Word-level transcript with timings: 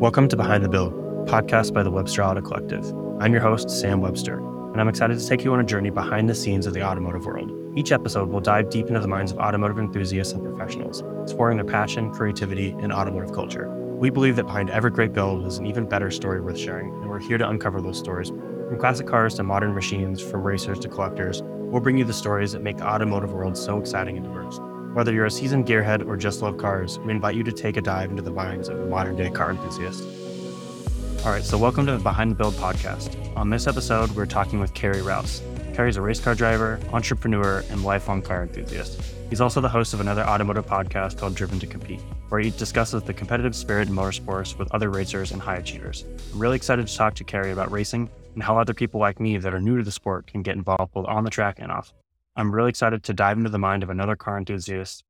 Welcome 0.00 0.28
to 0.28 0.36
Behind 0.36 0.64
the 0.64 0.68
Build, 0.70 0.94
podcast 1.26 1.74
by 1.74 1.82
the 1.82 1.90
Webster 1.90 2.24
Auto 2.24 2.40
Collective. 2.40 2.90
I'm 3.20 3.34
your 3.34 3.42
host, 3.42 3.68
Sam 3.68 4.00
Webster, 4.00 4.38
and 4.72 4.80
I'm 4.80 4.88
excited 4.88 5.18
to 5.18 5.28
take 5.28 5.44
you 5.44 5.52
on 5.52 5.60
a 5.60 5.62
journey 5.62 5.90
behind 5.90 6.26
the 6.26 6.34
scenes 6.34 6.64
of 6.64 6.72
the 6.72 6.82
automotive 6.82 7.26
world. 7.26 7.52
Each 7.76 7.92
episode 7.92 8.30
will 8.30 8.40
dive 8.40 8.70
deep 8.70 8.86
into 8.86 9.00
the 9.00 9.06
minds 9.06 9.30
of 9.30 9.36
automotive 9.38 9.78
enthusiasts 9.78 10.32
and 10.32 10.42
professionals, 10.42 11.04
exploring 11.20 11.58
their 11.58 11.66
passion, 11.66 12.10
creativity, 12.12 12.70
and 12.80 12.94
automotive 12.94 13.34
culture. 13.34 13.68
We 13.68 14.08
believe 14.08 14.36
that 14.36 14.44
behind 14.44 14.70
every 14.70 14.90
great 14.90 15.12
build 15.12 15.44
is 15.44 15.58
an 15.58 15.66
even 15.66 15.86
better 15.86 16.10
story 16.10 16.40
worth 16.40 16.56
sharing, 16.56 16.94
and 16.94 17.10
we're 17.10 17.20
here 17.20 17.36
to 17.36 17.46
uncover 17.46 17.82
those 17.82 17.98
stories. 17.98 18.30
From 18.30 18.78
classic 18.78 19.06
cars 19.06 19.34
to 19.34 19.42
modern 19.42 19.74
machines, 19.74 20.22
from 20.22 20.42
racers 20.42 20.78
to 20.78 20.88
collectors, 20.88 21.42
we'll 21.44 21.82
bring 21.82 21.98
you 21.98 22.04
the 22.04 22.14
stories 22.14 22.52
that 22.52 22.62
make 22.62 22.78
the 22.78 22.88
automotive 22.88 23.34
world 23.34 23.54
so 23.54 23.78
exciting 23.78 24.16
and 24.16 24.24
diverse. 24.24 24.58
Whether 24.92 25.12
you're 25.12 25.26
a 25.26 25.30
seasoned 25.30 25.66
gearhead 25.66 26.04
or 26.04 26.16
just 26.16 26.42
love 26.42 26.58
cars, 26.58 26.98
we 26.98 27.12
invite 27.12 27.36
you 27.36 27.44
to 27.44 27.52
take 27.52 27.76
a 27.76 27.80
dive 27.80 28.10
into 28.10 28.22
the 28.22 28.32
minds 28.32 28.68
of 28.68 28.88
modern 28.88 29.14
day 29.14 29.30
car 29.30 29.52
enthusiast. 29.52 30.02
All 31.24 31.30
right, 31.30 31.44
so 31.44 31.56
welcome 31.56 31.86
to 31.86 31.92
the 31.92 32.00
Behind 32.00 32.32
the 32.32 32.34
Build 32.34 32.54
podcast. 32.54 33.16
On 33.36 33.50
this 33.50 33.68
episode, 33.68 34.10
we're 34.10 34.26
talking 34.26 34.58
with 34.58 34.74
Carey 34.74 35.00
Rouse. 35.00 35.42
Carey's 35.74 35.96
a 35.96 36.02
race 36.02 36.18
car 36.18 36.34
driver, 36.34 36.80
entrepreneur, 36.92 37.62
and 37.70 37.84
lifelong 37.84 38.20
car 38.20 38.42
enthusiast. 38.42 39.00
He's 39.28 39.40
also 39.40 39.60
the 39.60 39.68
host 39.68 39.94
of 39.94 40.00
another 40.00 40.24
automotive 40.24 40.66
podcast 40.66 41.18
called 41.18 41.36
Driven 41.36 41.60
to 41.60 41.68
Compete, 41.68 42.00
where 42.28 42.40
he 42.40 42.50
discusses 42.50 43.04
the 43.04 43.14
competitive 43.14 43.54
spirit 43.54 43.86
in 43.86 43.94
motorsports 43.94 44.58
with 44.58 44.74
other 44.74 44.90
racers 44.90 45.30
and 45.30 45.40
high 45.40 45.58
achievers. 45.58 46.04
I'm 46.32 46.40
really 46.40 46.56
excited 46.56 46.88
to 46.88 46.96
talk 46.96 47.14
to 47.14 47.22
Carey 47.22 47.52
about 47.52 47.70
racing 47.70 48.10
and 48.34 48.42
how 48.42 48.58
other 48.58 48.74
people 48.74 48.98
like 48.98 49.20
me 49.20 49.36
that 49.36 49.54
are 49.54 49.60
new 49.60 49.76
to 49.76 49.84
the 49.84 49.92
sport 49.92 50.26
can 50.26 50.42
get 50.42 50.56
involved 50.56 50.94
both 50.94 51.06
on 51.06 51.22
the 51.22 51.30
track 51.30 51.60
and 51.60 51.70
off. 51.70 51.94
I'm 52.40 52.54
really 52.54 52.70
excited 52.70 53.04
to 53.04 53.12
dive 53.12 53.36
into 53.36 53.50
the 53.50 53.58
mind 53.58 53.82
of 53.82 53.90
another 53.90 54.16
car 54.16 54.38
enthusiast. 54.38 55.04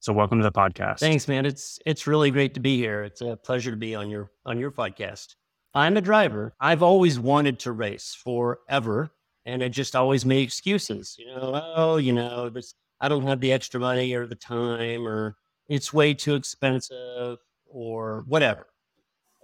So 0.00 0.12
welcome 0.12 0.38
to 0.38 0.42
the 0.42 0.50
podcast. 0.50 0.98
Thanks, 0.98 1.28
man. 1.28 1.46
It's 1.46 1.78
it's 1.86 2.08
really 2.08 2.32
great 2.32 2.54
to 2.54 2.60
be 2.60 2.76
here. 2.76 3.04
It's 3.04 3.20
a 3.20 3.36
pleasure 3.36 3.70
to 3.70 3.76
be 3.76 3.94
on 3.94 4.10
your 4.10 4.32
on 4.44 4.58
your 4.58 4.72
podcast. 4.72 5.36
I'm 5.74 5.96
a 5.96 6.00
driver. 6.00 6.54
I've 6.58 6.82
always 6.82 7.20
wanted 7.20 7.60
to 7.60 7.72
race 7.72 8.18
forever, 8.20 9.10
and 9.46 9.62
I 9.62 9.68
just 9.68 9.94
always 9.94 10.26
made 10.26 10.42
excuses. 10.42 11.14
You 11.16 11.26
know, 11.26 11.72
oh, 11.76 11.96
you 11.98 12.12
know, 12.12 12.52
I 13.00 13.08
don't 13.08 13.28
have 13.28 13.38
the 13.38 13.52
extra 13.52 13.78
money 13.78 14.12
or 14.14 14.26
the 14.26 14.34
time, 14.34 15.06
or 15.06 15.36
it's 15.68 15.92
way 15.92 16.14
too 16.14 16.34
expensive, 16.34 17.38
or 17.66 18.24
whatever. 18.26 18.66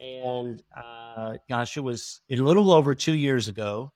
And 0.01 0.61
uh, 0.77 1.35
gosh, 1.49 1.77
it 1.77 1.83
was 1.83 2.21
a 2.29 2.35
little 2.35 2.73
over 2.73 2.97
two 2.97 3.15
years 3.15 3.47
ago. 3.47 3.93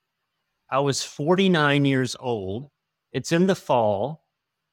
I 0.70 0.78
was 0.78 1.02
49 1.02 1.84
years 1.84 2.14
old 2.20 2.70
it's 3.12 3.32
in 3.32 3.46
the 3.46 3.54
fall. 3.54 4.24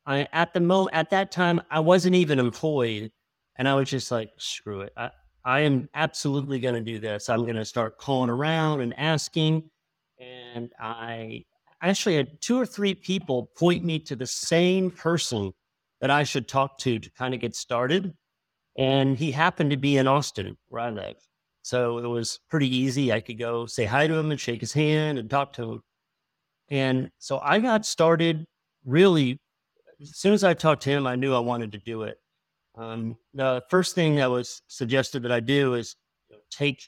I 0.06 0.28
at 0.34 0.54
the 0.54 0.60
mo 0.60 0.90
at 0.94 1.10
that 1.12 1.32
time 1.32 1.62
I 1.70 1.80
wasn't 1.80 2.16
even 2.16 2.40
employed, 2.40 3.12
and 3.58 3.68
I 3.68 3.76
was 3.76 3.90
just 3.90 4.12
like, 4.12 4.32
screw 4.38 4.82
it. 4.82 4.94
I 4.98 5.12
I 5.46 5.62
am 5.62 5.90
absolutely 5.94 6.60
going 6.60 6.76
to 6.76 6.82
do 6.82 7.00
this. 7.00 7.30
I'm 7.30 7.44
going 7.44 7.56
to 7.56 7.66
start 7.66 7.98
calling 7.98 8.30
around 8.30 8.82
and 8.82 8.98
asking, 8.98 9.70
and 10.20 10.72
I 10.80 11.46
actually 11.82 12.18
had 12.18 12.42
two 12.42 12.60
or 12.60 12.66
three 12.66 12.94
people 12.94 13.52
point 13.58 13.84
me 13.86 14.00
to 14.00 14.16
the 14.16 14.28
same 14.28 14.92
person 14.92 15.54
that 16.02 16.10
I 16.12 16.24
should 16.24 16.48
talk 16.48 16.78
to 16.80 17.00
to 17.00 17.12
kind 17.12 17.34
of 17.34 17.40
get 17.40 17.56
started. 17.56 18.14
And 18.78 19.18
he 19.18 19.32
happened 19.32 19.72
to 19.72 19.78
be 19.78 19.98
in 19.98 20.08
Austin, 20.08 20.58
where 20.68 20.82
I 20.82 20.90
live. 20.90 21.18
So 21.62 21.98
it 22.00 22.08
was 22.08 22.40
pretty 22.50 22.74
easy. 22.74 23.12
I 23.12 23.20
could 23.20 23.38
go 23.38 23.66
say 23.66 23.86
hi 23.86 24.08
to 24.08 24.16
him 24.16 24.32
and 24.32 24.40
shake 24.40 24.62
his 24.62 24.74
hand 24.74 25.18
and 25.18 25.30
talk 25.30 25.54
to 25.54 25.72
him. 25.74 25.84
And 26.70 27.12
so 27.18 27.40
I 27.40 27.60
got 27.60 27.86
started 27.86 28.46
really 28.86 29.40
as 30.02 30.16
soon 30.16 30.34
as 30.34 30.44
I 30.44 30.54
talked 30.54 30.84
to 30.84 30.90
him, 30.90 31.06
I 31.06 31.16
knew 31.16 31.34
I 31.34 31.40
wanted 31.40 31.72
to 31.74 31.78
do 31.78 32.04
it. 32.04 32.18
Um, 32.76 33.18
the 33.34 33.64
first 33.70 33.96
thing 33.96 34.16
that 34.16 34.30
was 34.30 34.62
suggested 34.68 35.24
that 35.24 35.32
I 35.32 35.40
do 35.40 35.74
is 35.74 35.96
take 36.50 36.88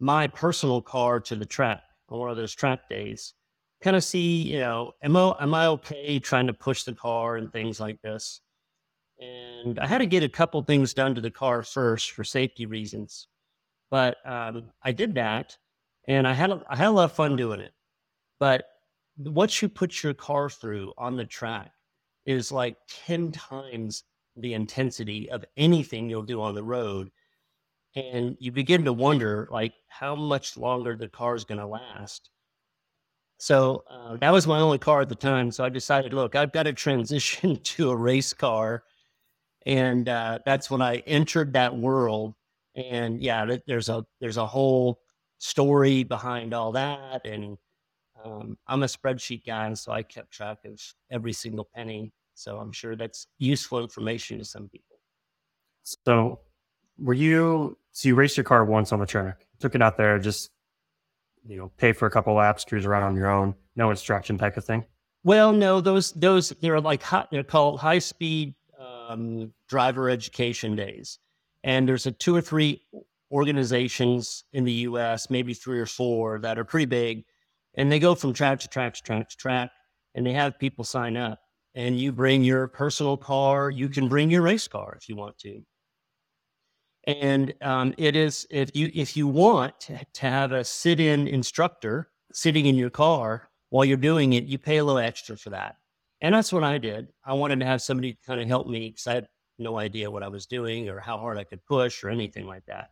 my 0.00 0.26
personal 0.26 0.82
car 0.82 1.20
to 1.20 1.36
the 1.36 1.46
track 1.46 1.82
on 2.08 2.18
one 2.18 2.30
of 2.30 2.36
those 2.36 2.54
track 2.54 2.88
days, 2.88 3.34
kind 3.82 3.96
of 3.96 4.02
see, 4.02 4.42
you 4.42 4.58
know, 4.58 4.92
am 5.02 5.16
I, 5.16 5.34
am 5.40 5.54
I 5.54 5.66
okay 5.66 6.18
trying 6.18 6.46
to 6.48 6.52
push 6.52 6.82
the 6.82 6.94
car 6.94 7.36
and 7.36 7.52
things 7.52 7.78
like 7.78 8.00
this? 8.02 8.40
And 9.20 9.78
I 9.78 9.86
had 9.86 9.98
to 9.98 10.06
get 10.06 10.22
a 10.22 10.28
couple 10.28 10.62
things 10.62 10.94
done 10.94 11.14
to 11.14 11.20
the 11.20 11.30
car 11.30 11.62
first 11.62 12.12
for 12.12 12.24
safety 12.24 12.66
reasons. 12.66 13.28
But 13.90 14.16
um, 14.24 14.70
I 14.82 14.92
did 14.92 15.14
that 15.14 15.56
and 16.06 16.26
I 16.26 16.32
had, 16.32 16.50
a, 16.50 16.62
I 16.68 16.76
had 16.76 16.88
a 16.88 16.90
lot 16.90 17.04
of 17.04 17.12
fun 17.12 17.36
doing 17.36 17.60
it. 17.60 17.72
But 18.38 18.64
what 19.18 19.60
you 19.60 19.68
put 19.68 20.02
your 20.02 20.14
car 20.14 20.48
through 20.48 20.92
on 20.96 21.16
the 21.16 21.24
track 21.24 21.72
is 22.24 22.52
like 22.52 22.76
10 23.06 23.32
times 23.32 24.04
the 24.36 24.54
intensity 24.54 25.28
of 25.30 25.44
anything 25.56 26.08
you'll 26.08 26.22
do 26.22 26.40
on 26.40 26.54
the 26.54 26.62
road 26.62 27.10
and 27.96 28.36
you 28.38 28.52
begin 28.52 28.84
to 28.84 28.92
wonder 28.92 29.48
like 29.50 29.72
how 29.88 30.14
much 30.14 30.56
longer 30.56 30.94
the 30.96 31.08
car 31.08 31.34
is 31.34 31.44
going 31.44 31.58
to 31.58 31.66
last. 31.66 32.30
So 33.38 33.84
uh, 33.90 34.16
that 34.16 34.30
was 34.30 34.46
my 34.46 34.60
only 34.60 34.78
car 34.78 35.00
at 35.00 35.08
the 35.08 35.14
time 35.14 35.50
so 35.52 35.64
i 35.64 35.68
decided 35.68 36.12
look 36.12 36.34
i've 36.34 36.52
got 36.52 36.64
to 36.64 36.72
transition 36.72 37.56
to 37.62 37.90
a 37.90 37.96
race 37.96 38.32
car 38.32 38.82
and 39.66 40.08
uh, 40.08 40.40
that's 40.44 40.70
when 40.70 40.82
i 40.82 40.96
entered 41.06 41.52
that 41.52 41.76
world 41.76 42.34
and 42.74 43.22
yeah 43.22 43.56
there's 43.66 43.88
a 43.88 44.04
there's 44.20 44.38
a 44.38 44.46
whole 44.46 45.00
story 45.38 46.02
behind 46.02 46.52
all 46.52 46.72
that 46.72 47.24
and 47.24 47.58
um, 48.34 48.58
I'm 48.66 48.82
a 48.82 48.86
spreadsheet 48.86 49.46
guy, 49.46 49.66
and 49.66 49.78
so 49.78 49.92
I 49.92 50.02
kept 50.02 50.30
track 50.30 50.58
of 50.64 50.80
every 51.10 51.32
single 51.32 51.68
penny. 51.74 52.12
So 52.34 52.58
I'm 52.58 52.72
sure 52.72 52.96
that's 52.96 53.26
useful 53.38 53.80
information 53.80 54.38
to 54.38 54.44
some 54.44 54.68
people. 54.68 54.96
So, 55.82 56.40
were 56.98 57.14
you? 57.14 57.76
So 57.92 58.08
you 58.08 58.14
raced 58.14 58.36
your 58.36 58.44
car 58.44 58.64
once 58.64 58.92
on 58.92 59.00
the 59.00 59.06
track, 59.06 59.46
took 59.58 59.74
it 59.74 59.82
out 59.82 59.96
there, 59.96 60.18
just 60.18 60.50
you 61.46 61.56
know, 61.56 61.72
pay 61.78 61.92
for 61.92 62.06
a 62.06 62.10
couple 62.10 62.34
laps, 62.34 62.64
cruise 62.64 62.86
around 62.86 63.02
on 63.04 63.16
your 63.16 63.30
own, 63.30 63.54
no 63.74 63.90
instruction 63.90 64.38
type 64.38 64.56
of 64.56 64.64
thing. 64.64 64.84
Well, 65.24 65.52
no, 65.52 65.80
those 65.80 66.12
those 66.12 66.50
they're 66.60 66.80
like 66.80 67.02
hot, 67.02 67.30
they're 67.30 67.42
called 67.42 67.80
high 67.80 67.98
speed 67.98 68.54
um, 68.78 69.52
driver 69.68 70.08
education 70.08 70.76
days, 70.76 71.18
and 71.64 71.88
there's 71.88 72.06
a 72.06 72.12
two 72.12 72.36
or 72.36 72.40
three 72.40 72.82
organizations 73.30 74.44
in 74.52 74.64
the 74.64 74.72
U.S., 74.72 75.28
maybe 75.28 75.54
three 75.54 75.78
or 75.80 75.86
four 75.86 76.38
that 76.38 76.58
are 76.58 76.64
pretty 76.64 76.86
big 76.86 77.24
and 77.78 77.90
they 77.90 78.00
go 78.00 78.14
from 78.14 78.34
track 78.34 78.58
to 78.60 78.68
track 78.68 78.92
to 78.92 79.02
track 79.02 79.28
to 79.30 79.36
track 79.36 79.70
and 80.14 80.26
they 80.26 80.32
have 80.32 80.58
people 80.58 80.84
sign 80.84 81.16
up 81.16 81.38
and 81.74 81.98
you 81.98 82.12
bring 82.12 82.42
your 82.42 82.66
personal 82.66 83.16
car 83.16 83.70
you 83.70 83.88
can 83.88 84.08
bring 84.08 84.30
your 84.30 84.42
race 84.42 84.68
car 84.68 84.98
if 85.00 85.08
you 85.08 85.16
want 85.16 85.38
to. 85.38 85.62
And 87.06 87.54
um, 87.62 87.94
it 87.96 88.16
is 88.16 88.46
if 88.50 88.76
you 88.76 88.90
if 88.94 89.16
you 89.16 89.26
want 89.26 89.80
to 89.80 90.28
have 90.28 90.52
a 90.52 90.64
sit-in 90.64 91.26
instructor 91.26 92.10
sitting 92.34 92.66
in 92.66 92.74
your 92.74 92.90
car 92.90 93.48
while 93.70 93.84
you're 93.84 93.96
doing 93.96 94.34
it 94.34 94.44
you 94.44 94.58
pay 94.58 94.76
a 94.78 94.84
little 94.84 95.00
extra 95.00 95.36
for 95.36 95.50
that. 95.50 95.76
And 96.20 96.34
that's 96.34 96.52
what 96.52 96.64
i 96.64 96.76
did. 96.78 97.08
I 97.24 97.34
wanted 97.34 97.60
to 97.60 97.66
have 97.66 97.80
somebody 97.80 98.18
kind 98.26 98.40
of 98.40 98.48
help 98.48 98.66
me 98.66 98.90
because 98.90 99.06
i 99.06 99.14
had 99.14 99.28
no 99.60 99.78
idea 99.78 100.10
what 100.10 100.22
i 100.22 100.28
was 100.28 100.46
doing 100.46 100.88
or 100.88 101.00
how 101.00 101.18
hard 101.18 101.38
i 101.38 101.44
could 101.44 101.64
push 101.64 102.04
or 102.04 102.10
anything 102.10 102.46
like 102.46 102.64
that 102.66 102.90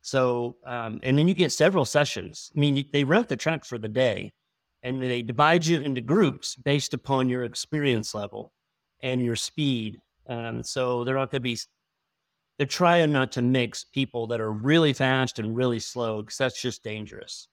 so, 0.00 0.56
um, 0.64 1.00
and 1.02 1.18
then 1.18 1.28
you 1.28 1.34
get 1.34 1.52
several 1.52 1.84
sessions. 1.84 2.50
I 2.56 2.60
mean, 2.60 2.84
they 2.92 3.04
rent 3.04 3.28
the 3.28 3.36
track 3.36 3.64
for 3.64 3.78
the 3.78 3.88
day 3.88 4.32
and 4.82 5.02
they 5.02 5.22
divide 5.22 5.66
you 5.66 5.80
into 5.80 6.00
groups 6.00 6.54
based 6.56 6.94
upon 6.94 7.28
your 7.28 7.44
experience 7.44 8.14
level 8.14 8.52
and 9.02 9.22
your 9.22 9.36
speed. 9.36 10.00
Um, 10.28 10.62
so 10.62 11.04
they're 11.04 11.14
not 11.14 11.30
going 11.30 11.40
to 11.40 11.48
be, 11.48 11.58
they're 12.56 12.66
trying 12.66 13.12
not 13.12 13.32
to 13.32 13.42
mix 13.42 13.84
people 13.84 14.26
that 14.28 14.40
are 14.40 14.52
really 14.52 14.92
fast 14.92 15.38
and 15.38 15.56
really 15.56 15.80
slow 15.80 16.22
because 16.22 16.38
that's 16.38 16.60
just 16.60 16.84
dangerous. 16.84 17.48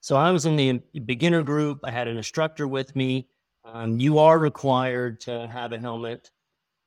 So 0.00 0.16
I 0.16 0.30
was 0.30 0.46
in 0.46 0.56
the 0.56 0.80
beginner 1.04 1.42
group. 1.42 1.80
I 1.84 1.90
had 1.90 2.08
an 2.08 2.16
instructor 2.16 2.66
with 2.66 2.94
me. 2.96 3.28
Um, 3.64 3.98
you 4.00 4.18
are 4.18 4.38
required 4.38 5.20
to 5.20 5.46
have 5.48 5.72
a 5.72 5.78
helmet. 5.78 6.30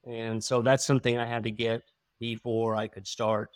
And 0.05 0.43
so 0.43 0.61
that's 0.61 0.85
something 0.85 1.17
I 1.17 1.25
had 1.25 1.43
to 1.43 1.51
get 1.51 1.83
before 2.19 2.75
I 2.75 2.87
could 2.87 3.07
start. 3.07 3.49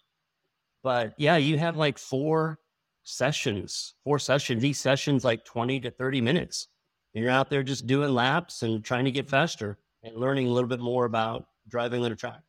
But 0.84 1.14
yeah, 1.18 1.38
you 1.38 1.58
have 1.58 1.76
like 1.76 1.98
four 1.98 2.60
sessions, 3.04 3.96
four 4.04 4.20
sessions, 4.20 4.64
each 4.64 4.76
session's 4.78 5.24
like 5.24 5.46
20 5.46 5.80
to 5.82 5.92
30 5.92 6.22
minutes. 6.22 6.68
And 7.14 7.24
you're 7.24 7.34
out 7.34 7.50
there 7.50 7.64
just 7.64 7.88
doing 7.88 8.14
laps 8.14 8.64
and 8.64 8.84
trying 8.84 9.06
to 9.06 9.12
get 9.12 9.30
faster 9.30 9.78
and 10.04 10.18
learning 10.18 10.48
a 10.48 10.52
little 10.52 10.68
bit 10.68 10.80
more 10.80 11.06
about 11.06 11.48
driving 11.68 12.04
on 12.04 12.12
a 12.12 12.16
track. 12.16 12.42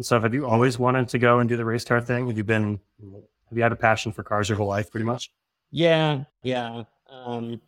So 0.00 0.20
have 0.20 0.32
you 0.32 0.46
always 0.46 0.78
wanted 0.78 1.08
to 1.08 1.18
go 1.18 1.40
and 1.40 1.48
do 1.48 1.56
the 1.56 1.64
race 1.64 1.84
car 1.84 2.00
thing? 2.00 2.28
Have 2.28 2.36
you 2.36 2.44
been, 2.44 2.80
have 3.48 3.56
you 3.56 3.62
had 3.62 3.72
a 3.72 3.76
passion 3.76 4.12
for 4.12 4.22
cars 4.22 4.48
your 4.48 4.56
whole 4.56 4.68
life 4.68 4.90
pretty 4.90 5.04
much? 5.04 5.30
Yeah. 5.70 6.24
Yeah. 6.42 6.84
Um, 7.10 7.60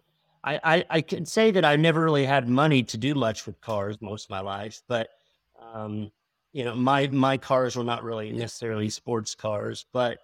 I, 0.45 0.61
I, 0.63 0.85
I 0.91 1.01
can 1.01 1.27
say 1.27 1.51
that 1.51 1.65
I 1.65 1.77
never 1.77 2.03
really 2.03 2.25
had 2.25 2.49
money 2.49 2.83
to 2.85 2.97
do 2.97 3.15
much 3.15 3.47
with 3.47 3.61
cars 3.61 3.99
most 4.01 4.27
of 4.27 4.31
my 4.31 4.41
life, 4.41 4.83
but 4.89 5.09
um, 5.61 6.11
you 6.53 6.65
know, 6.65 6.75
my 6.75 7.07
my 7.09 7.37
cars 7.39 7.77
were 7.77 7.85
not 7.85 8.03
really 8.05 8.33
necessarily 8.33 8.91
sports 8.91 9.35
cars, 9.35 9.87
but 9.93 10.19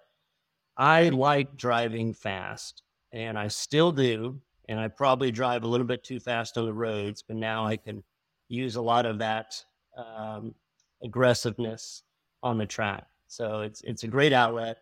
I 0.77 1.09
like 1.09 1.57
driving 1.57 2.13
fast, 2.13 2.83
and 3.11 3.37
I 3.37 3.47
still 3.47 3.91
do. 3.91 4.41
And 4.69 4.79
I 4.79 4.89
probably 4.89 5.31
drive 5.31 5.63
a 5.63 5.67
little 5.67 5.87
bit 5.87 6.03
too 6.03 6.19
fast 6.19 6.57
on 6.57 6.65
the 6.65 6.73
roads, 6.73 7.23
but 7.25 7.37
now 7.37 7.65
I 7.65 7.77
can 7.77 8.03
use 8.49 8.75
a 8.75 8.81
lot 8.81 9.05
of 9.05 9.19
that 9.19 9.55
um, 9.95 10.53
aggressiveness 11.03 12.03
on 12.43 12.57
the 12.57 12.65
track. 12.65 13.07
So 13.27 13.61
it's 13.61 13.81
it's 13.81 14.03
a 14.03 14.07
great 14.07 14.33
outlet. 14.33 14.77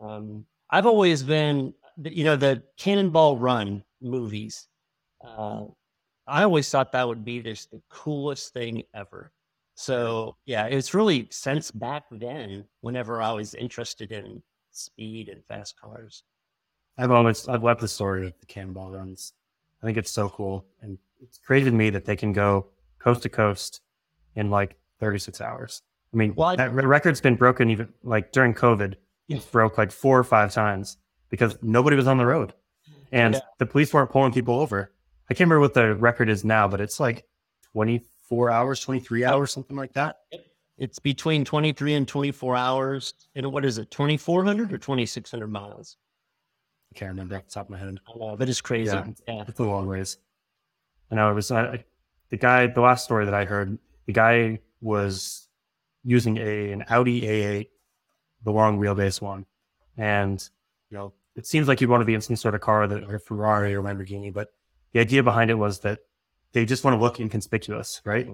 Um, 0.00 0.46
I've 0.70 0.86
always 0.86 1.22
been, 1.22 1.74
you 2.02 2.24
know, 2.24 2.36
the 2.36 2.62
Cannonball 2.76 3.38
Run 3.38 3.84
movies. 4.00 4.68
Uh, 5.24 5.64
I 6.26 6.42
always 6.44 6.68
thought 6.70 6.92
that 6.92 7.08
would 7.08 7.24
be 7.24 7.40
just 7.42 7.70
the 7.70 7.82
coolest 7.88 8.52
thing 8.52 8.82
ever. 8.94 9.32
So 9.74 10.36
yeah, 10.44 10.66
it's 10.66 10.94
really 10.94 11.28
since 11.30 11.70
back 11.70 12.04
then, 12.10 12.64
whenever 12.80 13.20
I 13.22 13.32
was 13.32 13.54
interested 13.54 14.12
in 14.12 14.42
speed 14.70 15.28
and 15.28 15.44
fast 15.46 15.78
cars. 15.80 16.24
I've 16.98 17.10
always 17.10 17.48
I've 17.48 17.62
loved 17.64 17.80
the 17.80 17.88
story 17.88 18.26
of 18.26 18.34
the 18.40 18.46
cannonball 18.46 18.90
runs. 18.90 19.32
I 19.82 19.86
think 19.86 19.98
it's 19.98 20.10
so 20.10 20.28
cool, 20.28 20.66
and 20.80 20.98
it's 21.20 21.38
crazy 21.38 21.70
to 21.70 21.76
me 21.76 21.90
that 21.90 22.04
they 22.04 22.16
can 22.16 22.32
go 22.32 22.66
coast 22.98 23.22
to 23.22 23.28
coast 23.28 23.80
in 24.36 24.50
like 24.50 24.76
36 25.00 25.40
hours. 25.40 25.82
I 26.12 26.16
mean, 26.16 26.34
Well, 26.36 26.48
I- 26.50 26.56
that 26.56 26.72
record's 26.72 27.20
been 27.20 27.36
broken 27.36 27.70
even 27.70 27.92
like 28.02 28.32
during 28.32 28.54
COVID. 28.54 28.94
Yeah. 29.28 29.38
It 29.38 29.50
broke 29.50 29.78
like 29.78 29.90
four 29.90 30.18
or 30.18 30.24
five 30.24 30.52
times 30.52 30.98
because 31.30 31.56
nobody 31.62 31.96
was 31.96 32.06
on 32.06 32.18
the 32.18 32.26
road, 32.26 32.52
and 33.10 33.34
Yeah. 33.34 33.40
the 33.58 33.66
police 33.66 33.92
weren't 33.94 34.10
pulling 34.10 34.32
people 34.32 34.60
over. 34.60 34.92
I 35.30 35.34
can't 35.34 35.48
remember 35.48 35.60
what 35.60 35.74
the 35.74 35.94
record 35.96 36.28
is 36.28 36.44
now, 36.44 36.68
but 36.68 36.80
it's 36.80 37.00
like 37.00 37.26
24 38.32 38.50
hours, 38.50 38.80
23 38.80 39.24
hours, 39.26 39.52
something 39.52 39.76
like 39.76 39.92
that. 39.92 40.20
It's 40.78 40.98
between 40.98 41.44
23 41.44 41.94
and 41.94 42.08
24 42.08 42.56
hours. 42.56 43.12
And 43.34 43.52
what 43.52 43.62
is 43.62 43.76
it, 43.76 43.90
2,400 43.90 44.72
or 44.72 44.78
2,600 44.78 45.46
miles? 45.48 45.98
I 46.90 46.98
can't 46.98 47.10
remember 47.10 47.36
off 47.36 47.44
the 47.44 47.50
top 47.50 47.66
of 47.66 47.70
my 47.70 47.78
head. 47.78 47.88
I 48.08 48.18
know, 48.18 48.36
but 48.36 48.48
it's 48.48 48.62
crazy. 48.62 48.90
Yeah. 48.90 49.06
Yeah. 49.28 49.44
It's 49.46 49.60
a 49.60 49.64
long 49.64 49.86
ways. 49.86 50.16
I 51.10 51.16
know 51.16 51.30
it 51.30 51.34
was 51.34 51.50
uh, 51.50 51.76
the 52.30 52.38
guy. 52.38 52.68
The 52.68 52.80
last 52.80 53.04
story 53.04 53.26
that 53.26 53.34
I 53.34 53.44
heard, 53.44 53.78
the 54.06 54.14
guy 54.14 54.60
was 54.80 55.48
using 56.02 56.38
a 56.38 56.72
an 56.72 56.84
Audi 56.88 57.20
A8, 57.22 57.68
the 58.44 58.50
long 58.50 58.78
wheelbase 58.78 59.20
one, 59.20 59.44
and 59.98 60.48
you 60.90 60.96
know 60.96 61.12
it 61.36 61.46
seems 61.46 61.68
like 61.68 61.82
you'd 61.82 61.90
want 61.90 62.00
to 62.00 62.06
be 62.06 62.14
in 62.14 62.22
some 62.22 62.36
sort 62.36 62.54
of 62.54 62.62
car 62.62 62.86
that 62.86 63.04
or 63.04 63.18
Ferrari 63.18 63.74
or 63.74 63.82
Lamborghini, 63.82 64.32
but 64.32 64.48
the 64.92 65.00
idea 65.00 65.22
behind 65.22 65.50
it 65.50 65.54
was 65.54 65.80
that 65.80 65.98
they 66.52 66.64
just 66.64 66.84
want 66.84 66.96
to 66.96 67.00
look 67.00 67.20
inconspicuous, 67.20 68.00
right? 68.04 68.28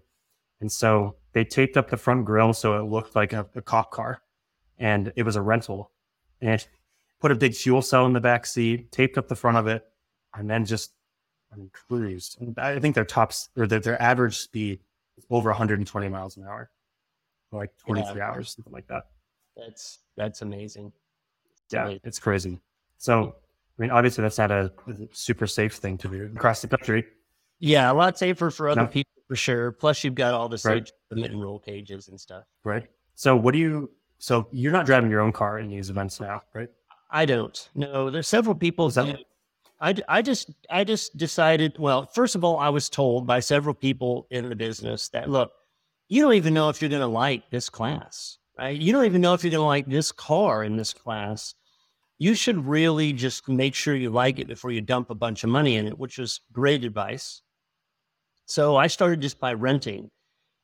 And 0.61 0.71
so 0.71 1.17
they 1.33 1.45
taped 1.45 1.77
up 1.77 1.89
the 1.91 1.97
front 1.97 2.25
grill 2.25 2.53
so 2.53 2.79
it 2.79 2.89
looked 2.89 3.15
like 3.15 3.33
a, 3.33 3.47
a 3.55 3.63
cop 3.63 3.91
car, 3.91 4.23
and 4.79 5.13
it 5.17 5.23
was 5.23 5.37
a 5.37 5.43
rental, 5.43 5.93
and 6.41 6.67
put 7.21 7.31
a 7.31 7.35
big 7.35 7.55
fuel 7.55 7.83
cell 7.83 8.07
in 8.07 8.13
the 8.13 8.21
back 8.21 8.47
seat, 8.47 8.91
taped 8.93 9.19
up 9.19 9.29
the 9.29 9.37
front 9.37 9.57
of 9.57 9.67
it, 9.67 9.85
and 10.35 10.49
then 10.49 10.65
just 10.65 10.93
I 11.53 11.57
mean, 11.57 11.71
cruised. 11.73 12.41
And 12.41 12.59
I 12.59 12.79
think 12.79 12.95
their 12.95 13.05
tops 13.05 13.51
or 13.57 13.67
their, 13.67 13.81
their 13.81 14.01
average 14.01 14.39
speed 14.39 14.81
is 15.17 15.25
over 15.31 15.51
120 15.51 16.09
miles 16.09 16.37
an 16.37 16.45
hour, 16.45 16.71
like 17.53 17.71
23 17.79 18.21
hours, 18.21 18.55
something 18.55 18.73
like 18.73 18.87
that. 18.89 19.05
That's 19.57 20.01
that's 20.17 20.43
amazing. 20.43 20.93
It's 21.65 21.75
Yeah, 21.75 21.85
amazing. 21.85 22.01
it's 22.05 22.19
crazy. 22.19 22.61
So, 22.99 23.35
I 23.79 23.83
mean, 23.83 23.91
obviously, 23.91 24.23
that's 24.23 24.39
not 24.39 24.51
a 24.51 24.73
super 25.13 25.47
safe 25.47 25.75
thing 25.75 25.99
to 25.99 26.09
do 26.09 26.31
across 26.35 26.63
the 26.63 26.69
country. 26.69 27.07
Yeah, 27.61 27.91
a 27.91 27.95
lot 27.95 28.19
safer 28.19 28.51
for 28.51 28.69
other 28.69 28.83
No. 28.83 28.87
people 28.87 29.13
for 29.27 29.37
sure. 29.37 29.73
Plus, 29.73 30.05
you've 30.05 30.15
got 30.15 30.35
all 30.35 30.49
the 30.49 30.61
Right. 30.65 30.91
and 31.11 31.41
roll 31.43 31.59
cages 31.59 32.09
and 32.09 32.21
stuff. 32.21 32.45
right? 32.65 32.87
So, 33.15 33.35
what 33.37 33.53
do 33.53 33.59
you? 33.59 33.91
So, 34.19 34.49
you're 34.53 34.73
not 34.73 34.87
driving 34.87 35.11
your 35.11 35.21
own 35.21 35.33
car 35.33 35.59
in 35.59 35.69
these 35.69 35.91
events 35.91 36.21
now, 36.21 36.43
right? 36.55 36.69
I 37.11 37.25
don't. 37.25 37.69
No, 37.75 38.11
there's 38.11 38.29
several 38.29 38.55
people. 38.55 38.89
That-. 38.91 39.21
I, 39.81 39.95
I 40.09 40.23
just 40.23 40.51
I 40.71 40.85
just 40.85 41.17
decided. 41.17 41.77
Well, 41.79 42.07
first 42.07 42.35
of 42.35 42.45
all, 42.45 42.59
I 42.59 42.69
was 42.69 42.89
told 42.89 43.27
by 43.27 43.41
several 43.41 43.75
people 43.75 44.27
in 44.31 44.49
the 44.49 44.57
business 44.57 45.09
that 45.11 45.31
look, 45.31 45.53
you 46.09 46.23
don't 46.23 46.35
even 46.35 46.53
know 46.55 46.69
if 46.69 46.81
you're 46.83 46.89
going 46.91 47.01
to 47.01 47.07
like 47.07 47.49
this 47.51 47.69
class, 47.71 48.39
right? 48.59 48.77
You 48.79 48.93
don't 48.93 49.05
even 49.05 49.21
know 49.21 49.35
if 49.35 49.43
you're 49.45 49.51
going 49.53 49.61
to 49.63 49.67
like 49.67 49.87
this 49.87 50.11
car 50.13 50.65
in 50.65 50.77
this 50.77 50.93
class. 50.93 51.55
You 52.19 52.35
should 52.35 52.67
really 52.67 53.13
just 53.13 53.49
make 53.49 53.75
sure 53.77 53.95
you 53.95 54.11
like 54.11 54.41
it 54.41 54.49
before 54.49 54.73
you 54.73 54.81
dump 54.81 55.11
a 55.11 55.15
bunch 55.15 55.45
of 55.45 55.51
money 55.51 55.77
in 55.77 55.87
it, 55.87 55.97
which 55.97 56.19
is 56.19 56.41
great 56.53 56.83
advice. 56.85 57.43
So 58.49 58.77
I 58.77 58.87
started 58.87 59.21
just 59.21 59.39
by 59.39 59.53
renting, 59.53 60.11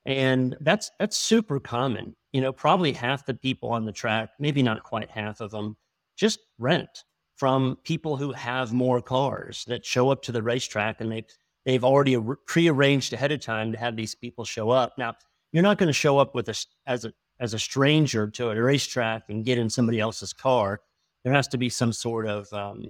and 0.06 0.56
that's 0.60 0.90
that's 0.98 1.18
super 1.18 1.60
common. 1.60 2.16
You 2.32 2.40
know, 2.40 2.52
probably 2.52 2.92
half 2.92 3.26
the 3.26 3.34
people 3.34 3.70
on 3.70 3.84
the 3.84 3.92
track, 3.92 4.30
maybe 4.40 4.62
not 4.62 4.82
quite 4.82 5.10
half 5.10 5.40
of 5.42 5.50
them, 5.50 5.76
just 6.16 6.40
rent 6.58 7.04
from 7.36 7.76
people 7.84 8.16
who 8.16 8.32
have 8.32 8.72
more 8.72 9.02
cars 9.02 9.64
that 9.68 9.84
show 9.84 10.10
up 10.10 10.22
to 10.22 10.32
the 10.32 10.42
racetrack 10.42 11.00
and 11.00 11.12
they 11.12 11.24
they've 11.66 11.84
already 11.84 12.16
ar- 12.16 12.38
prearranged 12.46 13.12
ahead 13.12 13.32
of 13.32 13.40
time 13.40 13.72
to 13.72 13.78
have 13.78 13.96
these 13.96 14.14
people 14.14 14.46
show 14.46 14.70
up. 14.70 14.94
Now, 14.96 15.14
you're 15.52 15.62
not 15.62 15.76
going 15.78 15.88
to 15.88 15.92
show 15.92 16.18
up 16.18 16.34
with 16.34 16.48
a 16.48 16.66
as 16.86 17.04
a 17.04 17.12
as 17.38 17.52
a 17.52 17.58
stranger 17.58 18.30
to 18.30 18.48
a 18.50 18.62
racetrack 18.62 19.24
and 19.28 19.44
get 19.44 19.58
in 19.58 19.68
somebody 19.68 20.00
else's 20.00 20.32
car. 20.32 20.80
There 21.22 21.34
has 21.34 21.48
to 21.48 21.58
be 21.58 21.68
some 21.68 21.92
sort 21.92 22.26
of 22.26 22.50
um, 22.54 22.86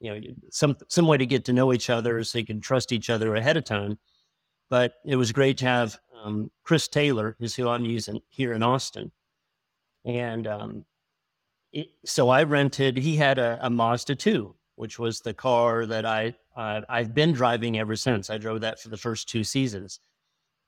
you 0.00 0.14
know 0.14 0.20
some 0.50 0.76
some 0.88 1.06
way 1.06 1.18
to 1.18 1.26
get 1.26 1.44
to 1.46 1.52
know 1.52 1.74
each 1.74 1.90
other 1.90 2.24
so 2.24 2.38
you 2.38 2.46
can 2.46 2.60
trust 2.62 2.90
each 2.92 3.10
other 3.10 3.36
ahead 3.36 3.58
of 3.58 3.64
time. 3.64 3.98
But 4.70 4.94
it 5.04 5.16
was 5.16 5.32
great 5.32 5.58
to 5.58 5.66
have 5.66 5.98
um, 6.22 6.50
Chris 6.64 6.88
Taylor, 6.88 7.36
is 7.40 7.54
who 7.54 7.68
I'm 7.68 7.84
using 7.84 8.20
here 8.28 8.52
in 8.52 8.62
Austin, 8.62 9.10
and 10.04 10.46
um, 10.46 10.84
it, 11.72 11.88
so 12.04 12.28
I 12.28 12.44
rented. 12.44 12.96
He 12.96 13.16
had 13.16 13.38
a, 13.38 13.58
a 13.62 13.70
Mazda 13.70 14.14
2, 14.14 14.54
which 14.76 14.98
was 14.98 15.20
the 15.20 15.34
car 15.34 15.86
that 15.86 16.06
I 16.06 16.34
uh, 16.56 16.82
I've 16.88 17.14
been 17.14 17.32
driving 17.32 17.78
ever 17.78 17.96
since. 17.96 18.30
I 18.30 18.38
drove 18.38 18.60
that 18.62 18.80
for 18.80 18.88
the 18.88 18.96
first 18.96 19.28
two 19.28 19.44
seasons. 19.44 20.00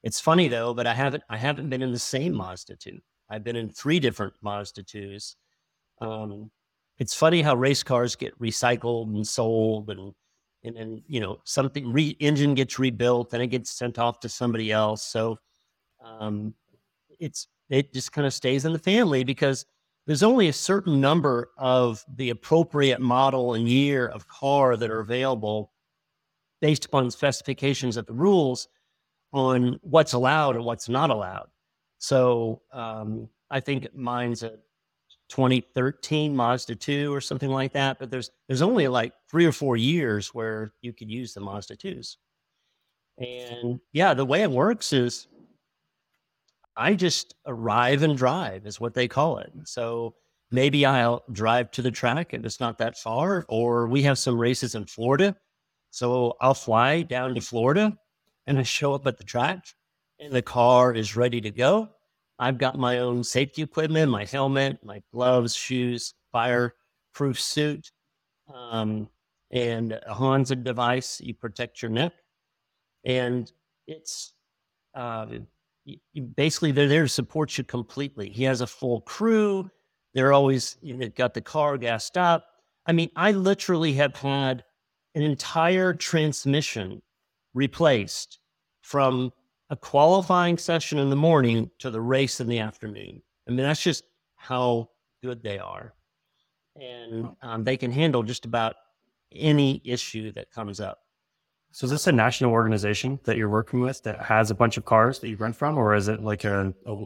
It's 0.03 0.21
funny 0.21 0.49
though, 0.49 0.75
but 0.75 0.87
I 0.87 0.95
haven't 0.95 1.23
I 1.31 1.37
haven't 1.37 1.71
been 1.71 1.83
in 1.83 1.93
the 1.93 1.99
same 1.99 2.35
Mazda 2.35 2.77
2. 2.77 2.99
I've 3.31 3.45
been 3.45 3.57
in 3.57 3.71
three 3.71 4.01
different 4.01 4.35
Mazda 4.43 4.83
2s. 4.83 5.37
Um, 6.01 6.51
it's 6.99 7.15
funny 7.15 7.41
how 7.43 7.55
race 7.55 7.83
cars 7.83 8.17
get 8.17 8.39
recycled 8.39 9.15
and 9.15 9.27
sold, 9.27 9.91
and 9.91 10.13
and 10.65 10.77
then 10.77 11.03
you 11.07 11.21
know 11.21 11.41
something 11.45 11.93
re- 11.93 12.17
engine 12.21 12.55
gets 12.55 12.79
rebuilt 12.79 13.33
and 13.33 13.43
it 13.43 13.49
gets 13.49 13.71
sent 13.71 13.99
off 13.99 14.21
to 14.21 14.29
somebody 14.29 14.71
else. 14.73 15.05
So 15.05 15.39
um, 16.05 16.55
it's 17.19 17.49
it 17.71 17.93
just 17.93 18.13
kind 18.13 18.27
of 18.27 18.35
stays 18.35 18.65
in 18.65 18.73
the 18.73 18.79
family 18.79 19.25
because 19.25 19.67
there's 20.07 20.23
only 20.23 20.49
a 20.49 20.53
certain 20.53 21.01
number 21.01 21.51
of 21.57 22.05
the 22.17 22.31
appropriate 22.31 23.01
model 23.01 23.55
and 23.55 23.69
year 23.69 24.09
of 24.09 24.27
car 24.27 24.77
that 24.77 24.91
are 24.91 25.01
available 25.01 25.73
based 26.61 26.85
upon 26.85 27.11
specifications 27.11 27.97
of 27.97 28.07
the 28.07 28.13
rules 28.13 28.69
on 29.33 29.79
what's 29.83 30.13
allowed 30.13 30.57
and 30.57 30.65
what's 30.65 30.89
not 30.89 31.11
allowed. 31.11 31.49
So 31.99 32.63
um, 32.73 33.29
I 33.51 33.61
think 33.61 33.95
mine's 33.95 34.43
a 34.43 34.55
2013 35.33 36.37
Mazda 36.37 36.75
2 36.77 37.13
or 37.13 37.21
something 37.21 37.49
like 37.49 37.73
that. 37.73 37.99
But 37.99 38.11
there's 38.11 38.31
there's 38.49 38.61
only 38.61 38.87
like 38.87 39.15
three 39.31 39.47
or 39.47 39.53
four 39.53 39.79
years 39.79 40.35
where 40.35 40.73
you 40.83 40.93
could 40.93 41.11
use 41.11 41.33
the 41.33 41.41
Mazda 41.41 41.77
2s. 41.77 42.17
And 43.19 43.81
yeah, 43.93 44.13
the 44.13 44.27
way 44.27 44.43
it 44.43 44.51
works 44.51 44.93
is 44.93 45.29
I 46.77 46.95
just 46.95 47.35
arrive 47.47 48.03
and 48.03 48.17
drive 48.17 48.67
is 48.67 48.79
what 48.79 48.93
they 48.93 49.09
call 49.09 49.39
it. 49.39 49.53
So 49.65 50.15
maybe 50.51 50.85
I'll 50.85 51.23
drive 51.33 51.71
to 51.73 51.83
the 51.83 51.91
track 51.91 52.35
and 52.35 52.45
it's 52.45 52.61
not 52.61 52.77
that 52.79 52.99
far, 52.99 53.47
or 53.49 53.89
we 53.89 54.03
have 54.03 54.19
some 54.19 54.39
races 54.39 54.75
in 54.75 54.85
Florida. 54.85 55.35
So 55.91 56.37
I'll 56.43 56.55
fly 56.55 57.03
down 57.03 57.35
to 57.35 57.41
Florida 57.41 57.97
and 58.47 58.59
I 58.59 58.65
show 58.65 58.93
up 58.93 59.07
at 59.07 59.17
the 59.17 59.25
track 59.25 59.65
and 60.21 60.33
the 60.33 60.43
car 60.43 60.93
is 60.95 61.17
ready 61.17 61.41
to 61.41 61.51
go. 61.51 61.89
I've 62.43 62.59
got 62.59 62.77
my 62.77 62.99
own 62.99 63.23
safety 63.23 63.63
equipment, 63.63 64.11
my 64.11 64.25
helmet, 64.25 64.85
my 64.85 65.01
gloves, 65.15 65.55
shoes, 65.55 66.15
fireproof 66.33 67.41
suit, 67.41 67.93
um, 68.53 69.09
and 69.53 69.93
a 69.93 70.13
HANS 70.13 70.49
device. 70.49 71.21
You 71.21 71.35
protect 71.35 71.81
your 71.81 71.93
neck. 71.93 72.13
And 73.05 73.49
it's 73.87 74.33
uh, 74.93 75.27
y- 75.87 76.01
y- 76.17 76.23
basically 76.37 76.73
they're 76.73 76.89
there 76.89 77.05
to 77.05 77.09
support 77.09 77.57
you 77.57 77.63
completely. 77.63 78.29
He 78.29 78.43
has 78.43 78.61
a 78.61 78.67
full 78.67 79.03
crew. 79.03 79.71
They're 80.13 80.33
always 80.33 80.79
you 80.83 80.97
know, 80.97 81.09
got 81.11 81.35
the 81.35 81.41
car 81.41 81.79
gassed 81.79 82.19
up. 82.19 82.45
I 82.87 82.93
mean, 82.93 83.11
I 83.15 83.31
literally 83.31 83.93
have 83.93 84.17
had 84.17 84.65
an 85.15 85.23
entire 85.23 85.95
transmission 85.95 87.03
replaced 87.55 88.41
from 88.83 89.33
a 89.73 89.77
qualifying 89.77 90.59
session 90.59 90.99
in 90.99 91.09
the 91.09 91.17
morning 91.17 91.71
to 91.79 91.91
the 91.91 92.01
race 92.01 92.41
in 92.41 92.47
the 92.47 92.59
afternoon. 92.59 93.23
I 93.49 93.51
mean, 93.51 93.65
that's 93.67 93.83
just 93.83 94.05
how 94.37 94.91
good 95.25 95.43
they 95.43 95.59
are. 95.59 95.95
And 96.79 97.31
um, 97.41 97.65
they 97.65 97.77
can 97.79 97.91
handle 97.91 98.23
just 98.23 98.45
about 98.45 98.77
any 99.35 99.81
issue 99.85 100.31
that 100.33 100.51
comes 100.53 100.79
up. 100.79 100.99
So, 101.73 101.87
is 101.87 101.91
this 101.91 102.07
a 102.07 102.13
national 102.13 102.51
organization 102.53 103.19
that 103.25 103.39
you're 103.39 103.49
working 103.49 103.81
with 103.81 104.03
that 104.03 104.21
has 104.21 104.51
a 104.51 104.55
bunch 104.55 104.77
of 104.77 104.85
cars 104.85 105.19
that 105.21 105.29
you 105.31 105.37
rent 105.37 105.57
from, 105.57 105.79
or 105.79 105.95
is 105.95 106.09
it 106.09 106.23
like 106.23 106.45
a, 106.45 106.75
a 106.87 107.05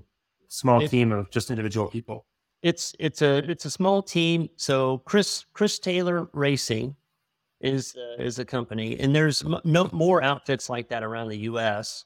small 0.49 0.83
It- 0.83 0.89
team 0.89 1.13
of 1.13 1.31
just 1.31 1.51
individual 1.51 1.87
people? 1.89 2.27
it's 2.63 2.97
it's 2.99 3.23
a 3.23 3.49
it's 3.49 3.65
a 3.65 3.71
small 3.71 4.03
team. 4.03 4.49
So 4.57 4.99
Chris 5.05 5.45
Chris 5.53 5.79
Taylor 5.79 6.29
Racing 6.33 6.97
is 7.61 7.95
uh, 7.97 8.21
is 8.21 8.41
a 8.41 8.45
company, 8.45 8.99
and 8.99 9.15
there's 9.15 9.45
m- 9.45 9.61
no 9.63 9.89
more 9.93 10.21
outfits 10.23 10.69
like 10.69 10.89
that 10.89 11.05
around 11.05 11.29
the 11.29 11.39
U.S. 11.51 12.05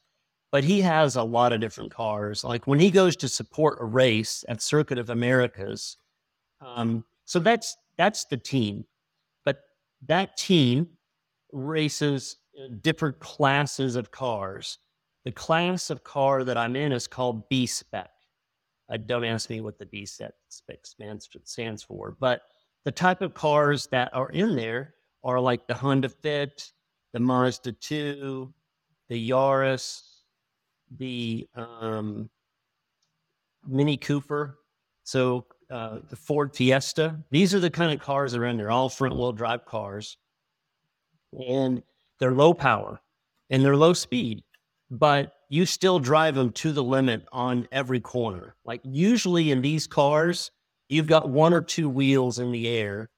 but 0.51 0.63
he 0.63 0.81
has 0.81 1.15
a 1.15 1.23
lot 1.23 1.53
of 1.53 1.61
different 1.61 1.91
cars. 1.91 2.43
Like 2.43 2.67
when 2.67 2.79
he 2.79 2.91
goes 2.91 3.15
to 3.17 3.27
support 3.29 3.79
a 3.81 3.85
race 3.85 4.43
at 4.47 4.61
Circuit 4.61 4.97
of 4.97 5.09
Americas, 5.09 5.97
um, 6.59 7.03
so 7.25 7.39
that's 7.39 7.77
that's 7.97 8.25
the 8.25 8.37
team, 8.37 8.85
but 9.45 9.61
that 10.07 10.37
team 10.37 10.87
races 11.51 12.37
different 12.81 13.19
classes 13.19 13.95
of 13.95 14.11
cars. 14.11 14.77
The 15.23 15.31
class 15.31 15.89
of 15.89 16.03
car 16.03 16.43
that 16.43 16.57
I'm 16.57 16.75
in 16.75 16.91
is 16.91 17.07
called 17.07 17.47
B 17.49 17.65
spec. 17.65 18.09
Uh, 18.89 18.97
don't 18.97 19.23
ask 19.23 19.49
me 19.49 19.61
what 19.61 19.77
the 19.77 19.85
B 19.85 20.05
spec 20.05 20.33
stands, 20.83 21.83
for, 21.83 22.17
but 22.19 22.41
the 22.83 22.91
type 22.91 23.21
of 23.21 23.33
cars 23.33 23.87
that 23.91 24.13
are 24.13 24.29
in 24.29 24.55
there 24.55 24.95
are 25.23 25.39
like 25.39 25.67
the 25.67 25.73
Honda 25.73 26.09
Fit, 26.09 26.71
the 27.13 27.19
Mazda 27.19 27.71
2, 27.73 28.51
the 29.07 29.29
Yaris, 29.29 30.01
the 30.97 31.47
um, 31.55 32.29
Mini 33.67 33.97
Cooper. 33.97 34.57
So 35.03 35.45
uh, 35.69 35.99
the 36.09 36.15
Ford 36.15 36.55
Fiesta. 36.55 37.17
These 37.31 37.53
are 37.55 37.59
the 37.59 37.69
kind 37.69 37.93
of 37.93 37.99
cars 37.99 38.33
that 38.33 38.39
are 38.39 38.45
in 38.45 38.57
there, 38.57 38.71
all 38.71 38.89
front 38.89 39.15
wheel 39.15 39.31
drive 39.31 39.65
cars. 39.65 40.17
And 41.47 41.81
they're 42.19 42.33
low 42.33 42.53
power 42.53 42.99
and 43.49 43.63
they're 43.63 43.77
low 43.77 43.93
speed, 43.93 44.43
but 44.89 45.33
you 45.49 45.65
still 45.65 45.99
drive 45.99 46.35
them 46.35 46.51
to 46.51 46.71
the 46.71 46.83
limit 46.83 47.25
on 47.31 47.67
every 47.71 47.99
corner. 47.99 48.55
Like 48.65 48.81
usually 48.83 49.51
in 49.51 49.61
these 49.61 49.87
cars, 49.87 50.51
you've 50.89 51.07
got 51.07 51.29
one 51.29 51.53
or 51.53 51.61
two 51.61 51.89
wheels 51.89 52.39
in 52.39 52.51
the 52.51 52.67
air 52.67 53.09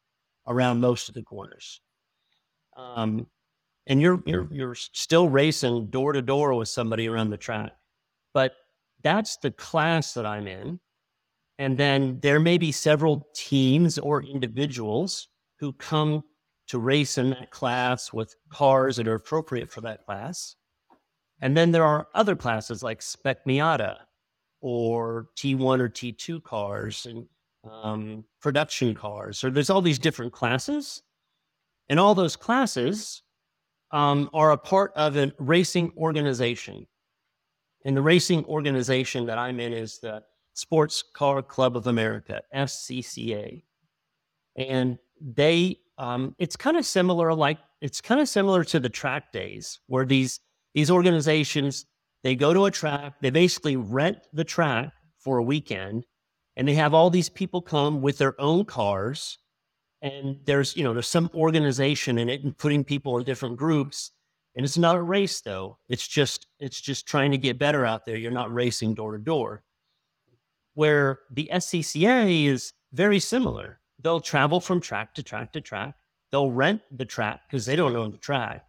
around 0.48 0.80
most 0.80 1.10
of 1.10 1.16
the 1.16 1.24
corners. 1.24 1.82
Um, 2.78 3.28
and 3.88 4.02
you're 4.02 4.22
you're 4.26 4.48
you're 4.52 4.76
still 4.76 5.30
racing 5.30 5.88
door 5.88 6.14
to 6.14 6.22
door 6.22 6.54
with 6.54 6.70
somebody 6.70 7.08
around 7.08 7.30
the 7.30 7.38
track. 7.38 7.72
But 8.34 8.54
that's 9.04 9.38
the 9.38 9.52
class 9.52 10.14
that 10.14 10.26
I'm 10.26 10.48
in. 10.48 10.80
And 11.60 11.78
then 11.78 12.20
there 12.22 12.40
may 12.40 12.58
be 12.58 12.72
several 12.72 13.28
teams 13.36 14.00
or 14.00 14.24
individuals 14.24 15.28
who 15.60 15.74
come 15.74 16.24
to 16.68 16.80
race 16.80 17.18
in 17.18 17.30
that 17.32 17.52
class 17.52 18.12
with 18.12 18.36
cars 18.50 18.96
that 18.96 19.08
are 19.08 19.16
appropriate 19.16 19.70
for 19.72 19.82
that 19.82 20.06
class. 20.06 20.56
And 21.42 21.56
then 21.56 21.72
there 21.72 21.84
are 21.84 22.08
other 22.16 22.36
classes 22.36 22.82
like 22.82 23.02
Spec 23.02 23.46
Miata 23.46 23.98
or 24.62 25.28
T1 25.38 25.80
or 25.80 25.90
T2 25.90 26.42
cars 26.42 27.06
and 27.06 27.26
um, 27.70 28.24
production 28.42 28.96
cars. 28.96 29.38
So 29.38 29.50
there's 29.50 29.70
all 29.70 29.82
these 29.82 30.00
different 30.00 30.32
classes. 30.32 31.04
And 31.90 32.00
all 32.00 32.16
those 32.16 32.38
classes 32.38 33.24
um, 33.94 34.30
are 34.34 34.52
a 34.52 34.58
part 34.58 34.92
of 34.96 35.16
a 35.16 35.32
racing 35.40 35.94
organization. 35.96 36.86
And 37.86 37.96
the 37.96 38.02
racing 38.02 38.44
organization 38.46 39.26
that 39.28 39.38
I'm 39.38 39.60
in 39.60 39.72
is 39.72 40.00
the 40.00 40.24
Sports 40.56 41.04
Car 41.14 41.42
Club 41.42 41.78
of 41.78 41.88
America, 41.88 42.42
SCCA. 42.54 43.64
And 44.56 44.98
they, 45.22 45.78
um, 45.98 46.36
it's 46.40 46.56
kind 46.56 46.76
of 46.76 46.86
similar, 46.86 47.34
like 47.34 47.60
it's 47.82 48.02
kind 48.02 48.20
of 48.20 48.28
similar 48.28 48.64
to 48.66 48.80
the 48.80 48.90
track 48.90 49.32
days 49.32 49.80
where 49.88 50.06
these, 50.06 50.40
these 50.74 50.90
organizations, 50.90 51.86
they 52.24 52.36
go 52.36 52.54
to 52.54 52.66
a 52.66 52.72
track, 52.72 53.14
they 53.22 53.30
basically 53.30 53.76
rent 53.76 54.18
the 54.34 54.44
track 54.44 54.92
for 55.20 55.38
a 55.38 55.44
weekend 55.44 56.06
and 56.56 56.68
they 56.68 56.76
have 56.76 56.94
all 56.94 57.10
these 57.10 57.30
people 57.30 57.62
come 57.62 58.02
with 58.02 58.18
their 58.18 58.40
own 58.40 58.66
cars 58.66 59.38
and 60.04 60.38
there's 60.44 60.76
you 60.76 60.84
know 60.84 60.94
there's 60.94 61.08
some 61.08 61.32
organization 61.34 62.20
in 62.20 62.30
it 62.30 62.44
and 62.44 62.56
putting 62.56 62.84
people 62.84 63.18
in 63.18 63.24
different 63.24 63.58
groups. 63.58 64.12
And 64.56 64.64
it's 64.64 64.78
not 64.78 64.98
a 64.98 65.02
race 65.02 65.42
though. 65.42 65.80
It's 65.90 66.08
just 66.08 66.46
it's 66.60 66.80
just 66.80 67.08
trying 67.08 67.32
to 67.32 67.38
get 67.40 67.58
better 67.58 67.86
out 67.86 68.06
there. 68.06 68.18
You're 68.18 68.32
not 68.32 68.54
racing 68.54 68.94
door 68.94 69.14
to 69.14 69.18
door. 69.18 69.64
Where 70.76 71.22
the 71.32 71.50
scca 71.52 72.46
is 72.48 72.74
very 72.92 73.20
similar. 73.20 73.80
They'll 74.00 74.20
travel 74.20 74.60
from 74.60 74.82
track 74.82 75.16
to 75.16 75.24
track 75.24 75.54
to 75.54 75.62
track. 75.62 75.96
They'll 76.32 76.52
rent 76.52 76.82
the 76.92 77.06
track 77.06 77.42
because 77.48 77.66
they 77.66 77.76
don't 77.76 77.96
own 77.96 78.12
the 78.12 78.18
track. 78.18 78.66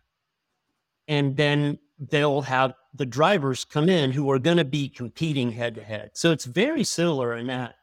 And 1.09 1.37
then 1.37 1.79
they'll 1.99 2.43
have 2.43 2.75
the 2.95 3.07
drivers 3.07 3.65
come 3.65 3.89
in 3.89 4.13
who 4.13 4.31
are 4.31 4.39
going 4.39 4.57
to 4.59 4.65
be 4.65 4.89
competing 4.89 5.51
head 5.51 5.75
to 5.75 5.83
head. 5.83 6.11
So 6.15 6.31
it's 6.31 6.45
very 6.45 6.85
similar 6.85 7.37
in 7.37 7.49
that 7.49 7.75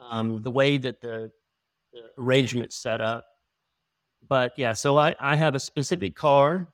um, 0.00 0.42
the 0.42 0.50
way 0.50 0.78
that 0.78 1.00
the 1.00 1.30
arrangement 2.18 2.72
set 2.72 3.00
up. 3.00 3.26
But 4.28 4.52
yeah, 4.56 4.72
so 4.72 4.98
I, 4.98 5.14
I 5.20 5.36
have 5.36 5.54
a 5.54 5.60
specific 5.60 6.14
car 6.14 6.68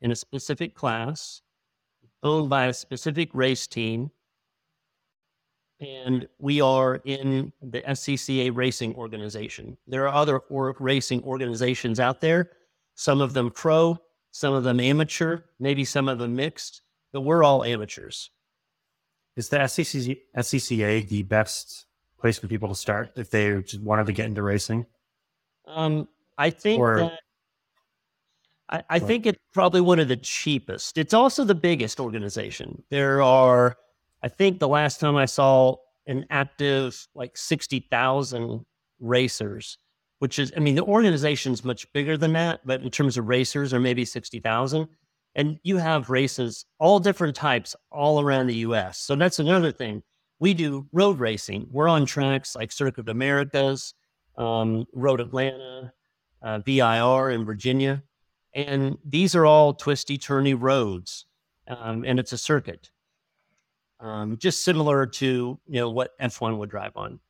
in 0.00 0.10
a 0.10 0.16
specific 0.16 0.74
class 0.74 1.42
owned 2.22 2.48
by 2.48 2.66
a 2.66 2.72
specific 2.72 3.30
race 3.34 3.66
team. 3.66 4.10
And 5.80 6.28
we 6.38 6.60
are 6.60 7.00
in 7.04 7.52
the 7.60 7.82
SCCA 7.82 8.54
racing 8.54 8.94
organization. 8.94 9.76
There 9.86 10.08
are 10.08 10.14
other 10.14 10.38
or 10.38 10.74
racing 10.78 11.22
organizations 11.24 12.00
out 12.00 12.20
there, 12.20 12.50
some 12.94 13.20
of 13.20 13.34
them 13.34 13.50
pro, 13.50 13.98
some 14.30 14.54
of 14.54 14.64
them 14.64 14.80
amateur, 14.80 15.40
maybe 15.58 15.84
some 15.84 16.08
of 16.08 16.18
them 16.18 16.34
mixed, 16.34 16.82
but 17.12 17.20
we're 17.20 17.44
all 17.44 17.64
amateurs. 17.64 18.30
Is 19.36 19.48
the 19.48 19.58
SCCA, 19.58 20.18
SCCA 20.36 21.08
the 21.08 21.22
best 21.24 21.86
place 22.24 22.38
for 22.38 22.48
people 22.48 22.70
to 22.70 22.74
start 22.74 23.12
if 23.16 23.28
they 23.28 23.60
just 23.60 23.82
wanted 23.82 24.06
to 24.06 24.12
get 24.14 24.24
into 24.24 24.42
racing? 24.42 24.86
Um, 25.66 26.08
I 26.38 26.48
think 26.48 26.80
or, 26.80 26.96
that 26.96 27.20
I, 28.70 28.82
I 28.88 28.98
think 28.98 29.26
it's 29.26 29.38
probably 29.52 29.82
one 29.82 29.98
of 29.98 30.08
the 30.08 30.16
cheapest. 30.16 30.96
It's 30.96 31.12
also 31.12 31.44
the 31.44 31.54
biggest 31.54 32.00
organization. 32.00 32.82
There 32.88 33.20
are, 33.20 33.76
I 34.22 34.28
think, 34.28 34.58
the 34.58 34.68
last 34.68 35.00
time 35.00 35.16
I 35.16 35.26
saw 35.26 35.76
an 36.06 36.24
active 36.30 37.06
like 37.14 37.36
sixty 37.36 37.80
thousand 37.90 38.64
racers, 39.00 39.76
which 40.20 40.38
is, 40.38 40.50
I 40.56 40.60
mean, 40.60 40.76
the 40.76 40.84
organization's 40.84 41.62
much 41.62 41.92
bigger 41.92 42.16
than 42.16 42.32
that, 42.32 42.60
but 42.64 42.80
in 42.80 42.90
terms 42.90 43.18
of 43.18 43.28
racers, 43.28 43.74
or 43.74 43.80
maybe 43.80 44.06
sixty 44.06 44.40
thousand. 44.40 44.88
And 45.34 45.58
you 45.62 45.76
have 45.76 46.08
races, 46.08 46.64
all 46.78 47.00
different 47.00 47.36
types, 47.36 47.76
all 47.92 48.18
around 48.18 48.46
the 48.46 48.56
U.S. 48.68 48.98
So 48.98 49.14
that's 49.14 49.40
another 49.40 49.72
thing 49.72 50.02
we 50.40 50.54
do 50.54 50.86
road 50.92 51.18
racing. 51.18 51.68
We're 51.70 51.88
on 51.88 52.06
tracks 52.06 52.54
like 52.54 52.72
Circuit 52.72 53.00
of 53.00 53.08
Americas, 53.08 53.94
um, 54.36 54.86
Road 54.92 55.20
Atlanta, 55.20 55.92
uh, 56.42 56.58
VIR 56.58 57.30
in 57.30 57.44
Virginia. 57.44 58.02
And 58.54 58.98
these 59.04 59.34
are 59.34 59.46
all 59.46 59.74
twisty, 59.74 60.18
turny 60.18 60.56
roads. 60.58 61.26
Um, 61.66 62.04
and 62.04 62.18
it's 62.18 62.32
a 62.32 62.38
circuit. 62.38 62.90
Um, 64.00 64.36
just 64.36 64.64
similar 64.64 65.06
to 65.06 65.58
you 65.66 65.80
know 65.80 65.90
what 65.90 66.18
F1 66.20 66.58
would 66.58 66.68
drive 66.68 66.92
on. 66.96 67.20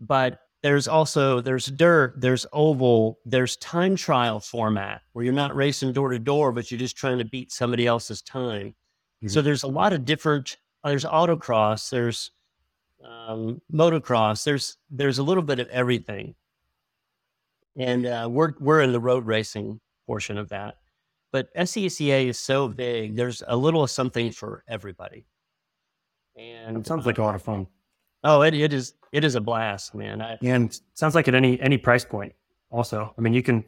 But 0.00 0.40
there's 0.62 0.88
also 0.88 1.40
there's 1.40 1.66
dirt, 1.66 2.20
there's 2.20 2.46
oval, 2.52 3.20
there's 3.24 3.56
time 3.56 3.96
trial 3.96 4.40
format 4.40 5.02
where 5.12 5.24
you're 5.24 5.34
not 5.34 5.54
racing 5.54 5.92
door 5.92 6.10
to 6.10 6.18
door, 6.18 6.52
but 6.52 6.70
you're 6.70 6.80
just 6.80 6.96
trying 6.96 7.18
to 7.18 7.24
beat 7.24 7.52
somebody 7.52 7.86
else's 7.86 8.22
time. 8.22 8.68
Mm-hmm. 8.68 9.28
So 9.28 9.40
there's 9.40 9.62
a 9.62 9.68
lot 9.68 9.92
of 9.92 10.04
different 10.04 10.56
there's 10.84 11.04
autocross, 11.04 11.90
there's 11.90 12.30
um, 13.04 13.60
motocross. 13.72 14.44
There's 14.44 14.76
there's 14.90 15.18
a 15.18 15.22
little 15.22 15.42
bit 15.42 15.58
of 15.58 15.68
everything, 15.68 16.34
and 17.76 18.06
uh, 18.06 18.28
we're 18.30 18.52
we're 18.60 18.80
in 18.80 18.92
the 18.92 19.00
road 19.00 19.26
racing 19.26 19.80
portion 20.06 20.38
of 20.38 20.48
that. 20.50 20.76
But 21.32 21.54
SCCA 21.54 22.26
is 22.26 22.38
so 22.38 22.68
big. 22.68 23.14
There's 23.14 23.42
a 23.46 23.56
little 23.56 23.84
of 23.84 23.90
something 23.90 24.32
for 24.32 24.64
everybody. 24.66 25.26
And 26.36 26.76
it 26.76 26.86
sounds 26.86 27.06
like 27.06 27.18
a 27.18 27.22
lot 27.22 27.36
of 27.36 27.42
fun. 27.42 27.66
Oh, 28.24 28.42
it, 28.42 28.54
it 28.54 28.72
is 28.72 28.94
it 29.12 29.24
is 29.24 29.34
a 29.34 29.40
blast, 29.40 29.94
man. 29.94 30.20
I, 30.20 30.38
and 30.42 30.78
sounds 30.94 31.14
like 31.14 31.28
at 31.28 31.34
any 31.34 31.60
any 31.60 31.78
price 31.78 32.04
point. 32.04 32.34
Also, 32.70 33.14
I 33.16 33.20
mean, 33.20 33.32
you 33.32 33.42
can 33.42 33.64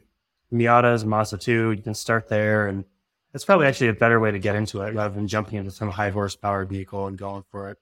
Miatas 0.53 1.03
Mazda 1.03 1.37
2, 1.37 1.71
you 1.71 1.81
can 1.81 1.93
start 1.93 2.27
there, 2.27 2.67
and 2.67 2.85
it's 3.33 3.45
probably 3.45 3.67
actually 3.67 3.87
a 3.87 3.93
better 3.93 4.19
way 4.19 4.31
to 4.31 4.39
get 4.39 4.55
into 4.55 4.81
it 4.81 4.93
rather 4.93 5.13
than 5.13 5.27
jumping 5.27 5.57
into 5.57 5.71
some 5.71 5.89
high 5.89 6.09
horsepower 6.09 6.65
vehicle 6.65 7.07
and 7.07 7.17
going 7.17 7.43
for 7.49 7.69
it. 7.69 7.77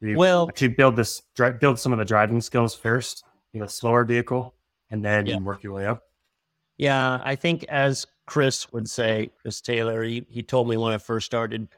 You 0.00 0.16
well, 0.16 0.48
to 0.48 0.68
build 0.68 0.96
this, 0.96 1.22
build 1.60 1.78
some 1.78 1.92
of 1.92 1.98
the 1.98 2.04
driving 2.04 2.40
skills 2.40 2.74
first 2.74 3.24
in 3.54 3.62
a 3.62 3.68
slower 3.68 4.04
vehicle, 4.04 4.54
and 4.90 5.04
then 5.04 5.26
yeah. 5.26 5.38
work 5.38 5.62
your 5.62 5.72
way 5.72 5.86
up. 5.86 6.02
Yeah, 6.76 7.20
I 7.24 7.36
think 7.36 7.64
as 7.64 8.06
Chris 8.26 8.70
would 8.72 8.90
say, 8.90 9.30
Chris 9.40 9.60
Taylor, 9.62 10.02
he, 10.02 10.26
he 10.28 10.42
told 10.42 10.68
me 10.68 10.76
when 10.76 10.92
I 10.92 10.98
first 10.98 11.24
started, 11.24 11.68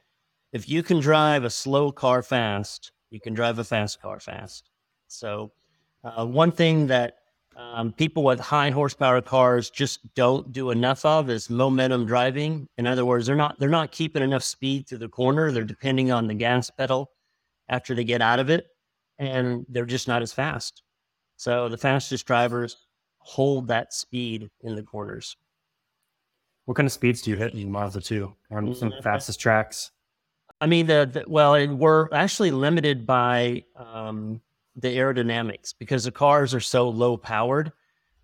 if 0.53 0.69
you 0.69 0.83
can 0.83 0.99
drive 0.99 1.45
a 1.45 1.51
slow 1.51 1.93
car 1.93 2.23
fast, 2.23 2.91
you 3.11 3.21
can 3.21 3.35
drive 3.35 3.59
a 3.59 3.65
fast 3.65 4.03
car 4.03 4.19
fast. 4.19 4.71
So, 5.07 5.53
uh, 6.03 6.27
one 6.27 6.51
thing 6.51 6.89
that 6.89 7.18
um, 7.59 7.93
people 7.93 8.23
with 8.23 8.38
high 8.38 8.71
horsepower 8.71 9.21
cars 9.21 9.69
just 9.69 10.15
don't 10.15 10.53
do 10.53 10.71
enough 10.71 11.05
of 11.05 11.29
is 11.29 11.50
momentum 11.50 12.07
driving. 12.07 12.69
In 12.79 12.87
other 12.87 13.05
words, 13.05 13.27
they're 13.27 13.35
not 13.35 13.59
they're 13.59 13.69
not 13.69 13.91
keeping 13.91 14.23
enough 14.23 14.45
speed 14.45 14.87
through 14.87 14.99
the 14.99 15.09
corner. 15.09 15.50
They're 15.50 15.65
depending 15.65 16.12
on 16.12 16.29
the 16.29 16.35
gas 16.35 16.71
pedal 16.71 17.11
after 17.69 17.97
they 17.97 18.05
get 18.05 18.23
out 18.23 18.38
of 18.38 18.49
it, 18.49 18.69
and 19.19 19.67
they're 19.69 19.87
just 19.87 20.07
not 20.07 20.23
as 20.23 20.33
fast. 20.33 20.83
So 21.37 21.69
the 21.69 21.77
fastest 21.77 22.27
drivers 22.27 22.77
hold 23.19 23.67
that 23.69 23.93
speed 23.93 24.50
in 24.62 24.77
the 24.77 24.83
corners. 24.83 25.37
What 26.67 26.77
kind 26.77 26.87
of 26.87 26.93
speeds 26.93 27.23
do 27.23 27.31
you 27.31 27.37
hit 27.37 27.55
in 27.55 27.73
Mazda 27.73 28.03
2 28.03 28.33
on 28.53 28.75
some 28.75 28.91
mm, 28.91 29.03
fastest 29.03 29.41
tracks? 29.41 29.91
I 30.61 30.67
mean, 30.67 30.87
the, 30.87 31.09
the 31.11 31.25
well, 31.27 31.67
we're 31.75 32.09
actually 32.12 32.50
limited 32.50 33.07
by 33.07 33.65
um, 33.75 34.43
the 34.79 34.97
aerodynamics 34.97 35.75
because 35.79 36.05
the 36.05 36.13
cars 36.13 36.55
are 36.55 36.61
so 36.61 36.89
low 36.89 37.17
powered. 37.17 37.73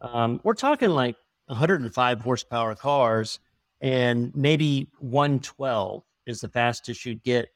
Um, 0.01 0.41
we're 0.45 0.55
talking 0.55 0.91
like 0.91 1.17
105 1.47 2.21
horsepower 2.21 2.75
cars, 2.75 3.41
and 3.81 4.35
maybe 4.35 4.89
112 4.99 6.03
is 6.27 6.41
the 6.41 6.49
fastest 6.49 7.05
you'd 7.05 7.23
get 7.23 7.49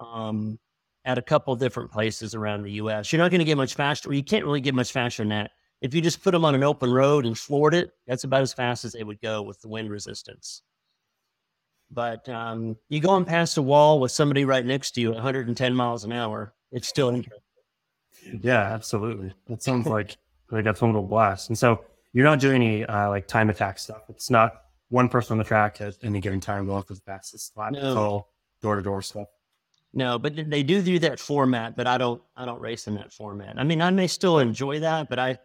um, 0.00 0.58
at 1.04 1.18
a 1.18 1.22
couple 1.22 1.54
different 1.56 1.90
places 1.90 2.34
around 2.34 2.62
the 2.62 2.72
U.S. 2.72 3.12
You're 3.12 3.22
not 3.22 3.30
going 3.30 3.40
to 3.40 3.44
get 3.44 3.56
much 3.56 3.74
faster. 3.74 4.10
Or 4.10 4.12
you 4.12 4.22
can't 4.22 4.44
really 4.44 4.60
get 4.60 4.74
much 4.74 4.92
faster 4.92 5.22
than 5.22 5.30
that. 5.30 5.52
If 5.80 5.94
you 5.94 6.00
just 6.00 6.22
put 6.22 6.30
them 6.32 6.44
on 6.44 6.54
an 6.54 6.62
open 6.62 6.92
road 6.92 7.26
and 7.26 7.36
floored 7.36 7.74
it, 7.74 7.90
that's 8.06 8.24
about 8.24 8.42
as 8.42 8.52
fast 8.52 8.84
as 8.84 8.92
they 8.92 9.02
would 9.02 9.20
go 9.20 9.42
with 9.42 9.60
the 9.60 9.68
wind 9.68 9.90
resistance. 9.90 10.62
But 11.90 12.28
um, 12.28 12.76
you 12.88 13.00
going 13.00 13.24
past 13.24 13.56
a 13.58 13.62
wall 13.62 14.00
with 14.00 14.12
somebody 14.12 14.44
right 14.44 14.64
next 14.64 14.92
to 14.92 15.00
you 15.00 15.08
at 15.10 15.16
110 15.16 15.74
miles 15.74 16.04
an 16.04 16.12
hour, 16.12 16.54
it's 16.70 16.88
still 16.88 17.08
interesting. 17.08 17.42
Yeah, 18.40 18.60
absolutely. 18.60 19.32
That 19.48 19.62
sounds 19.62 19.86
like 19.98 20.16
like 20.50 20.66
a 20.66 20.72
total 20.72 21.02
blast. 21.02 21.48
And 21.48 21.58
so 21.58 21.84
you're 22.12 22.24
not 22.24 22.40
doing 22.40 22.56
any 22.62 22.84
uh, 22.84 23.08
like 23.08 23.26
time 23.26 23.50
attack 23.50 23.78
stuff. 23.78 24.02
It's 24.08 24.30
not 24.30 24.64
one 24.90 25.08
person 25.08 25.34
on 25.34 25.38
the 25.38 25.44
track 25.44 25.80
at 25.80 25.96
any 26.02 26.20
given 26.20 26.40
time 26.40 26.66
going 26.66 26.82
for 26.82 26.94
the 26.94 27.00
fastest 27.00 27.56
lap. 27.56 27.72
No. 27.72 27.78
It's 27.78 27.96
all 27.96 28.32
door 28.60 28.76
to 28.76 28.82
door 28.82 29.02
stuff. 29.02 29.28
No, 29.94 30.18
but 30.18 30.34
they 30.50 30.62
do 30.62 30.80
do 30.82 30.98
that 31.00 31.18
format, 31.18 31.76
but 31.76 31.86
I 31.86 31.98
don't 31.98 32.22
I 32.36 32.44
don't 32.44 32.60
race 32.60 32.86
in 32.86 32.94
that 32.94 33.12
format. 33.12 33.58
I 33.58 33.64
mean, 33.64 33.82
I 33.82 33.90
may 33.90 34.06
still 34.06 34.38
enjoy 34.38 34.80
that, 34.80 35.08
but 35.08 35.18
I 35.18 35.38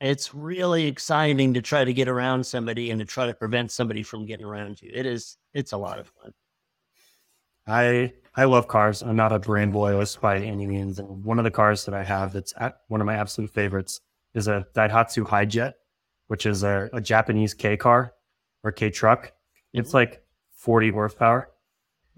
it's 0.00 0.34
really 0.34 0.86
exciting 0.86 1.54
to 1.54 1.62
try 1.62 1.84
to 1.84 1.92
get 1.92 2.08
around 2.08 2.44
somebody 2.44 2.90
and 2.90 3.00
to 3.00 3.04
try 3.04 3.26
to 3.26 3.34
prevent 3.34 3.72
somebody 3.72 4.02
from 4.02 4.26
getting 4.26 4.46
around 4.46 4.80
you. 4.80 4.90
It 4.94 5.06
is 5.06 5.36
it's 5.52 5.72
a 5.72 5.76
lot 5.76 5.98
of 5.98 6.06
fun. 6.22 6.32
I 7.66 8.14
I 8.38 8.44
love 8.44 8.68
cars. 8.68 9.02
I'm 9.02 9.16
not 9.16 9.32
a 9.32 9.40
brand 9.40 9.74
loyalist 9.74 10.20
by 10.20 10.38
any 10.38 10.64
means. 10.64 11.00
And 11.00 11.24
one 11.24 11.40
of 11.40 11.44
the 11.44 11.50
cars 11.50 11.84
that 11.86 11.92
I 11.92 12.04
have 12.04 12.32
that's 12.32 12.54
at 12.56 12.82
one 12.86 13.00
of 13.00 13.04
my 13.04 13.16
absolute 13.16 13.50
favorites 13.50 14.00
is 14.32 14.46
a 14.46 14.64
Daihatsu 14.76 15.26
Hijet, 15.26 15.72
which 16.28 16.46
is 16.46 16.62
a, 16.62 16.88
a 16.92 17.00
Japanese 17.00 17.52
K 17.52 17.76
car 17.76 18.14
or 18.62 18.70
K 18.70 18.90
truck. 18.90 19.32
It's 19.72 19.92
like 19.92 20.22
40 20.52 20.90
horsepower, 20.90 21.50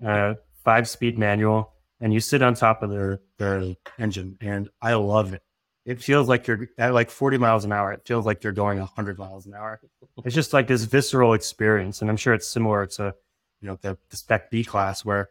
uh, 0.04 0.34
five 0.62 0.86
speed 0.90 1.18
manual, 1.18 1.72
and 2.02 2.12
you 2.12 2.20
sit 2.20 2.42
on 2.42 2.52
top 2.52 2.82
of 2.82 2.90
their 2.90 3.22
their 3.38 3.74
engine, 3.98 4.36
and 4.42 4.68
I 4.82 4.92
love 4.94 5.32
it. 5.32 5.42
It 5.86 6.02
feels 6.02 6.28
like 6.28 6.46
you're 6.46 6.68
at 6.76 6.92
like 6.92 7.08
40 7.08 7.38
miles 7.38 7.64
an 7.64 7.72
hour. 7.72 7.94
It 7.94 8.02
feels 8.04 8.26
like 8.26 8.44
you're 8.44 8.52
going 8.52 8.78
100 8.78 9.18
miles 9.18 9.46
an 9.46 9.54
hour. 9.54 9.80
It's 10.26 10.34
just 10.34 10.52
like 10.52 10.66
this 10.66 10.84
visceral 10.84 11.32
experience, 11.32 12.02
and 12.02 12.10
I'm 12.10 12.18
sure 12.18 12.34
it's 12.34 12.46
similar 12.46 12.84
to 12.84 13.14
you 13.62 13.68
know 13.68 13.78
the, 13.80 13.96
the 14.10 14.18
Spec 14.18 14.50
B 14.50 14.62
class 14.62 15.02
where 15.02 15.30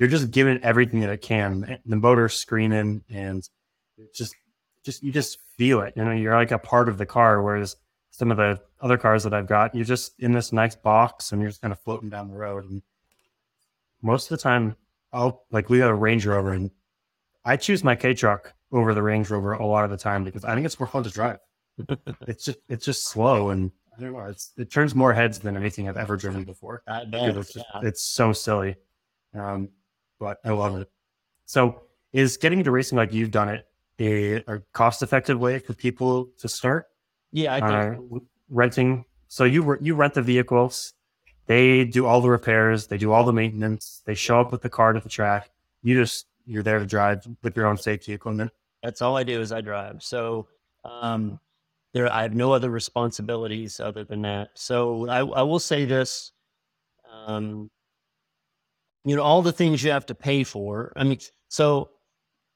you're 0.00 0.08
just 0.08 0.30
giving 0.30 0.56
it 0.56 0.62
everything 0.62 1.00
that 1.00 1.10
it 1.10 1.20
can. 1.20 1.78
The 1.84 1.96
motor's 1.96 2.34
screaming, 2.34 3.04
and 3.10 3.46
it's 3.98 4.18
just 4.18 4.34
just 4.82 5.02
you 5.02 5.12
just 5.12 5.38
feel 5.58 5.82
it. 5.82 5.92
You 5.94 6.04
know, 6.04 6.12
you're 6.12 6.34
like 6.34 6.52
a 6.52 6.58
part 6.58 6.88
of 6.88 6.96
the 6.96 7.04
car. 7.04 7.42
Whereas 7.42 7.76
some 8.10 8.30
of 8.30 8.38
the 8.38 8.58
other 8.80 8.96
cars 8.96 9.22
that 9.24 9.34
I've 9.34 9.46
got, 9.46 9.74
you're 9.74 9.84
just 9.84 10.18
in 10.18 10.32
this 10.32 10.52
nice 10.52 10.74
box 10.74 11.32
and 11.32 11.40
you're 11.40 11.50
just 11.50 11.60
kind 11.60 11.70
of 11.70 11.78
floating 11.80 12.08
down 12.08 12.28
the 12.28 12.36
road. 12.36 12.64
And 12.64 12.82
most 14.00 14.30
of 14.30 14.38
the 14.38 14.42
time, 14.42 14.74
I'll 15.12 15.44
like 15.50 15.68
we 15.68 15.80
have 15.80 15.90
a 15.90 15.94
Range 15.94 16.24
Rover, 16.24 16.54
and 16.54 16.70
I 17.44 17.58
choose 17.58 17.84
my 17.84 17.94
K 17.94 18.14
truck 18.14 18.54
over 18.72 18.94
the 18.94 19.02
Range 19.02 19.28
Rover 19.28 19.52
a 19.52 19.66
lot 19.66 19.84
of 19.84 19.90
the 19.90 19.98
time 19.98 20.24
because 20.24 20.46
I 20.46 20.54
think 20.54 20.64
it's 20.64 20.80
more 20.80 20.86
fun 20.86 21.02
to 21.02 21.10
drive. 21.10 21.40
it's 22.26 22.46
just 22.46 22.58
it's 22.70 22.86
just 22.86 23.06
slow 23.06 23.50
and 23.50 23.70
I 23.98 24.00
don't 24.00 24.14
know. 24.14 24.20
It's 24.20 24.52
it 24.56 24.70
turns 24.70 24.94
more 24.94 25.12
heads 25.12 25.38
than 25.40 25.58
anything 25.58 25.90
I've 25.90 25.98
ever 25.98 26.16
driven 26.16 26.44
before. 26.44 26.82
It's, 27.40 27.52
just, 27.52 27.66
yeah. 27.74 27.88
it's 27.88 28.02
so 28.02 28.32
silly, 28.32 28.76
um, 29.34 29.68
but 30.20 30.38
I 30.44 30.50
love 30.50 30.76
it. 30.76 30.88
So, 31.46 31.82
is 32.12 32.36
getting 32.36 32.58
into 32.58 32.70
racing 32.70 32.96
like 32.96 33.12
you've 33.12 33.32
done 33.32 33.48
it 33.48 33.66
a, 33.98 34.34
a 34.46 34.60
cost-effective 34.72 35.38
way 35.38 35.58
for 35.58 35.74
people 35.74 36.30
to 36.38 36.48
start 36.48 36.86
Yeah, 37.32 37.54
I 37.54 37.60
uh, 37.60 37.90
think 37.96 38.22
renting? 38.48 39.04
So 39.28 39.44
you 39.44 39.62
re- 39.62 39.78
you 39.80 39.94
rent 39.94 40.14
the 40.14 40.22
vehicles, 40.22 40.92
they 41.46 41.84
do 41.84 42.06
all 42.06 42.20
the 42.20 42.30
repairs, 42.30 42.86
they 42.86 42.98
do 42.98 43.12
all 43.12 43.24
the 43.24 43.32
maintenance, 43.32 44.02
they 44.04 44.14
show 44.14 44.40
up 44.40 44.52
with 44.52 44.62
the 44.62 44.70
car 44.70 44.92
to 44.92 45.00
the 45.00 45.08
track. 45.08 45.50
You 45.82 46.00
just 46.00 46.26
you're 46.46 46.62
there 46.62 46.78
to 46.78 46.86
drive 46.86 47.26
with 47.42 47.56
your 47.56 47.66
own 47.66 47.76
safety 47.76 48.12
equipment. 48.12 48.50
that's 48.82 49.02
all 49.02 49.16
I 49.16 49.22
do 49.24 49.40
is 49.40 49.52
I 49.52 49.60
drive. 49.60 50.02
So 50.02 50.48
um, 50.84 51.38
there, 51.92 52.12
I 52.12 52.22
have 52.22 52.34
no 52.34 52.52
other 52.52 52.70
responsibilities 52.70 53.78
other 53.78 54.04
than 54.04 54.22
that. 54.22 54.50
So 54.54 55.08
I, 55.08 55.18
I 55.18 55.42
will 55.42 55.58
say 55.58 55.84
this, 55.84 56.32
um, 57.12 57.70
you 59.04 59.16
know, 59.16 59.22
all 59.22 59.42
the 59.42 59.52
things 59.52 59.82
you 59.82 59.90
have 59.90 60.06
to 60.06 60.14
pay 60.14 60.44
for. 60.44 60.92
I 60.96 61.04
mean, 61.04 61.18
so 61.48 61.90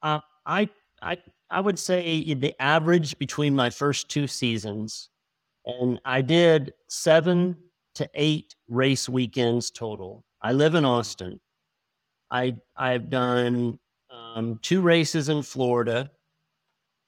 uh, 0.02 0.20
I, 0.44 0.68
I, 1.02 1.18
I 1.50 1.60
would 1.60 1.78
say 1.78 2.34
the 2.34 2.54
average 2.60 3.18
between 3.18 3.54
my 3.54 3.70
first 3.70 4.08
two 4.08 4.26
seasons, 4.26 5.10
and 5.64 6.00
I 6.04 6.20
did 6.20 6.72
seven 6.88 7.56
to 7.94 8.08
eight 8.14 8.54
race 8.68 9.08
weekends 9.08 9.70
total. 9.70 10.24
I 10.42 10.52
live 10.52 10.74
in 10.74 10.84
Austin. 10.84 11.40
I 12.30 12.56
I've 12.76 13.08
done 13.08 13.78
um, 14.10 14.58
two 14.62 14.80
races 14.80 15.28
in 15.28 15.42
Florida, 15.42 16.10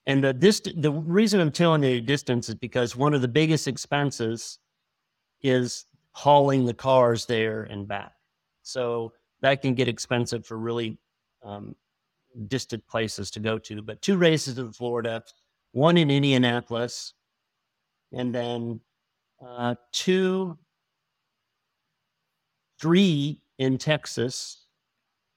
and 0.05 0.23
the 0.23 0.33
dist- 0.33 0.81
the 0.81 0.91
reason 0.91 1.39
I'm 1.39 1.51
telling 1.51 1.83
you 1.83 1.95
the 1.95 2.01
distance 2.01 2.49
is 2.49 2.55
because 2.55 2.95
one 2.95 3.13
of 3.13 3.21
the 3.21 3.27
biggest 3.27 3.67
expenses 3.67 4.59
is 5.41 5.85
hauling 6.13 6.65
the 6.65 6.73
cars 6.73 7.25
there 7.25 7.63
and 7.63 7.87
back. 7.87 8.13
So 8.63 9.13
that 9.41 9.61
can 9.61 9.73
get 9.73 9.87
expensive 9.87 10.45
for 10.45 10.57
really 10.57 10.97
um, 11.43 11.75
distant 12.47 12.85
places 12.87 13.31
to 13.31 13.39
go 13.39 13.57
to. 13.59 13.81
But 13.81 14.01
two 14.01 14.17
races 14.17 14.57
in 14.57 14.71
Florida, 14.71 15.23
one 15.71 15.97
in 15.97 16.09
Indianapolis, 16.09 17.13
and 18.11 18.33
then 18.33 18.79
uh, 19.45 19.75
two, 19.91 20.57
three 22.79 23.41
in 23.57 23.77
Texas, 23.77 24.65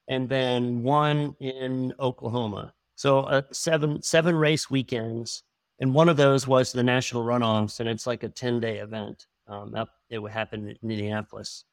and 0.07 0.27
then 0.27 0.83
one 0.83 1.35
in 1.39 1.93
Oklahoma. 1.99 2.73
So 2.95 3.21
uh, 3.21 3.41
seven 3.51 4.01
seven 4.01 4.35
race 4.35 4.69
weekends, 4.69 5.43
and 5.79 5.93
one 5.93 6.09
of 6.09 6.17
those 6.17 6.47
was 6.47 6.71
the 6.71 6.83
national 6.83 7.23
runoffs, 7.23 7.79
and 7.79 7.89
it's 7.89 8.05
like 8.07 8.23
a 8.23 8.29
ten 8.29 8.59
day 8.59 8.77
event. 8.77 9.27
Um, 9.47 9.75
up, 9.75 9.89
it 10.09 10.19
would 10.19 10.31
happen 10.31 10.69
in 10.69 10.77
Indianapolis. 10.83 11.65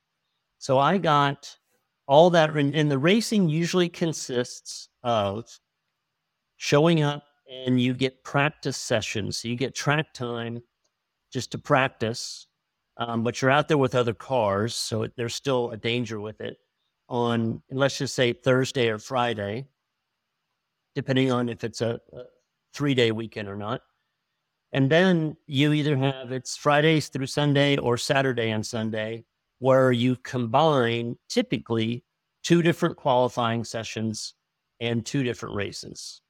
So 0.59 0.79
I 0.79 0.99
got 0.99 1.55
all 2.09 2.31
that, 2.31 2.51
and 2.57 2.90
the 2.90 2.99
racing 2.99 3.49
usually 3.49 3.88
consists 3.88 4.88
of 5.05 5.44
showing 6.57 7.03
up, 7.03 7.23
and 7.66 7.81
you 7.81 7.94
get 7.94 8.25
practice 8.25 8.77
sessions. 8.77 9.37
So 9.37 9.49
you 9.49 9.57
get 9.57 9.75
track 9.75 10.12
time 10.14 10.62
just 11.33 11.53
to 11.53 11.59
practice, 11.59 12.47
um, 12.97 13.23
but 13.23 13.40
you're 13.40 13.51
out 13.51 13.68
there 13.68 13.79
with 13.79 13.94
other 13.94 14.14
cars, 14.14 14.75
so 14.75 15.07
there's 15.16 15.35
still 15.35 15.71
a 15.71 15.77
danger 15.77 16.18
with 16.18 16.40
it 16.40 16.57
on 17.09 17.62
let's 17.71 17.99
just 17.99 18.14
say 18.14 18.33
Thursday 18.33 18.88
or 18.88 18.99
Friday, 18.99 19.66
depending 20.94 21.31
on 21.31 21.49
if 21.49 21.62
it's 21.62 21.81
a, 21.81 22.01
a 22.12 22.23
three 22.73 22.94
day 22.94 23.12
weekend 23.12 23.49
or 23.49 23.57
not. 23.57 23.83
And 24.73 24.90
then 24.90 25.37
you 25.47 25.73
either 25.73 25.97
have 25.97 26.33
it's 26.33 26.57
Fridays 26.57 27.09
through 27.09 27.27
Sunday 27.27 27.77
or 27.77 27.97
Saturday 27.97 28.51
and 28.51 28.64
Sunday, 28.64 29.25
where 29.59 29.92
you 29.92 30.16
combine 30.16 31.16
typically 31.29 32.05
two 32.42 32.62
different 32.62 32.97
qualifying 32.97 33.64
sessions 33.64 34.35
and 34.81 35.05
two 35.05 35.23
different 35.23 35.55
races. 35.55 36.23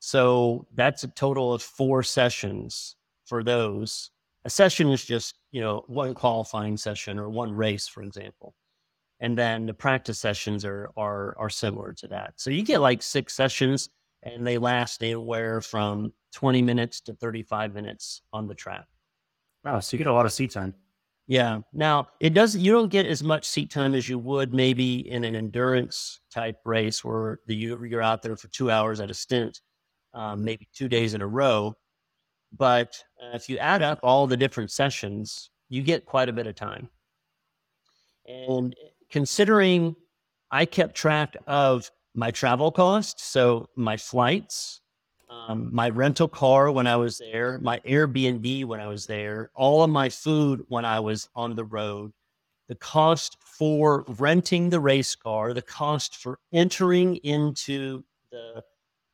So 0.00 0.66
that's 0.74 1.04
a 1.04 1.08
total 1.08 1.54
of 1.54 1.62
four 1.62 2.02
sessions 2.02 2.96
for 3.26 3.42
those. 3.42 4.10
A 4.44 4.50
session 4.50 4.90
is 4.90 5.04
just, 5.04 5.36
you 5.52 5.60
know, 5.60 5.84
one 5.86 6.12
qualifying 6.14 6.76
session 6.76 7.18
or 7.18 7.30
one 7.30 7.52
race, 7.52 7.88
for 7.88 8.02
example 8.02 8.54
and 9.20 9.38
then 9.38 9.66
the 9.66 9.74
practice 9.74 10.18
sessions 10.18 10.64
are 10.64 10.90
are 10.96 11.34
are 11.38 11.50
similar 11.50 11.92
to 11.94 12.08
that. 12.08 12.34
So 12.36 12.50
you 12.50 12.62
get 12.62 12.80
like 12.80 13.02
six 13.02 13.34
sessions, 13.34 13.88
and 14.22 14.46
they 14.46 14.58
last 14.58 15.02
anywhere 15.02 15.60
from 15.60 16.12
twenty 16.32 16.62
minutes 16.62 17.00
to 17.02 17.14
thirty 17.14 17.42
five 17.42 17.74
minutes 17.74 18.22
on 18.32 18.46
the 18.46 18.54
track. 18.54 18.86
Wow, 19.64 19.80
so 19.80 19.96
you 19.96 19.98
get 19.98 20.08
a 20.10 20.12
lot 20.12 20.26
of 20.26 20.32
seat 20.32 20.50
time. 20.50 20.74
Yeah. 21.26 21.60
Now 21.72 22.08
it 22.20 22.34
doesn't. 22.34 22.60
You 22.60 22.72
don't 22.72 22.90
get 22.90 23.06
as 23.06 23.22
much 23.22 23.46
seat 23.46 23.70
time 23.70 23.94
as 23.94 24.08
you 24.08 24.18
would 24.18 24.52
maybe 24.52 25.08
in 25.08 25.24
an 25.24 25.34
endurance 25.34 26.20
type 26.30 26.56
race 26.64 27.02
where 27.02 27.40
the 27.46 27.54
you- 27.56 27.82
you're 27.84 28.02
out 28.02 28.22
there 28.22 28.36
for 28.36 28.48
two 28.48 28.70
hours 28.70 29.00
at 29.00 29.10
a 29.10 29.14
stint, 29.14 29.60
um, 30.14 30.44
maybe 30.44 30.68
two 30.74 30.88
days 30.88 31.14
in 31.14 31.22
a 31.22 31.26
row. 31.26 31.76
But 32.52 33.02
uh, 33.22 33.36
if 33.36 33.48
you 33.50 33.58
add 33.58 33.82
up 33.82 34.00
all 34.02 34.26
the 34.26 34.36
different 34.38 34.70
sessions, 34.72 35.50
you 35.70 35.82
get 35.82 36.06
quite 36.06 36.28
a 36.30 36.34
bit 36.34 36.46
of 36.48 36.54
time. 36.56 36.90
And 38.26 38.74
considering 39.10 39.96
I 40.50 40.66
kept 40.66 40.94
track 40.94 41.36
of 41.46 41.90
my 42.14 42.30
travel 42.30 42.70
costs, 42.70 43.24
so 43.24 43.68
my 43.76 43.96
flights, 43.96 44.80
um, 45.28 45.70
my 45.72 45.88
rental 45.88 46.28
car 46.28 46.70
when 46.70 46.86
I 46.86 46.96
was 46.96 47.18
there, 47.18 47.58
my 47.60 47.80
Airbnb 47.80 48.64
when 48.66 48.80
I 48.80 48.86
was 48.86 49.06
there, 49.06 49.50
all 49.54 49.82
of 49.82 49.90
my 49.90 50.08
food 50.08 50.64
when 50.68 50.84
I 50.84 51.00
was 51.00 51.28
on 51.34 51.54
the 51.54 51.64
road, 51.64 52.12
the 52.68 52.74
cost 52.74 53.36
for 53.40 54.04
renting 54.18 54.70
the 54.70 54.80
race 54.80 55.14
car, 55.14 55.52
the 55.52 55.62
cost 55.62 56.16
for 56.16 56.38
entering 56.52 57.16
into 57.16 58.04
the 58.30 58.62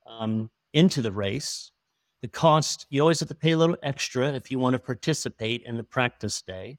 um, 0.07 0.51
into 0.73 1.03
the 1.03 1.13
race, 1.13 1.73
the 2.23 2.29
cost 2.29 2.87
you 2.91 3.01
always 3.01 3.21
have 3.21 3.29
to 3.29 3.35
pay 3.35 3.53
a 3.53 3.59
little 3.59 3.77
extra 3.83 4.33
if 4.33 4.51
you 4.51 4.59
want 4.59 4.75
to 4.75 4.79
participate 4.79 5.63
in 5.65 5.77
the 5.77 5.85
practice 5.85 6.43
day. 6.43 6.79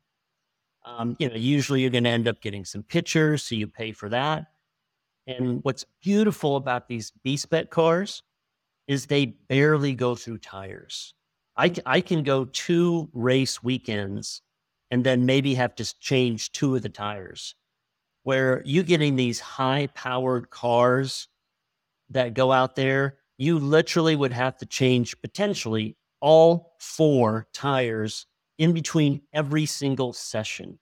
Um, 0.85 1.15
you 1.19 1.29
know, 1.29 1.35
usually 1.35 1.81
you're 1.81 1.91
going 1.91 2.05
to 2.05 2.09
end 2.09 2.27
up 2.27 2.41
getting 2.41 2.65
some 2.65 2.83
pictures, 2.83 3.43
so 3.43 3.55
you 3.55 3.67
pay 3.67 3.91
for 3.91 4.09
that. 4.09 4.47
And 5.27 5.63
what's 5.63 5.85
beautiful 6.01 6.55
about 6.55 6.87
these 6.87 7.11
B-Spec 7.23 7.69
cars 7.69 8.23
is 8.87 9.05
they 9.05 9.25
barely 9.25 9.93
go 9.93 10.15
through 10.15 10.39
tires. 10.39 11.13
I, 11.57 11.73
I 11.85 12.01
can 12.01 12.23
go 12.23 12.45
two 12.45 13.09
race 13.13 13.61
weekends 13.61 14.41
and 14.89 15.03
then 15.03 15.25
maybe 15.25 15.53
have 15.55 15.75
to 15.75 15.99
change 15.99 16.51
two 16.51 16.75
of 16.75 16.81
the 16.81 16.89
tires. 16.89 17.55
Where 18.23 18.61
you 18.65 18.83
getting 18.83 19.15
these 19.15 19.39
high 19.39 19.87
powered 19.93 20.49
cars 20.49 21.27
that 22.09 22.33
go 22.33 22.51
out 22.51 22.75
there, 22.75 23.17
you 23.37 23.57
literally 23.57 24.15
would 24.15 24.33
have 24.33 24.57
to 24.57 24.65
change 24.65 25.19
potentially 25.21 25.97
all 26.19 26.75
four 26.79 27.47
tires 27.53 28.27
in 28.59 28.73
between 28.73 29.21
every 29.33 29.65
single 29.65 30.13
session. 30.13 30.77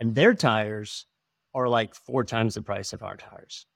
And 0.00 0.14
their 0.14 0.34
tires 0.34 1.06
are 1.54 1.68
like 1.68 1.94
four 1.94 2.24
times 2.24 2.54
the 2.54 2.62
price 2.62 2.92
of 2.92 3.02
our 3.02 3.16
tires. 3.16 3.66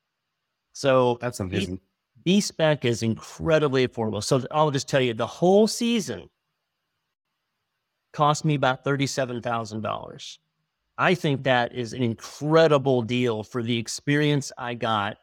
So 0.73 1.19
That's 1.21 1.41
amazing. 1.41 1.81
B 2.25 2.41
spec 2.41 2.85
is 2.85 3.03
incredibly 3.03 3.87
affordable. 3.87 4.23
So 4.23 4.45
I'll 4.51 4.71
just 4.71 4.89
tell 4.89 5.01
you 5.01 5.15
the 5.15 5.27
whole 5.27 5.67
season 5.67 6.29
cost 8.13 8.45
me 8.45 8.55
about 8.55 8.85
$37,000. 8.85 10.39
I 10.99 11.15
think 11.15 11.45
that 11.45 11.75
is 11.75 11.93
an 11.95 12.03
incredible 12.03 13.03
deal 13.03 13.43
for 13.43 13.63
the 13.63 13.79
experience 13.79 14.53
I 14.59 14.75
got 14.75 15.17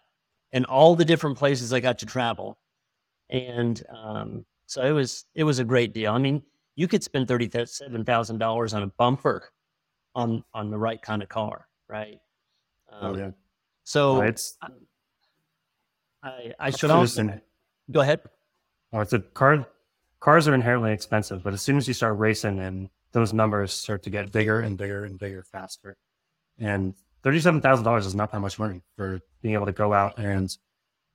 and 0.52 0.66
all 0.66 0.96
the 0.96 1.06
different 1.06 1.38
places 1.38 1.72
I 1.72 1.80
got 1.80 2.00
to 2.00 2.06
travel. 2.06 2.58
And 3.30 3.82
um, 3.90 4.46
so 4.66 4.82
it 4.82 4.92
was 4.92 5.26
it 5.36 5.44
was 5.44 5.60
a 5.60 5.64
great 5.64 5.94
deal. 5.94 6.12
I 6.12 6.18
mean, 6.18 6.42
you 6.76 6.88
could 6.88 7.04
spend 7.04 7.28
thirty 7.28 7.50
seven 7.66 8.04
thousand 8.04 8.40
dollars 8.40 8.74
on 8.74 8.82
a 8.82 8.88
bumper 8.88 9.50
on 10.16 10.44
on 10.54 10.72
the 10.72 10.78
right 10.78 11.00
kind 11.00 11.22
of 11.22 11.30
car, 11.30 11.68
right? 11.88 12.18
oh 12.92 13.10
Um, 13.10 13.20
yeah. 13.20 13.32
So 13.84 14.18
Uh, 14.18 14.22
it's 14.22 14.58
I, 16.24 16.54
I 16.60 16.70
should 16.72 16.92
also 16.92 17.40
go 17.92 18.02
ahead. 18.02 18.22
Oh, 18.92 19.00
it's 19.00 19.14
a 19.14 19.20
car. 19.20 19.68
Cars 20.20 20.48
are 20.48 20.54
inherently 20.54 20.92
expensive, 20.92 21.44
but 21.44 21.54
as 21.54 21.62
soon 21.62 21.78
as 21.78 21.88
you 21.88 21.94
start 21.94 22.18
racing, 22.18 22.60
and 22.60 22.90
those 23.14 23.34
numbers 23.34 23.72
start 23.72 24.04
to 24.04 24.10
get 24.10 24.32
bigger 24.32 24.60
and 24.60 24.78
bigger 24.78 25.06
and 25.06 25.18
bigger 25.18 25.44
faster, 25.44 25.96
and 26.58 26.94
thirty-seven 27.24 27.62
thousand 27.62 27.86
dollars 27.86 28.06
is 28.06 28.16
not 28.16 28.32
that 28.32 28.40
much 28.42 28.60
money 28.60 28.82
for 28.98 29.22
being 29.42 29.54
able 29.54 29.66
to 29.66 29.72
go 29.72 29.94
out 29.94 30.18
and 30.18 30.56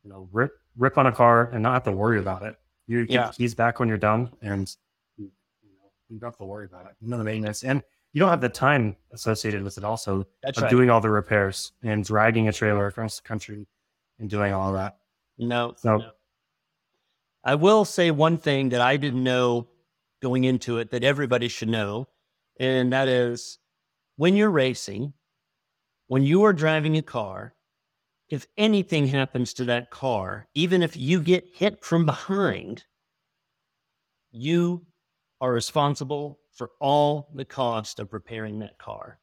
you 0.03 0.11
know 0.11 0.29
rip 0.33 0.53
rip 0.77 0.97
on 0.97 1.07
a 1.07 1.13
car 1.13 1.51
and 1.53 1.63
not 1.63 1.75
have 1.75 1.85
to 1.85 1.93
worry 1.93 2.19
about 2.19 2.43
it. 2.43 2.57
You 2.87 3.05
get 3.07 3.13
Yeah. 3.13 3.31
keys 3.31 3.55
back 3.55 3.79
when 3.79 3.89
you're 3.89 3.99
done, 3.99 4.31
and 4.41 4.75
you, 5.17 5.31
you 5.63 5.71
know 5.79 5.91
you 6.09 6.19
don't 6.19 6.29
have 6.29 6.39
to 6.39 6.45
worry 6.45 6.65
about 6.67 6.87
it. 6.87 6.93
You 7.01 7.09
know 7.09 7.19
the 7.19 7.25
maintenance, 7.25 7.63
and 7.63 7.83
you 8.15 8.21
don't 8.21 8.31
have 8.31 8.41
the 8.41 8.49
time 8.49 8.97
associated 9.13 9.63
with 9.65 9.77
it. 9.77 9.85
Also, 9.85 10.27
That's 10.43 10.57
of 10.59 10.65
right. 10.65 10.71
doing 10.71 10.89
all 10.89 11.01
the 11.03 11.11
repairs 11.11 11.73
and 11.83 12.05
dragging 12.05 12.49
a 12.49 12.53
trailer 12.53 12.87
across 12.87 13.17
the 13.21 13.27
country 13.29 13.67
and 14.19 14.31
doing 14.31 14.53
all 14.53 14.73
that. 14.73 14.99
No, 15.39 15.75
So- 15.77 15.97
no. 15.99 16.11
I 17.43 17.57
will 17.57 17.85
say 17.85 18.11
one 18.11 18.39
thing 18.39 18.71
that 18.71 18.81
I 18.81 18.97
didn't 18.97 19.23
know 19.23 19.69
going 20.23 20.45
into 20.45 20.79
it 20.79 20.91
that 20.91 21.05
everybody 21.05 21.49
should 21.49 21.69
know, 21.69 22.09
and 22.59 22.93
that 22.93 23.09
is 23.09 23.59
when 24.17 24.37
you're 24.37 24.51
racing, 24.51 25.13
when 26.07 26.23
you 26.23 26.45
are 26.45 26.53
driving 26.53 26.97
a 26.97 27.03
car, 27.03 27.55
if 28.31 28.47
anything 28.57 29.07
happens 29.09 29.53
to 29.55 29.65
that 29.67 29.91
car, 29.91 30.49
even 30.55 30.83
if 30.83 30.97
you 30.97 31.21
get 31.21 31.45
hit 31.53 31.85
from 31.85 32.07
behind, 32.07 32.85
you 34.31 34.87
are 35.41 35.53
responsible 35.53 36.41
for 36.51 36.71
all 36.81 37.29
the 37.35 37.45
cost 37.45 37.99
of 37.99 38.13
repairing 38.13 38.59
that 38.61 38.79
car. 38.79 39.19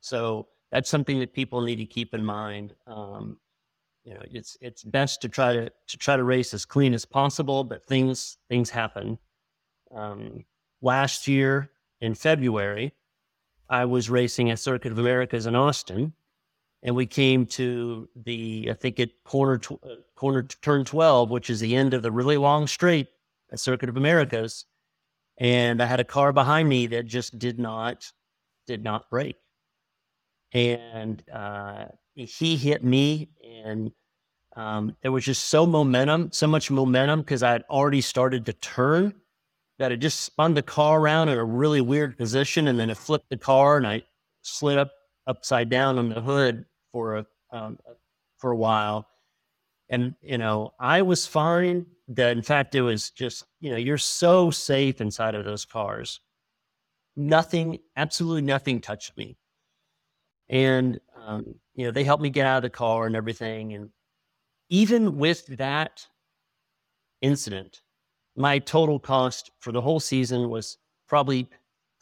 So 0.00 0.48
that's 0.72 0.90
something 0.90 1.20
that 1.20 1.32
people 1.32 1.60
need 1.60 1.76
to 1.76 1.86
keep 1.86 2.14
in 2.14 2.24
mind. 2.24 2.74
Um, 2.86 3.38
you 4.04 4.14
know, 4.14 4.22
it's 4.30 4.56
it's 4.60 4.82
best 4.82 5.20
to 5.22 5.28
try 5.28 5.52
to 5.52 5.70
to 5.70 5.98
try 5.98 6.16
to 6.16 6.24
race 6.24 6.52
as 6.54 6.64
clean 6.64 6.94
as 6.94 7.04
possible, 7.04 7.64
but 7.64 7.84
things 7.84 8.38
things 8.48 8.70
happen. 8.70 9.18
Um, 9.94 10.44
last 10.80 11.28
year 11.28 11.70
in 12.00 12.14
February, 12.14 12.92
I 13.68 13.84
was 13.84 14.10
racing 14.10 14.50
at 14.50 14.58
Circuit 14.58 14.92
of 14.92 14.98
Americas 14.98 15.46
in 15.46 15.54
Austin, 15.54 16.12
and 16.82 16.96
we 16.96 17.06
came 17.06 17.46
to 17.46 18.08
the 18.16 18.68
I 18.70 18.74
think 18.74 18.98
it 18.98 19.22
corner 19.24 19.58
tw- 19.58 19.84
uh, 19.84 19.96
corner 20.16 20.42
turn 20.42 20.84
twelve, 20.84 21.30
which 21.30 21.48
is 21.50 21.60
the 21.60 21.76
end 21.76 21.94
of 21.94 22.02
the 22.02 22.10
really 22.10 22.36
long 22.36 22.66
straight 22.66 23.08
at 23.52 23.60
Circuit 23.60 23.88
of 23.88 23.96
Americas, 23.96 24.64
and 25.38 25.82
I 25.82 25.86
had 25.86 26.00
a 26.00 26.04
car 26.04 26.32
behind 26.32 26.68
me 26.68 26.88
that 26.88 27.06
just 27.06 27.38
did 27.38 27.58
not 27.58 28.12
did 28.66 28.82
not 28.82 29.10
brake 29.10 29.36
and 30.52 31.22
uh, 31.32 31.86
he 32.14 32.56
hit 32.56 32.84
me, 32.84 33.28
and 33.44 33.92
um, 34.56 34.96
there 35.02 35.12
was 35.12 35.24
just 35.24 35.48
so 35.48 35.66
momentum, 35.66 36.30
so 36.32 36.46
much 36.46 36.70
momentum 36.70 37.20
because 37.20 37.42
I 37.42 37.52
had 37.52 37.64
already 37.70 38.00
started 38.00 38.46
to 38.46 38.52
turn 38.52 39.14
that 39.78 39.92
it 39.92 39.96
just 39.96 40.20
spun 40.20 40.54
the 40.54 40.62
car 40.62 41.00
around 41.00 41.28
in 41.28 41.38
a 41.38 41.44
really 41.44 41.80
weird 41.80 42.16
position, 42.16 42.68
and 42.68 42.78
then 42.78 42.90
it 42.90 42.96
flipped 42.96 43.30
the 43.30 43.36
car, 43.36 43.76
and 43.76 43.86
I 43.86 44.02
slid 44.42 44.78
up 44.78 44.90
upside 45.26 45.70
down 45.70 45.98
on 45.98 46.08
the 46.08 46.20
hood 46.20 46.66
for 46.92 47.16
a 47.16 47.26
um, 47.50 47.78
for 48.38 48.50
a 48.50 48.56
while, 48.56 49.06
and 49.88 50.14
you 50.20 50.38
know 50.38 50.74
I 50.78 51.02
was 51.02 51.26
fine. 51.26 51.86
That 52.08 52.36
in 52.36 52.42
fact 52.42 52.74
it 52.74 52.82
was 52.82 53.10
just 53.10 53.44
you 53.60 53.70
know 53.70 53.76
you're 53.76 53.98
so 53.98 54.50
safe 54.50 55.00
inside 55.00 55.34
of 55.34 55.44
those 55.44 55.64
cars. 55.64 56.20
Nothing, 57.16 57.78
absolutely 57.96 58.42
nothing 58.42 58.80
touched 58.80 59.16
me, 59.16 59.36
and 60.48 61.00
um, 61.24 61.54
you 61.74 61.84
know 61.84 61.90
they 61.90 62.04
helped 62.04 62.22
me 62.22 62.30
get 62.30 62.46
out 62.46 62.58
of 62.58 62.62
the 62.62 62.70
car 62.70 63.06
and 63.06 63.16
everything. 63.16 63.74
And 63.74 63.90
even 64.68 65.18
with 65.18 65.46
that 65.58 66.06
incident, 67.20 67.82
my 68.36 68.58
total 68.58 68.98
cost 68.98 69.50
for 69.60 69.72
the 69.72 69.80
whole 69.80 70.00
season 70.00 70.48
was 70.48 70.78
probably 71.08 71.48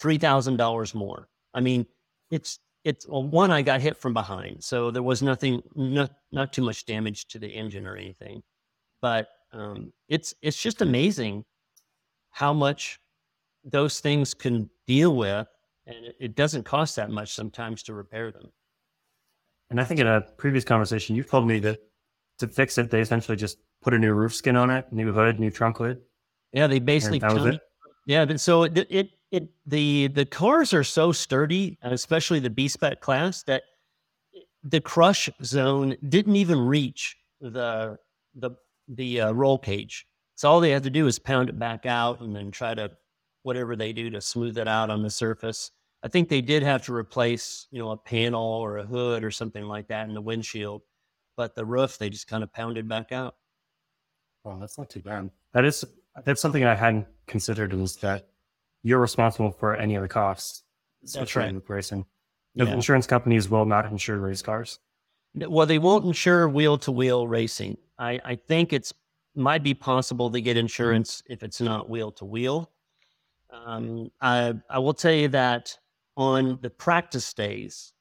three 0.01 0.19
thousand 0.19 0.57
dollars 0.57 0.95
more. 0.95 1.29
I 1.55 1.61
mean, 1.61 1.87
it's 2.31 2.59
it's 2.85 3.07
well, 3.07 3.25
one 3.25 3.51
I 3.51 3.63
got 3.63 3.81
hit 3.81 3.97
from 3.97 4.15
behind, 4.15 4.63
so 4.65 4.91
there 4.91 5.03
was 5.03 5.23
nothing, 5.23 5.63
not 5.75 6.13
not 6.33 6.53
too 6.53 6.63
much 6.63 6.87
damage 6.87 7.27
to 7.29 7.39
the 7.39 7.49
engine 7.49 7.87
or 7.87 7.97
anything. 7.97 8.43
But 9.03 9.29
um, 9.53 9.93
it's 10.09 10.35
it's 10.43 10.61
just 10.61 10.83
amazing 10.83 11.45
how 12.31 12.53
much 12.53 13.01
those 13.65 14.01
things 14.01 14.35
can 14.35 14.71
deal 14.87 15.17
with, 15.17 15.47
and 15.87 16.07
it, 16.07 16.17
it 16.21 16.35
doesn't 16.37 16.65
cost 16.65 16.97
that 16.97 17.11
much 17.11 17.35
sometimes 17.35 17.83
to 17.85 17.95
repair 17.95 18.31
them. 18.31 18.51
And 19.71 19.81
I 19.81 19.85
think 19.85 20.01
in 20.01 20.07
a 20.07 20.21
previous 20.21 20.65
conversation, 20.65 21.17
you 21.17 21.23
told 21.23 21.47
me 21.47 21.61
that 21.61 21.79
to 22.39 22.49
fix 22.49 22.77
it, 22.79 22.91
they 22.91 23.01
essentially 23.01 23.37
just 23.37 23.59
put 23.83 23.95
a 23.95 23.99
new 23.99 24.13
roof 24.13 24.35
skin 24.35 24.57
on 24.57 24.71
it, 24.71 24.93
new 24.93 25.13
hood, 25.13 25.39
new 25.39 25.51
trunk 25.51 25.81
lid. 25.81 25.99
Yeah, 26.53 26.67
they 26.67 26.81
basically 26.81 27.21
that 27.21 27.33
was 27.33 27.47
it? 27.47 27.61
Yeah, 28.07 28.37
so 28.37 28.65
it, 28.65 28.77
it 28.91 29.11
it 29.31 29.49
the 29.67 30.09
the 30.09 30.27
cars 30.27 30.75
are 30.75 30.83
so 30.83 31.13
sturdy, 31.13 31.79
especially 31.83 32.41
the 32.41 32.51
B 32.51 32.67
spec 32.67 33.01
class, 33.01 33.45
that 33.45 33.63
the 34.65 34.81
crush 34.81 35.31
zone 35.45 35.97
didn't 36.09 36.37
even 36.37 36.59
reach 36.61 37.17
the 37.41 37.97
the 38.35 38.51
the 38.89 39.21
uh, 39.21 39.33
roll 39.33 39.59
cage. 39.59 40.07
So 40.35 40.51
all 40.51 40.61
they 40.61 40.71
had 40.71 40.83
to 40.85 40.91
do 40.91 41.07
is 41.07 41.19
pound 41.19 41.49
it 41.49 41.59
back 41.59 41.87
out 41.87 42.21
and 42.21 42.35
then 42.35 42.51
try 42.51 42.75
to 42.75 42.91
whatever 43.43 43.77
they 43.77 43.93
do 43.93 44.11
to 44.11 44.21
smooth 44.21 44.59
it 44.59 44.67
out 44.67 44.91
on 44.91 45.03
the 45.03 45.11
surface. 45.11 45.71
I 46.03 46.09
think 46.09 46.29
they 46.29 46.41
did 46.41 46.63
have 46.63 46.83
to 46.87 46.95
replace, 46.95 47.67
you 47.71 47.79
know, 47.79 47.91
a 47.91 47.97
panel 47.97 48.43
or 48.43 48.79
a 48.79 48.85
hood 48.85 49.23
or 49.23 49.31
something 49.31 49.65
like 49.65 49.89
that 49.89 50.09
in 50.09 50.15
the 50.15 50.21
windshield, 50.21 50.83
but 51.37 51.55
the 51.55 51.65
roof 51.65 51.99
they 51.99 52.09
just 52.09 52.27
kind 52.27 52.43
of 52.43 52.53
pounded 52.53 52.89
back 52.89 53.13
out. 53.13 53.37
Well, 54.45 54.59
that's 54.59 54.79
not 54.79 54.89
too 54.89 55.01
bad. 55.01 55.31
That 55.53 55.65
is 55.65 55.85
that's 56.25 56.41
something 56.41 56.65
I 56.65 56.75
hadn't 56.75 57.07
considered 57.27 57.73
was 57.75 57.97
that 57.97 58.29
you're 58.83 58.99
responsible 58.99 59.51
for 59.51 59.77
any 59.77 59.95
of 59.95 60.03
the 60.03 60.09
costs. 60.09 60.63
especially 61.05 61.45
right. 61.45 61.55
with 61.55 61.69
racing. 61.69 62.07
Yeah. 62.55 62.67
insurance 62.73 63.07
companies 63.07 63.49
will 63.49 63.65
not 63.65 63.87
insure 63.87 64.19
race 64.19 64.43
cars. 64.43 64.81
Well, 65.35 65.67
they 65.67 65.79
won't 65.79 66.05
insure 66.05 66.49
wheel 66.49 66.77
to 66.79 66.91
wheel 66.91 67.29
racing. 67.29 67.77
I, 67.99 68.21
I 68.25 68.35
think 68.35 68.73
it's 68.73 68.93
might 69.37 69.63
be 69.63 69.75
possible 69.75 70.31
to 70.31 70.41
get 70.41 70.57
insurance 70.57 71.23
if 71.27 71.43
it's 71.43 71.61
not 71.61 71.89
wheel 71.89 72.11
to 72.13 72.25
wheel. 72.25 72.71
Um, 73.51 74.11
I 74.21 74.55
I 74.69 74.79
will 74.79 74.95
tell 74.95 75.13
you 75.13 75.29
that 75.29 75.79
on 76.21 76.59
the 76.61 76.69
practice 76.69 77.33
days. 77.33 77.95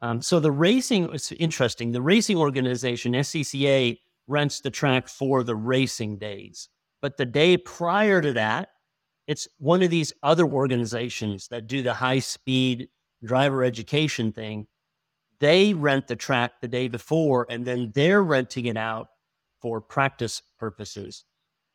Um, 0.00 0.22
so 0.22 0.40
the 0.40 0.50
racing 0.50 1.12
is 1.12 1.32
interesting. 1.32 1.92
The 1.92 2.00
racing 2.00 2.38
organization 2.38 3.12
SCCA 3.12 3.98
rents 4.26 4.60
the 4.60 4.70
track 4.70 5.06
for 5.06 5.42
the 5.42 5.54
racing 5.54 6.16
days, 6.16 6.70
but 7.02 7.18
the 7.18 7.26
day 7.26 7.58
prior 7.58 8.22
to 8.22 8.32
that, 8.32 8.70
it's 9.26 9.46
one 9.58 9.82
of 9.82 9.90
these 9.90 10.14
other 10.22 10.46
organizations 10.46 11.48
that 11.48 11.66
do 11.66 11.82
the 11.82 11.92
high 11.92 12.20
speed 12.20 12.88
driver 13.22 13.62
education 13.62 14.32
thing, 14.32 14.66
they 15.38 15.74
rent 15.74 16.06
the 16.06 16.16
track 16.16 16.52
the 16.62 16.68
day 16.68 16.88
before 16.88 17.46
and 17.50 17.66
then 17.66 17.92
they're 17.94 18.22
renting 18.22 18.64
it 18.64 18.78
out 18.78 19.08
for 19.60 19.82
practice 19.82 20.40
purposes. 20.58 21.24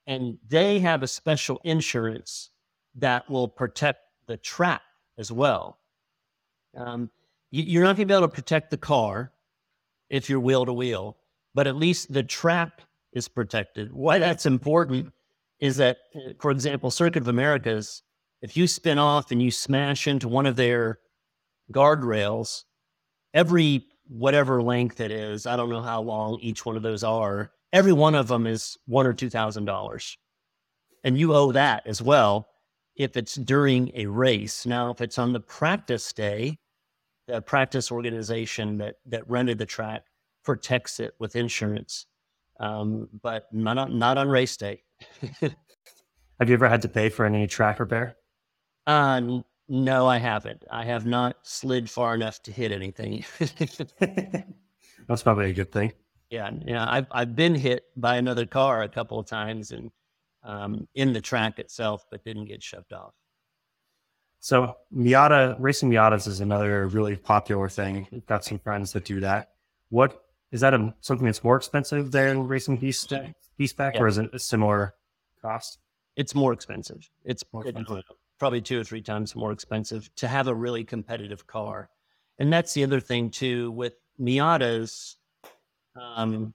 And 0.08 0.39
they 0.47 0.80
have 0.80 1.04
a 1.04 1.08
special 1.08 1.62
insurance 1.63 2.50
that 2.95 3.30
will 3.30 3.47
protect 3.47 4.00
the 4.26 4.38
track 4.38 4.82
as 5.17 5.32
well. 5.32 5.80
Um, 6.76 7.10
you, 7.52 7.80
are 7.82 7.84
not 7.84 7.97
going 7.97 8.08
to 8.08 8.13
be 8.13 8.17
able 8.17 8.28
to 8.28 8.34
protect 8.34 8.71
the 8.71 8.78
car 8.78 9.34
if 10.10 10.30
you're 10.30 10.39
wheel 10.39 10.65
to 10.65 10.74
wheel, 10.74 11.17
but 11.54 11.67
at 11.67 11.76
least 11.76 12.13
the 12.13 12.24
trap 12.24 12.82
is 13.13 13.28
protected. 13.28 13.91
Why 13.91 14.19
that's 14.19 14.45
important 14.45 15.12
is 15.60 15.78
that, 15.78 15.97
for 16.39 16.52
example, 16.52 16.89
Circuit 16.91 17.21
of 17.21 17.28
Americas, 17.28 18.04
if 18.41 18.58
you 18.58 18.67
spin 18.67 18.97
off 18.97 19.32
and 19.32 19.41
you 19.41 19.52
smash 19.52 20.08
into 20.08 20.28
one 20.28 20.45
of 20.45 20.56
their 20.56 21.00
guardrails, 21.71 22.63
every 23.34 23.86
whatever 24.08 24.62
length 24.62 25.00
it 25.00 25.12
is, 25.12 25.45
I 25.45 25.56
don't 25.56 25.69
know 25.69 25.82
how 25.82 26.02
long 26.02 26.39
each 26.41 26.65
one 26.65 26.78
of 26.78 26.84
those 26.84 27.04
are, 27.04 27.52
every 27.71 27.93
one 27.93 28.15
of 28.15 28.28
them 28.28 28.47
is 28.47 28.78
one 28.86 29.06
or 29.06 29.13
two 29.13 29.30
thousand 29.30 29.65
dollars. 29.65 30.17
And 31.04 31.17
you 31.17 31.34
owe 31.34 31.52
that 31.52 31.86
as 31.86 32.02
well 32.02 32.47
if 33.02 33.18
it's 33.18 33.36
during 33.36 33.92
a 33.96 34.06
race. 34.06 34.66
Now, 34.66 34.92
if 34.92 35.02
it's 35.02 35.18
on 35.18 35.34
the 35.34 35.40
practice 35.40 36.14
day, 36.14 36.60
the 37.28 37.42
practice 37.42 37.92
organization 37.92 38.78
that 38.78 38.96
that 39.08 39.30
rented 39.30 39.58
the 39.58 39.66
track 39.66 40.04
protects 40.44 41.00
it 41.00 41.14
with 41.20 41.36
insurance, 41.36 42.06
um, 42.60 43.08
but 43.22 43.46
not 43.52 43.78
on, 43.78 43.98
not 43.98 44.18
on 44.18 44.28
race 44.30 44.58
day. 44.58 44.84
Have 45.42 46.50
you 46.50 46.54
ever 46.54 46.68
had 46.68 46.82
to 46.82 46.90
pay 46.90 47.10
for 47.10 47.26
any 47.26 47.46
track 47.48 47.80
repair? 47.80 48.18
Uh, 48.88 49.42
no, 49.68 50.08
I 50.08 50.18
haven't. 50.18 50.66
I 50.72 50.84
have 50.84 51.06
not 51.06 51.38
slid 51.44 51.90
far 51.90 52.16
enough 52.16 52.42
to 52.44 52.52
hit 52.52 52.72
anything. 52.72 53.24
That's 55.08 55.24
probably 55.24 55.52
a 55.52 55.54
good 55.54 55.72
thing. 55.72 55.94
Yeah, 56.30 56.50
yeah. 56.66 56.86
I've 56.90 57.08
I've 57.12 57.36
been 57.36 57.56
hit 57.56 57.86
by 57.96 58.18
another 58.18 58.46
car 58.46 58.82
a 58.84 58.90
couple 58.90 59.20
of 59.20 59.28
times 59.28 59.72
and 59.72 59.92
um, 60.43 60.88
in 60.95 61.13
the 61.13 61.21
track 61.21 61.60
itself, 61.60 62.06
but 62.10 62.23
didn't 62.23 62.45
get 62.45 62.63
shoved 62.63 62.93
off. 62.93 63.13
So 64.39 64.75
Miata 64.95 65.56
racing 65.60 65.91
Miatas 65.91 66.27
is 66.27 66.39
another 66.39 66.88
really 66.88 67.15
popular 67.15 67.69
thing. 67.69 68.08
I've 68.12 68.25
got 68.25 68.43
some 68.43 68.58
friends 68.58 68.91
that 68.93 69.06
do 69.06 69.19
that. 69.19 69.51
What 69.89 70.23
is 70.51 70.62
that? 70.62 70.73
A, 70.73 70.93
something 71.01 71.25
that's 71.25 71.43
more 71.43 71.58
expensive 71.58 72.12
than 72.12 72.47
racing 72.47 72.77
B 72.77 72.91
spec, 72.91 73.36
yeah. 73.60 73.91
or 73.99 74.08
is 74.08 74.17
it 74.17 74.30
a 74.34 74.39
similar 74.39 74.95
cost? 75.41 75.77
It's 76.15 76.34
more 76.34 76.54
expensive. 76.54 77.08
It's 77.23 77.43
more 77.54 77.65
expensive 77.67 78.04
probably 78.41 78.60
two 78.60 78.80
or 78.80 78.84
three 78.84 79.04
times 79.04 79.36
more 79.36 79.51
expensive 79.51 80.10
to 80.15 80.27
have 80.27 80.47
a 80.47 80.56
really 80.56 80.84
competitive 80.84 81.45
car. 81.45 81.91
And 82.39 82.51
that's 82.51 82.73
the 82.73 82.84
other 82.84 82.99
thing 82.99 83.30
too 83.30 83.69
with 83.69 83.93
Miatas. 84.19 85.17
Um, 85.95 86.51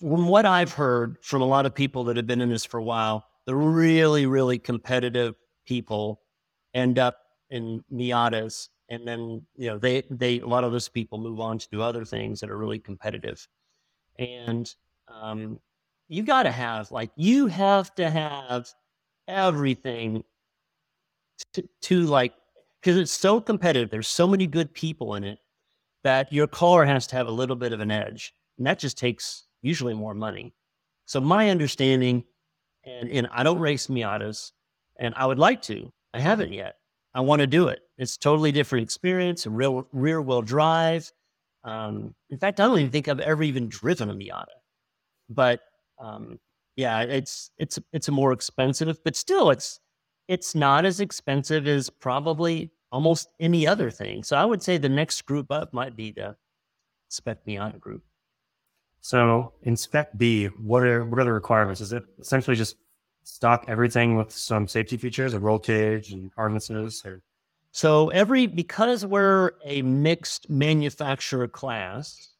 from 0.00 0.28
what 0.28 0.46
I've 0.46 0.72
heard 0.72 1.16
from 1.22 1.42
a 1.42 1.46
lot 1.46 1.66
of 1.66 1.74
people 1.74 2.04
that 2.04 2.16
have 2.16 2.26
been 2.26 2.40
in 2.40 2.50
this 2.50 2.64
for 2.64 2.78
a 2.78 2.82
while, 2.82 3.26
the 3.46 3.54
really, 3.54 4.26
really 4.26 4.58
competitive 4.58 5.34
people 5.66 6.20
end 6.74 6.98
up 6.98 7.18
in 7.50 7.84
Miatas, 7.92 8.68
and 8.88 9.06
then 9.06 9.42
you 9.56 9.68
know 9.68 9.78
they 9.78 10.02
they 10.10 10.40
a 10.40 10.46
lot 10.46 10.64
of 10.64 10.72
those 10.72 10.88
people 10.88 11.18
move 11.18 11.40
on 11.40 11.58
to 11.58 11.68
do 11.70 11.82
other 11.82 12.04
things 12.04 12.40
that 12.40 12.50
are 12.50 12.58
really 12.58 12.78
competitive, 12.78 13.46
and 14.18 14.74
um, 15.08 15.58
you 16.08 16.22
got 16.22 16.44
to 16.44 16.50
have 16.50 16.90
like 16.90 17.10
you 17.16 17.46
have 17.46 17.94
to 17.94 18.10
have 18.10 18.68
everything 19.28 20.22
to, 21.54 21.62
to 21.82 22.02
like 22.02 22.34
because 22.80 22.96
it's 22.96 23.12
so 23.12 23.40
competitive. 23.40 23.90
There's 23.90 24.08
so 24.08 24.26
many 24.26 24.46
good 24.46 24.72
people 24.74 25.14
in 25.14 25.24
it 25.24 25.38
that 26.02 26.32
your 26.32 26.46
car 26.46 26.84
has 26.84 27.06
to 27.08 27.16
have 27.16 27.28
a 27.28 27.32
little 27.32 27.56
bit 27.56 27.72
of 27.72 27.80
an 27.80 27.90
edge, 27.90 28.34
and 28.58 28.66
that 28.66 28.78
just 28.78 28.98
takes 28.98 29.44
usually 29.64 29.94
more 29.94 30.14
money. 30.14 30.54
So 31.06 31.20
my 31.20 31.50
understanding, 31.50 32.24
and, 32.84 33.10
and 33.10 33.28
I 33.32 33.42
don't 33.42 33.58
race 33.58 33.86
Miatas, 33.88 34.52
and 35.00 35.14
I 35.16 35.26
would 35.26 35.38
like 35.38 35.62
to. 35.62 35.90
I 36.12 36.20
haven't 36.20 36.52
yet. 36.52 36.76
I 37.14 37.20
want 37.20 37.40
to 37.40 37.46
do 37.46 37.68
it. 37.68 37.80
It's 37.96 38.16
totally 38.16 38.52
different 38.52 38.82
experience, 38.82 39.46
a 39.46 39.50
real 39.50 39.88
rear 39.92 40.20
wheel 40.20 40.42
drive. 40.42 41.10
Um, 41.64 42.14
in 42.30 42.38
fact, 42.38 42.60
I 42.60 42.66
don't 42.66 42.78
even 42.78 42.90
think 42.90 43.08
I've 43.08 43.20
ever 43.20 43.42
even 43.42 43.68
driven 43.68 44.10
a 44.10 44.14
Miata, 44.14 44.44
but 45.30 45.60
um, 45.98 46.38
yeah, 46.76 47.00
it's 47.00 47.50
it's 47.56 47.78
it's 47.92 48.08
a 48.08 48.12
more 48.12 48.32
expensive, 48.32 48.98
but 49.04 49.16
still 49.16 49.50
it's 49.50 49.80
it's 50.28 50.54
not 50.54 50.84
as 50.84 51.00
expensive 51.00 51.66
as 51.66 51.88
probably 51.88 52.70
almost 52.92 53.28
any 53.40 53.66
other 53.66 53.90
thing. 53.90 54.22
So 54.22 54.36
I 54.36 54.44
would 54.44 54.62
say 54.62 54.76
the 54.76 54.88
next 54.88 55.22
group 55.22 55.50
up 55.50 55.72
might 55.72 55.96
be 55.96 56.10
the 56.10 56.36
Spec 57.08 57.46
Miata 57.46 57.78
group. 57.78 58.02
So 59.04 59.52
in 59.64 59.76
Spec 59.76 60.16
B, 60.16 60.46
what 60.46 60.82
are 60.82 61.04
what 61.04 61.20
are 61.20 61.24
the 61.24 61.32
requirements? 61.32 61.82
Is 61.82 61.92
it 61.92 62.04
essentially 62.18 62.56
just 62.56 62.76
stock 63.22 63.66
everything 63.68 64.16
with 64.16 64.32
some 64.32 64.66
safety 64.66 64.96
features, 64.96 65.34
a 65.34 65.38
roll 65.38 65.58
cage 65.58 66.12
and 66.12 66.30
harnesses? 66.34 67.02
Or? 67.04 67.20
So 67.70 68.08
every 68.08 68.46
because 68.46 69.04
we're 69.04 69.50
a 69.62 69.82
mixed 69.82 70.48
manufacturer 70.48 71.46
class, 71.46 72.30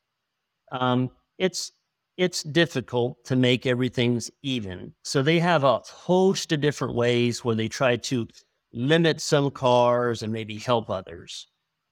um, 0.73 1.11
it's 1.37 1.71
it's 2.17 2.43
difficult 2.43 3.23
to 3.27 3.37
make 3.37 3.67
everything's 3.67 4.31
even. 4.43 4.95
So 5.03 5.21
they 5.23 5.41
have 5.41 5.65
a 5.65 5.81
host 5.81 6.51
of 6.51 6.63
different 6.63 6.95
ways 6.95 7.45
where 7.45 7.57
they 7.57 7.69
try 7.69 7.97
to 7.97 8.27
limit 8.73 9.21
some 9.21 9.51
cars 9.51 10.23
and 10.23 10.33
maybe 10.33 10.57
help 10.57 10.89
others. 10.89 11.47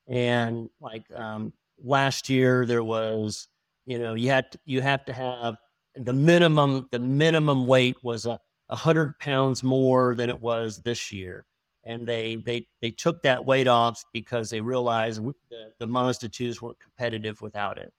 And 0.09 0.71
like 0.81 1.05
um, 1.15 1.53
last 1.85 2.31
year, 2.31 2.65
there 2.65 2.83
was, 2.85 3.49
you 3.87 3.99
know, 3.99 4.15
you 4.15 4.31
had 4.31 4.53
to, 4.53 4.59
you 4.65 4.81
have 4.81 5.05
to 5.07 5.13
have 5.13 5.57
the 5.95 6.13
minimum. 6.13 6.89
The 6.91 6.99
minimum 6.99 7.67
weight 7.67 7.97
was 8.03 8.27
a, 8.27 8.39
hundred 8.71 9.19
pounds 9.19 9.63
more 9.63 10.15
than 10.15 10.31
it 10.31 10.41
was 10.41 10.79
this 10.79 11.13
year, 11.13 11.45
and 11.85 12.07
they 12.07 12.37
they 12.37 12.67
they 12.81 12.91
took 12.91 13.23
that 13.23 13.45
weight 13.45 13.69
off 13.69 14.03
because 14.15 14.49
they 14.49 14.63
realized 14.63 15.23
the, 15.23 15.73
the 15.79 15.87
Mazda 15.87 16.31
twos 16.31 16.63
weren't 16.63 16.81
competitive 16.81 17.43
without 17.43 17.77
it. 17.77 17.93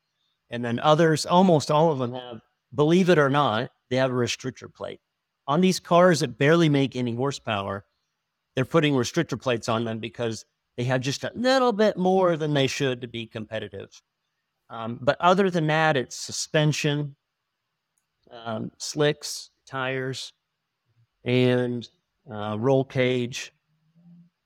And 0.50 0.66
then 0.66 0.80
others, 0.80 1.26
almost 1.26 1.70
all 1.70 1.92
of 1.92 2.00
them 2.00 2.14
have, 2.14 2.42
believe 2.74 3.10
it 3.10 3.20
or 3.20 3.30
not, 3.30 3.72
they 3.90 3.98
have 3.98 4.12
a 4.12 4.16
restrictor 4.16 4.74
plate. 4.74 5.00
On 5.48 5.62
these 5.62 5.80
cars 5.80 6.22
that 6.22 6.38
barely 6.38 6.70
make 6.70 6.96
any 6.96 7.16
horsepower, 7.16 7.86
they're 8.56 8.66
putting 8.66 8.94
restrictor 8.94 9.40
plates 9.40 9.70
on 9.70 9.84
them 9.84 10.00
because 10.00 10.46
they 10.78 10.84
have 10.86 11.02
just 11.02 11.24
a 11.24 11.32
little 11.36 11.72
bit 11.72 11.98
more 11.98 12.38
than 12.38 12.54
they 12.54 12.68
should 12.68 13.02
to 13.02 13.08
be 13.08 13.26
competitive. 13.26 14.02
Um, 14.74 14.98
but 15.02 15.18
other 15.20 15.50
than 15.50 15.68
that, 15.68 15.96
it's 15.96 16.16
suspension, 16.16 17.16
um, 18.32 18.72
slicks, 18.78 19.52
tires, 19.68 20.34
and 21.24 21.88
uh, 22.32 22.58
roll 22.60 22.84
cage. 22.84 23.54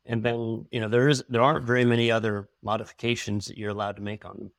And 0.06 0.24
then 0.24 0.66
you 0.72 0.80
know 0.82 0.90
there 0.90 1.10
is 1.10 1.24
there 1.30 1.42
aren't 1.42 1.66
very 1.66 1.86
many 1.86 2.12
other 2.12 2.50
modifications 2.64 3.46
that 3.48 3.58
you're 3.58 3.72
allowed 3.72 3.98
to 3.98 4.02
make 4.02 4.26
on 4.26 4.38
them 4.38 4.52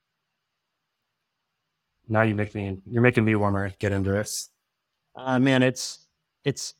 now 2.08 2.22
you 2.22 2.34
make 2.34 2.54
me 2.54 2.78
you're 2.90 3.02
making 3.02 3.24
me 3.24 3.34
warmer 3.34 3.72
get 3.78 3.92
into 3.92 4.10
this 4.10 4.50
uh, 5.16 5.38
man 5.38 5.62
it's 5.62 6.06
it's 6.44 6.74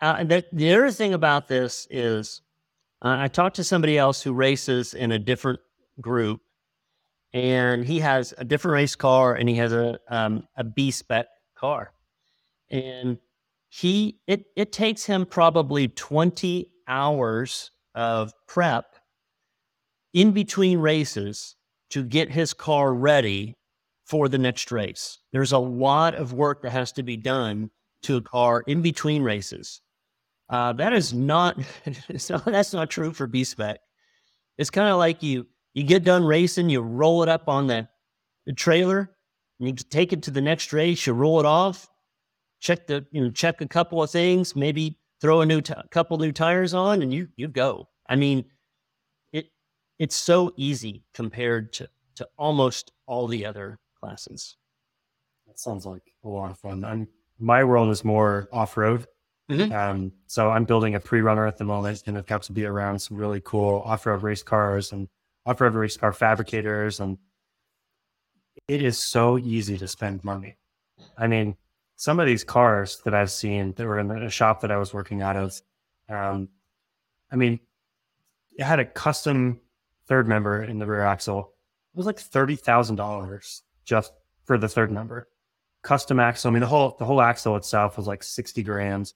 uh, 0.00 0.22
the, 0.24 0.44
the 0.52 0.72
other 0.72 0.90
thing 0.90 1.14
about 1.14 1.48
this 1.48 1.86
is 1.90 2.42
uh, 3.02 3.16
i 3.18 3.28
talked 3.28 3.56
to 3.56 3.64
somebody 3.64 3.98
else 3.98 4.22
who 4.22 4.32
races 4.32 4.94
in 4.94 5.12
a 5.12 5.18
different 5.18 5.60
group 6.00 6.40
and 7.34 7.84
he 7.84 7.98
has 7.98 8.32
a 8.38 8.44
different 8.44 8.74
race 8.74 8.96
car 8.96 9.34
and 9.34 9.48
he 9.48 9.56
has 9.56 9.72
a 9.72 9.98
um, 10.08 10.46
a 10.56 10.64
b 10.64 10.90
spec 10.90 11.26
car 11.54 11.92
and 12.70 13.18
he 13.68 14.18
it 14.26 14.46
it 14.56 14.72
takes 14.72 15.04
him 15.04 15.26
probably 15.26 15.88
20 15.88 16.70
hours 16.88 17.72
of 17.94 18.32
prep 18.46 18.96
in 20.12 20.30
between 20.30 20.78
races 20.78 21.56
to 21.90 22.02
get 22.02 22.30
his 22.30 22.54
car 22.54 22.94
ready 22.94 23.56
for 24.04 24.28
the 24.28 24.38
next 24.38 24.70
race. 24.70 25.18
There's 25.32 25.52
a 25.52 25.58
lot 25.58 26.14
of 26.14 26.32
work 26.32 26.62
that 26.62 26.70
has 26.70 26.92
to 26.92 27.02
be 27.02 27.16
done 27.16 27.70
to 28.02 28.16
a 28.16 28.22
car 28.22 28.62
in 28.66 28.82
between 28.82 29.22
races. 29.22 29.80
Uh, 30.48 30.72
that 30.74 30.92
is 30.92 31.14
not, 31.14 31.58
so. 32.16 32.38
that's 32.38 32.72
not 32.72 32.90
true 32.90 33.12
for 33.12 33.26
B 33.26 33.44
spec. 33.44 33.80
It's 34.58 34.70
kind 34.70 34.88
of 34.88 34.98
like 34.98 35.22
you 35.22 35.46
you 35.74 35.82
get 35.82 36.04
done 36.04 36.24
racing, 36.24 36.70
you 36.70 36.80
roll 36.80 37.22
it 37.22 37.28
up 37.28 37.48
on 37.48 37.66
the, 37.66 37.88
the 38.46 38.52
trailer, 38.52 39.10
and 39.58 39.68
you 39.68 39.74
take 39.74 40.12
it 40.12 40.22
to 40.22 40.30
the 40.30 40.40
next 40.40 40.72
race. 40.72 41.06
You 41.06 41.12
roll 41.12 41.40
it 41.40 41.46
off, 41.46 41.88
check 42.60 42.86
the 42.86 43.04
you 43.10 43.22
know 43.22 43.30
check 43.30 43.60
a 43.60 43.68
couple 43.68 44.02
of 44.02 44.10
things, 44.10 44.56
maybe 44.56 44.98
throw 45.20 45.40
a 45.40 45.46
new 45.46 45.60
t- 45.60 45.74
couple 45.90 46.16
new 46.18 46.32
tires 46.32 46.74
on, 46.74 47.02
and 47.02 47.12
you 47.12 47.28
you 47.36 47.48
go. 47.48 47.88
I 48.08 48.16
mean, 48.16 48.44
it 49.32 49.46
it's 49.98 50.16
so 50.16 50.52
easy 50.56 51.04
compared 51.12 51.72
to 51.74 51.88
to 52.16 52.28
almost 52.38 52.92
all 53.06 53.26
the 53.26 53.44
other 53.44 53.78
classes. 54.00 54.56
That 55.46 55.58
sounds 55.58 55.84
like 55.84 56.02
a 56.24 56.28
lot 56.28 56.50
of 56.50 56.58
fun. 56.58 56.84
I'm, 56.84 57.08
my 57.38 57.64
world 57.64 57.90
is 57.90 58.04
more 58.04 58.48
off 58.52 58.76
road. 58.76 59.06
Mhm. 59.50 59.72
Um, 59.72 60.12
so 60.26 60.50
I'm 60.50 60.64
building 60.64 60.94
a 60.94 61.00
pre-runner 61.00 61.46
at 61.46 61.58
the 61.58 61.64
moment, 61.64 62.04
and 62.06 62.16
I've 62.16 62.26
got 62.26 62.42
to 62.44 62.52
be 62.52 62.64
around 62.64 62.98
some 63.00 63.16
really 63.16 63.42
cool 63.44 63.82
off-road 63.84 64.22
race 64.22 64.42
cars 64.42 64.92
and 64.92 65.08
race 65.46 65.96
car 65.96 66.12
fabricators, 66.12 67.00
and 67.00 67.18
it 68.68 68.82
is 68.82 68.98
so 68.98 69.38
easy 69.38 69.78
to 69.78 69.88
spend 69.88 70.24
money. 70.24 70.56
I 71.18 71.26
mean, 71.26 71.56
some 71.96 72.20
of 72.20 72.26
these 72.26 72.44
cars 72.44 73.00
that 73.04 73.14
I've 73.14 73.30
seen 73.30 73.72
that 73.74 73.86
were 73.86 73.98
in 73.98 74.08
the 74.08 74.28
shop 74.30 74.60
that 74.60 74.70
I 74.70 74.76
was 74.76 74.94
working 74.94 75.22
out 75.22 75.36
of, 75.36 75.60
um, 76.08 76.48
I 77.30 77.36
mean, 77.36 77.60
it 78.56 78.64
had 78.64 78.80
a 78.80 78.84
custom 78.84 79.60
third 80.06 80.28
member 80.28 80.62
in 80.62 80.78
the 80.78 80.86
rear 80.86 81.02
axle. 81.02 81.52
It 81.94 81.96
was 81.96 82.06
like 82.06 82.18
thirty 82.18 82.56
thousand 82.56 82.96
dollars 82.96 83.62
just 83.84 84.12
for 84.44 84.58
the 84.58 84.68
third 84.68 84.90
member. 84.90 85.28
Custom 85.82 86.18
axle. 86.18 86.50
I 86.50 86.52
mean, 86.52 86.60
the 86.60 86.66
whole 86.66 86.96
the 86.98 87.04
whole 87.04 87.20
axle 87.20 87.56
itself 87.56 87.96
was 87.96 88.06
like 88.06 88.22
sixty 88.22 88.62
grand. 88.62 89.12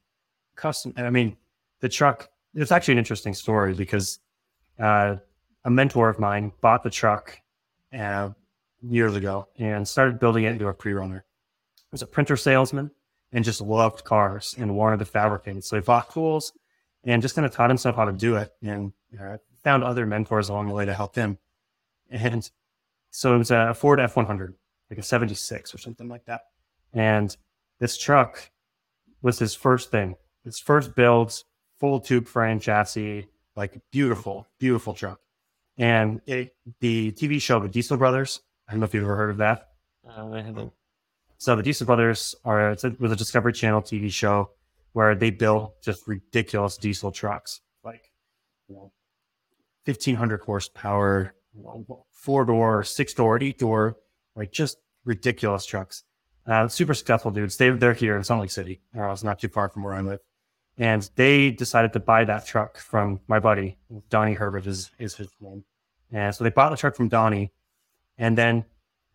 Custom. 0.56 0.92
I 0.96 1.10
mean, 1.10 1.36
the 1.80 1.88
truck. 1.88 2.28
It's 2.54 2.72
actually 2.72 2.92
an 2.92 2.98
interesting 2.98 3.34
story 3.34 3.74
because 3.74 4.18
uh, 4.78 5.16
a 5.64 5.70
mentor 5.70 6.08
of 6.08 6.18
mine 6.18 6.52
bought 6.60 6.82
the 6.82 6.90
truck 6.90 7.38
uh, 7.96 8.30
years 8.82 9.16
ago 9.16 9.48
and 9.58 9.86
started 9.86 10.18
building 10.18 10.44
it 10.44 10.52
into 10.52 10.68
a 10.68 10.74
pre-runner. 10.74 11.24
He 11.76 11.88
was 11.92 12.02
a 12.02 12.06
printer 12.06 12.36
salesman 12.36 12.90
and 13.32 13.44
just 13.44 13.60
loved 13.60 14.04
cars 14.04 14.54
and 14.58 14.76
wanted 14.76 14.98
to 14.98 15.04
fabricate. 15.04 15.64
So 15.64 15.76
he 15.76 15.82
bought 15.82 16.12
tools 16.12 16.52
and 17.04 17.22
just 17.22 17.34
kind 17.34 17.46
of 17.46 17.52
taught 17.52 17.70
himself 17.70 17.96
how 17.96 18.04
to 18.04 18.12
do 18.12 18.36
it 18.36 18.52
and 18.62 18.92
uh, 19.20 19.38
found 19.62 19.84
other 19.84 20.06
mentors 20.06 20.48
along 20.48 20.68
the 20.68 20.74
way 20.74 20.86
to 20.86 20.94
help 20.94 21.14
him. 21.14 21.38
And 22.10 22.48
so 23.10 23.34
it 23.34 23.38
was 23.38 23.50
a 23.50 23.74
Ford 23.74 24.00
F 24.00 24.16
100, 24.16 24.54
like 24.90 24.98
a 24.98 25.02
76 25.02 25.74
or 25.74 25.78
something 25.78 26.08
like 26.08 26.24
that. 26.26 26.42
And 26.92 27.36
this 27.78 27.96
truck 27.98 28.50
was 29.22 29.38
his 29.38 29.54
first 29.54 29.90
thing, 29.90 30.16
his 30.44 30.58
first 30.58 30.94
build, 30.94 31.42
full 31.78 32.00
tube 32.00 32.26
frame 32.26 32.60
chassis, 32.60 33.26
like 33.56 33.80
beautiful, 33.90 34.46
beautiful 34.58 34.94
truck. 34.94 35.20
And 35.78 36.20
it, 36.26 36.56
the 36.80 37.12
TV 37.12 37.40
show, 37.40 37.60
The 37.60 37.68
Diesel 37.68 37.96
Brothers, 37.96 38.40
I 38.68 38.72
don't 38.72 38.80
know 38.80 38.84
if 38.84 38.94
you've 38.94 39.04
ever 39.04 39.16
heard 39.16 39.30
of 39.30 39.36
that. 39.38 39.68
Uh, 40.06 40.30
I 40.32 40.42
haven't. 40.42 40.72
So 41.38 41.54
the 41.54 41.62
Diesel 41.62 41.86
Brothers 41.86 42.34
are 42.44 42.72
it's 42.72 42.84
a, 42.84 42.94
was 42.98 43.12
a 43.12 43.16
Discovery 43.16 43.52
Channel 43.52 43.80
TV 43.80 44.10
show 44.10 44.50
where 44.92 45.14
they 45.14 45.30
built 45.30 45.80
just 45.82 46.06
ridiculous 46.08 46.76
diesel 46.76 47.12
trucks, 47.12 47.60
like 47.84 48.10
you 48.68 48.74
know, 48.74 48.92
fifteen 49.84 50.16
hundred 50.16 50.40
horsepower, 50.40 51.34
four 52.10 52.44
door, 52.44 52.82
six 52.82 53.14
door, 53.14 53.40
eight 53.40 53.58
door, 53.58 53.96
like 54.34 54.50
just 54.50 54.78
ridiculous 55.04 55.64
trucks. 55.64 56.02
Uh, 56.46 56.66
super 56.66 56.94
successful 56.94 57.30
dudes. 57.30 57.56
They 57.56 57.70
they're 57.70 57.94
here 57.94 58.16
in 58.16 58.24
Salt 58.24 58.40
Lake 58.40 58.50
City. 58.50 58.80
Uh, 58.96 59.10
it's 59.12 59.22
not 59.22 59.38
too 59.38 59.48
far 59.48 59.68
from 59.68 59.84
where 59.84 59.94
I 59.94 60.00
live, 60.00 60.20
and 60.78 61.10
they 61.16 61.50
decided 61.50 61.92
to 61.92 62.00
buy 62.00 62.24
that 62.24 62.46
truck 62.46 62.78
from 62.78 63.20
my 63.28 63.38
buddy 63.38 63.76
Donnie 64.08 64.34
Herbert 64.34 64.66
is 64.66 64.90
is 64.98 65.16
his 65.16 65.28
name, 65.40 65.64
and 66.10 66.34
so 66.34 66.44
they 66.44 66.50
bought 66.50 66.70
the 66.70 66.76
truck 66.76 66.96
from 66.96 67.08
Donnie, 67.08 67.52
and 68.16 68.38
then 68.38 68.64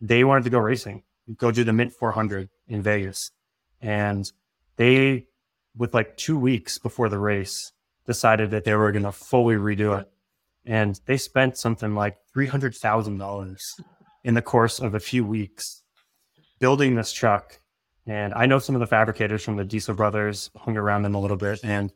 they 0.00 0.22
wanted 0.22 0.44
to 0.44 0.50
go 0.50 0.58
racing 0.58 1.02
go 1.36 1.50
do 1.50 1.64
the 1.64 1.72
Mint 1.72 1.92
400 1.92 2.48
in 2.68 2.82
Vegas. 2.82 3.30
And 3.80 4.30
they, 4.76 5.26
with 5.76 5.94
like 5.94 6.16
two 6.16 6.38
weeks 6.38 6.78
before 6.78 7.08
the 7.08 7.18
race, 7.18 7.72
decided 8.06 8.50
that 8.50 8.64
they 8.64 8.74
were 8.74 8.92
going 8.92 9.04
to 9.04 9.12
fully 9.12 9.56
redo 9.56 9.98
it. 10.00 10.08
And 10.66 10.98
they 11.06 11.16
spent 11.16 11.58
something 11.58 11.94
like 11.94 12.16
$300,000 12.36 13.56
in 14.24 14.34
the 14.34 14.42
course 14.42 14.80
of 14.80 14.94
a 14.94 15.00
few 15.00 15.24
weeks 15.24 15.82
building 16.58 16.94
this 16.94 17.12
truck. 17.12 17.60
And 18.06 18.34
I 18.34 18.46
know 18.46 18.58
some 18.58 18.74
of 18.74 18.80
the 18.80 18.86
fabricators 18.86 19.42
from 19.42 19.56
the 19.56 19.64
Diesel 19.64 19.94
Brothers 19.94 20.50
hung 20.56 20.76
around 20.76 21.02
them 21.02 21.14
a 21.14 21.20
little 21.20 21.36
bit. 21.36 21.60
And 21.62 21.92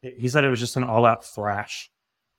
he 0.00 0.28
said 0.28 0.44
it 0.44 0.50
was 0.50 0.60
just 0.60 0.76
an 0.76 0.84
all 0.84 1.04
out 1.04 1.24
thrash 1.24 1.90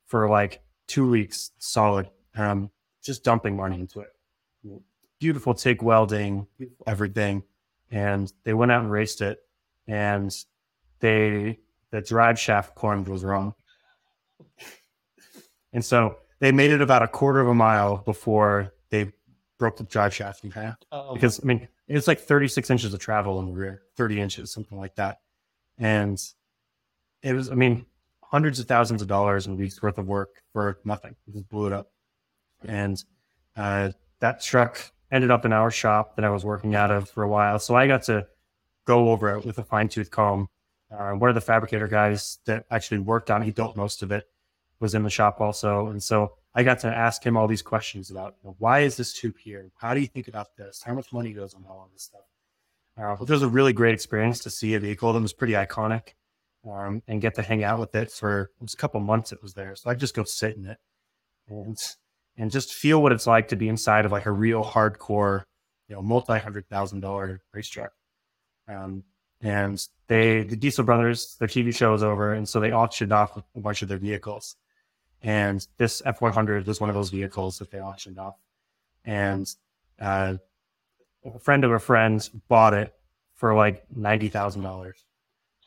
for 0.06 0.28
like 0.28 0.62
two 0.86 1.08
weeks 1.08 1.50
solid, 1.58 2.08
um, 2.36 2.70
just 3.02 3.22
dumping 3.22 3.56
money 3.56 3.80
into 3.80 4.00
it 4.00 4.08
beautiful 5.22 5.54
TIG 5.54 5.82
welding, 5.82 6.48
everything. 6.84 7.44
And 7.92 8.30
they 8.42 8.54
went 8.54 8.72
out 8.72 8.82
and 8.82 8.90
raced 8.90 9.20
it, 9.20 9.38
and 9.86 10.34
they 10.98 11.60
the 11.92 12.00
drive 12.00 12.40
shaft 12.40 12.74
corn 12.74 13.04
was 13.04 13.22
wrong. 13.22 13.54
and 15.72 15.84
so 15.84 16.16
they 16.40 16.50
made 16.50 16.72
it 16.72 16.80
about 16.80 17.02
a 17.02 17.08
quarter 17.08 17.38
of 17.38 17.46
a 17.46 17.54
mile 17.54 17.98
before 17.98 18.74
they 18.90 19.12
broke 19.58 19.76
the 19.76 19.84
drive 19.84 20.12
shaft 20.12 20.42
in 20.42 20.50
half. 20.50 20.74
Oh, 20.90 21.14
Because 21.14 21.38
I 21.40 21.46
mean, 21.46 21.68
it's 21.88 22.08
like 22.08 22.20
36 22.20 22.70
inches 22.70 22.94
of 22.94 23.00
travel 23.00 23.38
in 23.40 23.46
the 23.46 23.52
rear, 23.52 23.82
30 23.96 24.20
inches, 24.20 24.52
something 24.52 24.78
like 24.78 24.94
that. 24.96 25.18
And 25.78 26.20
it 27.22 27.34
was, 27.34 27.50
I 27.50 27.54
mean, 27.54 27.86
hundreds 28.22 28.58
of 28.60 28.66
thousands 28.66 29.02
of 29.02 29.08
dollars 29.08 29.46
and 29.46 29.58
weeks 29.58 29.82
worth 29.82 29.98
of 29.98 30.06
work 30.06 30.42
for 30.52 30.78
nothing. 30.84 31.14
Just 31.32 31.48
blew 31.48 31.66
it 31.66 31.72
up. 31.72 31.90
And 32.64 33.02
uh, 33.56 33.90
that 34.20 34.40
truck 34.40 34.92
ended 35.10 35.30
up 35.30 35.44
in 35.44 35.52
our 35.52 35.70
shop 35.70 36.16
that 36.16 36.24
I 36.24 36.30
was 36.30 36.44
working 36.44 36.74
out 36.74 36.90
of 36.90 37.10
for 37.10 37.22
a 37.22 37.28
while. 37.28 37.58
So 37.58 37.74
I 37.74 37.86
got 37.86 38.04
to 38.04 38.26
go 38.86 39.10
over 39.10 39.36
it 39.36 39.44
with 39.44 39.58
a 39.58 39.64
fine 39.64 39.88
tooth 39.88 40.10
comb. 40.10 40.48
Uh, 40.90 41.12
one 41.12 41.28
of 41.28 41.34
the 41.34 41.40
fabricator 41.40 41.88
guys 41.88 42.38
that 42.46 42.64
actually 42.70 42.98
worked 42.98 43.30
on 43.30 43.42
it, 43.42 43.46
he 43.46 43.50
built 43.50 43.76
most 43.76 44.02
of 44.02 44.12
it, 44.12 44.24
was 44.80 44.94
in 44.94 45.02
the 45.02 45.10
shop 45.10 45.40
also. 45.40 45.88
And 45.88 46.02
so 46.02 46.32
I 46.54 46.62
got 46.62 46.80
to 46.80 46.88
ask 46.88 47.24
him 47.24 47.36
all 47.36 47.48
these 47.48 47.62
questions 47.62 48.10
about 48.10 48.34
you 48.42 48.50
know, 48.50 48.56
why 48.58 48.80
is 48.80 48.96
this 48.96 49.12
tube 49.12 49.38
here? 49.38 49.70
How 49.78 49.94
do 49.94 50.00
you 50.00 50.06
think 50.06 50.28
about 50.28 50.56
this? 50.56 50.82
How 50.84 50.94
much 50.94 51.12
money 51.12 51.32
goes 51.32 51.54
on 51.54 51.64
all 51.68 51.84
of 51.84 51.92
this 51.92 52.04
stuff? 52.04 52.20
Uh, 52.96 53.16
but 53.16 53.28
it 53.28 53.32
was 53.32 53.42
a 53.42 53.48
really 53.48 53.72
great 53.72 53.94
experience 53.94 54.40
to 54.40 54.50
see 54.50 54.74
a 54.74 54.80
vehicle 54.80 55.12
that 55.12 55.20
was 55.20 55.32
pretty 55.32 55.54
iconic 55.54 56.14
um, 56.70 57.02
and 57.08 57.22
get 57.22 57.34
to 57.36 57.42
hang 57.42 57.64
out 57.64 57.78
with 57.78 57.94
it 57.94 58.10
for 58.10 58.42
it 58.42 58.62
was 58.62 58.74
a 58.74 58.76
couple 58.76 59.00
months 59.00 59.32
it 59.32 59.42
was 59.42 59.54
there. 59.54 59.74
So 59.76 59.88
I'd 59.88 59.98
just 59.98 60.14
go 60.14 60.24
sit 60.24 60.56
in 60.56 60.66
it 60.66 60.78
and 61.48 61.78
and 62.36 62.50
just 62.50 62.72
feel 62.72 63.02
what 63.02 63.12
it's 63.12 63.26
like 63.26 63.48
to 63.48 63.56
be 63.56 63.68
inside 63.68 64.04
of 64.04 64.12
like 64.12 64.26
a 64.26 64.30
real 64.30 64.64
hardcore, 64.64 65.44
you 65.88 65.94
know, 65.94 66.02
multi 66.02 66.38
hundred 66.38 66.68
thousand 66.68 67.00
dollar 67.00 67.40
racetrack. 67.52 67.90
Um, 68.68 69.04
and 69.40 69.84
they, 70.06 70.44
the 70.44 70.56
Diesel 70.56 70.84
Brothers, 70.84 71.36
their 71.38 71.48
TV 71.48 71.74
show 71.74 71.92
was 71.92 72.02
over, 72.02 72.32
and 72.32 72.48
so 72.48 72.60
they 72.60 72.72
auctioned 72.72 73.12
off 73.12 73.36
a 73.36 73.60
bunch 73.60 73.82
of 73.82 73.88
their 73.88 73.98
vehicles. 73.98 74.56
And 75.22 75.66
this 75.76 76.02
F 76.04 76.20
one 76.20 76.32
hundred 76.32 76.66
was 76.66 76.80
one 76.80 76.90
of 76.90 76.96
those 76.96 77.10
vehicles 77.10 77.58
that 77.58 77.70
they 77.70 77.80
auctioned 77.80 78.18
off. 78.18 78.36
And 79.04 79.52
uh, 80.00 80.34
a 81.24 81.38
friend 81.38 81.64
of 81.64 81.70
a 81.70 81.78
friend 81.78 82.28
bought 82.48 82.74
it 82.74 82.92
for 83.34 83.54
like 83.54 83.84
ninety 83.94 84.28
thousand 84.28 84.62
dollars, 84.62 85.04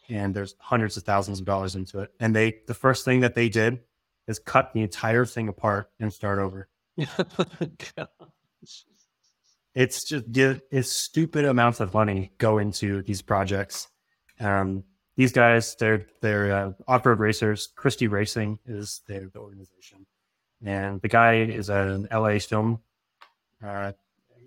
and 0.10 0.34
there's 0.34 0.56
hundreds 0.60 0.98
of 0.98 1.04
thousands 1.04 1.40
of 1.40 1.46
dollars 1.46 1.76
into 1.76 2.00
it. 2.00 2.12
And 2.20 2.36
they, 2.36 2.58
the 2.68 2.74
first 2.74 3.06
thing 3.06 3.22
that 3.22 3.36
they 3.36 3.50
did 3.50 3.80
is 4.28 4.40
cut 4.40 4.74
the 4.74 4.82
entire 4.82 5.26
thing 5.26 5.48
apart 5.48 5.90
and 6.00 6.12
start 6.12 6.40
over. 6.40 6.68
It's 9.76 10.06
just 10.06 10.26
it's 10.72 10.90
stupid 10.90 11.44
amounts 11.44 11.82
of 11.82 11.94
money 11.94 12.32
go 12.38 12.58
into 12.60 13.02
these 13.02 13.22
projects. 13.22 13.90
Um, 14.40 14.86
these 15.16 15.32
guys, 15.32 15.76
they're 15.76 16.08
they're 16.22 16.54
uh, 16.54 16.72
off-road 16.88 17.20
racers. 17.20 17.70
Christie 17.76 18.08
Racing 18.08 18.60
is 18.66 19.02
their 19.08 19.30
the 19.34 19.40
organization, 19.40 20.06
and 20.64 21.02
the 21.02 21.08
guy 21.08 21.36
is 21.36 21.70
an 21.70 22.08
LA 22.12 22.40
film. 22.40 22.80
Uh, 23.66 23.94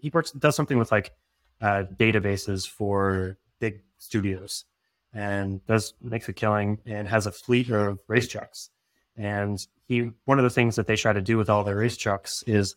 he 0.01 0.11
works 0.11 0.31
does 0.33 0.57
something 0.57 0.79
with 0.79 0.93
like 0.93 1.13
uh, 1.61 1.85
databases 1.97 2.69
for 2.69 3.39
big 3.61 3.81
studios, 3.97 4.67
and 5.13 5.65
does 5.67 5.95
makes 6.03 6.29
a 6.29 6.33
killing 6.35 6.79
and 6.85 7.09
has 7.09 7.27
a 7.27 7.33
fleet 7.33 7.71
of 7.71 7.99
race 8.07 8.29
trucks. 8.29 8.71
And 9.17 9.59
he 9.87 10.11
one 10.27 10.39
of 10.39 10.45
the 10.45 10.51
things 10.51 10.77
that 10.77 10.87
they 10.87 10.97
try 10.97 11.15
to 11.15 11.23
do 11.23 11.39
with 11.39 11.49
all 11.49 11.65
their 11.65 11.77
race 11.77 11.97
trucks 11.97 12.45
is 12.47 12.77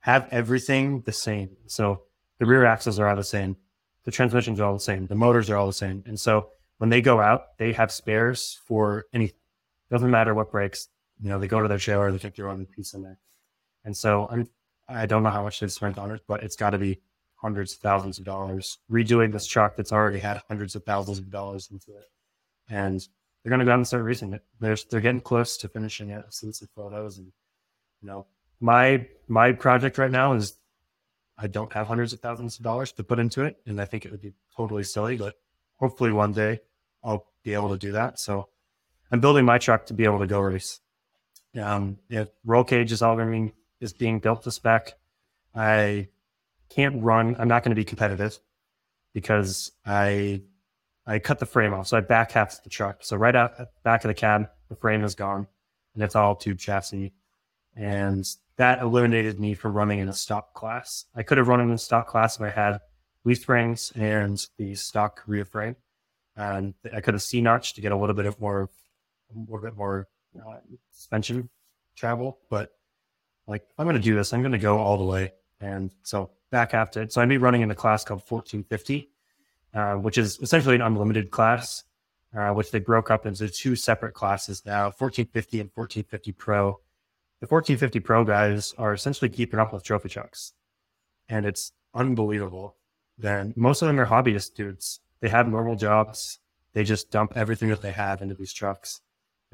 have 0.00 0.26
everything 0.32 1.02
the 1.02 1.12
same. 1.12 1.50
So 1.66 2.02
the 2.38 2.46
rear 2.46 2.64
axles 2.64 2.98
are 2.98 3.08
all 3.08 3.16
the 3.16 3.22
same, 3.22 3.56
the 4.04 4.10
transmissions 4.10 4.58
are 4.58 4.64
all 4.64 4.74
the 4.74 4.80
same, 4.80 5.06
the 5.06 5.14
motors 5.14 5.48
are 5.48 5.56
all 5.56 5.66
the 5.66 5.72
same. 5.72 6.02
And 6.06 6.18
so 6.18 6.48
when 6.80 6.88
they 6.88 7.02
go 7.02 7.20
out, 7.20 7.58
they 7.58 7.74
have 7.74 7.92
spares 7.92 8.58
for 8.64 9.04
any 9.12 9.32
doesn't 9.90 10.10
matter 10.10 10.32
what 10.32 10.50
breaks. 10.50 10.88
You 11.20 11.28
know, 11.28 11.38
they 11.38 11.46
go 11.46 11.60
to 11.60 11.68
their 11.68 11.76
trailer, 11.76 12.10
they 12.10 12.16
take 12.16 12.36
their 12.36 12.48
own 12.48 12.64
piece 12.64 12.94
in 12.94 13.02
there. 13.02 13.18
And 13.84 13.94
so 13.94 14.26
I'm 14.30 14.48
I 14.88 15.04
don't 15.04 15.22
know 15.22 15.28
how 15.28 15.42
much 15.42 15.60
they've 15.60 15.70
spent 15.70 15.98
on 15.98 16.10
it, 16.10 16.22
but 16.26 16.42
it's 16.42 16.56
got 16.56 16.70
to 16.70 16.78
be 16.78 17.02
hundreds 17.34 17.74
of 17.74 17.80
thousands 17.80 18.18
of 18.18 18.24
dollars 18.24 18.78
redoing 18.90 19.30
this 19.30 19.46
truck 19.46 19.76
that's 19.76 19.92
already 19.92 20.20
had 20.20 20.40
hundreds 20.48 20.74
of 20.74 20.82
thousands 20.84 21.18
of 21.18 21.30
dollars 21.30 21.68
into 21.70 21.90
it. 21.98 22.06
And 22.70 23.06
they're 23.42 23.50
going 23.50 23.60
to 23.60 23.66
go 23.66 23.72
out 23.72 23.76
and 23.76 23.86
start 23.86 24.04
racing 24.04 24.32
it. 24.32 24.42
They're, 24.58 24.76
they're 24.90 25.02
getting 25.02 25.20
close 25.20 25.58
to 25.58 25.68
finishing 25.68 26.08
it. 26.08 26.24
I've 26.26 26.32
seen 26.32 26.54
some 26.54 26.68
photos 26.74 27.18
and, 27.18 27.30
you 28.00 28.08
know, 28.08 28.26
my, 28.58 29.06
my 29.28 29.52
project 29.52 29.98
right 29.98 30.10
now 30.10 30.32
is 30.32 30.56
I 31.36 31.46
don't 31.46 31.72
have 31.74 31.86
hundreds 31.86 32.14
of 32.14 32.20
thousands 32.20 32.56
of 32.56 32.64
dollars 32.64 32.92
to 32.92 33.04
put 33.04 33.18
into 33.18 33.44
it. 33.44 33.58
And 33.66 33.80
I 33.80 33.84
think 33.84 34.06
it 34.06 34.10
would 34.10 34.22
be 34.22 34.32
totally 34.56 34.82
silly, 34.82 35.16
but 35.16 35.34
hopefully 35.76 36.12
one 36.12 36.32
day 36.32 36.60
I'll 37.02 37.26
be 37.42 37.54
able 37.54 37.70
to 37.70 37.78
do 37.78 37.92
that. 37.92 38.18
So 38.18 38.48
I'm 39.10 39.20
building 39.20 39.44
my 39.44 39.58
truck 39.58 39.86
to 39.86 39.94
be 39.94 40.04
able 40.04 40.20
to 40.20 40.26
go 40.26 40.40
race. 40.40 40.80
Um, 41.60 41.98
yeah, 42.08 42.24
roll 42.44 42.64
cage 42.64 42.92
is 42.92 43.02
all 43.02 43.16
going 43.16 43.32
to 43.32 43.52
be, 43.52 43.54
is 43.80 43.92
being 43.92 44.20
built 44.20 44.42
to 44.44 44.50
spec. 44.50 44.94
I 45.54 46.08
can't 46.68 47.02
run. 47.02 47.36
I'm 47.38 47.48
not 47.48 47.64
going 47.64 47.72
to 47.72 47.80
be 47.80 47.84
competitive 47.84 48.38
because 49.12 49.72
I 49.84 50.42
I 51.06 51.18
cut 51.18 51.40
the 51.40 51.46
frame 51.46 51.74
off. 51.74 51.88
So 51.88 51.96
I 51.96 52.00
back 52.00 52.32
half 52.32 52.62
the 52.62 52.70
truck. 52.70 52.98
So 53.00 53.16
right 53.16 53.34
out 53.34 53.54
back 53.82 54.04
of 54.04 54.08
the 54.08 54.14
cab, 54.14 54.48
the 54.68 54.76
frame 54.76 55.02
is 55.02 55.14
gone 55.14 55.48
and 55.94 56.02
it's 56.02 56.14
all 56.14 56.36
tube 56.36 56.58
chassis. 56.58 57.12
And 57.74 58.24
that 58.56 58.80
eliminated 58.80 59.40
me 59.40 59.54
from 59.54 59.72
running 59.72 59.98
in 59.98 60.08
a 60.08 60.12
stock 60.12 60.54
class. 60.54 61.06
I 61.14 61.22
could 61.22 61.38
have 61.38 61.48
run 61.48 61.60
in 61.60 61.70
a 61.70 61.78
stock 61.78 62.06
class 62.06 62.36
if 62.36 62.42
I 62.42 62.50
had 62.50 62.78
leaf 63.24 63.40
springs 63.40 63.92
and 63.94 64.40
the 64.58 64.74
stock 64.74 65.22
rear 65.26 65.44
frame. 65.44 65.76
And 66.36 66.74
I 66.94 67.00
could 67.00 67.14
have 67.14 67.22
C 67.22 67.40
notched 67.40 67.74
to 67.76 67.80
get 67.80 67.92
a 67.92 67.96
little 67.96 68.14
bit 68.14 68.26
of 68.26 68.40
more, 68.40 68.70
a 69.34 69.38
little 69.38 69.60
bit 69.60 69.76
more 69.76 70.08
uh, 70.36 70.58
suspension 70.92 71.48
travel. 71.96 72.38
But 72.48 72.70
like, 73.46 73.66
I'm 73.78 73.86
going 73.86 73.96
to 73.96 74.02
do 74.02 74.14
this, 74.14 74.32
I'm 74.32 74.40
going 74.40 74.52
to 74.52 74.58
go 74.58 74.78
all 74.78 74.96
the 74.96 75.04
way. 75.04 75.32
And 75.60 75.90
so 76.02 76.30
back 76.50 76.70
to 76.92 77.00
it. 77.00 77.12
So 77.12 77.20
I'd 77.20 77.28
be 77.28 77.38
running 77.38 77.62
in 77.62 77.70
a 77.70 77.74
class 77.74 78.04
called 78.04 78.20
1450, 78.20 79.10
uh, 79.74 79.94
which 79.94 80.18
is 80.18 80.38
essentially 80.40 80.74
an 80.74 80.82
unlimited 80.82 81.30
class, 81.30 81.84
uh, 82.36 82.50
which 82.50 82.70
they 82.70 82.78
broke 82.78 83.10
up 83.10 83.26
into 83.26 83.48
two 83.48 83.76
separate 83.76 84.14
classes 84.14 84.64
now 84.64 84.84
1450 84.84 85.60
and 85.60 85.70
1450 85.74 86.32
Pro. 86.32 86.80
The 87.40 87.46
1450 87.46 88.00
Pro 88.00 88.24
guys 88.24 88.74
are 88.78 88.92
essentially 88.92 89.30
keeping 89.30 89.60
up 89.60 89.72
with 89.72 89.82
trophy 89.82 90.08
trucks. 90.08 90.52
And 91.28 91.46
it's 91.46 91.72
unbelievable. 91.94 92.76
Then 93.16 93.52
most 93.56 93.82
of 93.82 93.88
them 93.88 94.00
are 94.00 94.06
hobbyist 94.06 94.54
dudes. 94.54 95.00
They 95.20 95.28
have 95.28 95.48
normal 95.48 95.76
jobs. 95.76 96.38
They 96.72 96.84
just 96.84 97.10
dump 97.10 97.32
everything 97.36 97.68
that 97.70 97.82
they 97.82 97.92
have 97.92 98.22
into 98.22 98.34
these 98.34 98.52
trucks. 98.52 99.00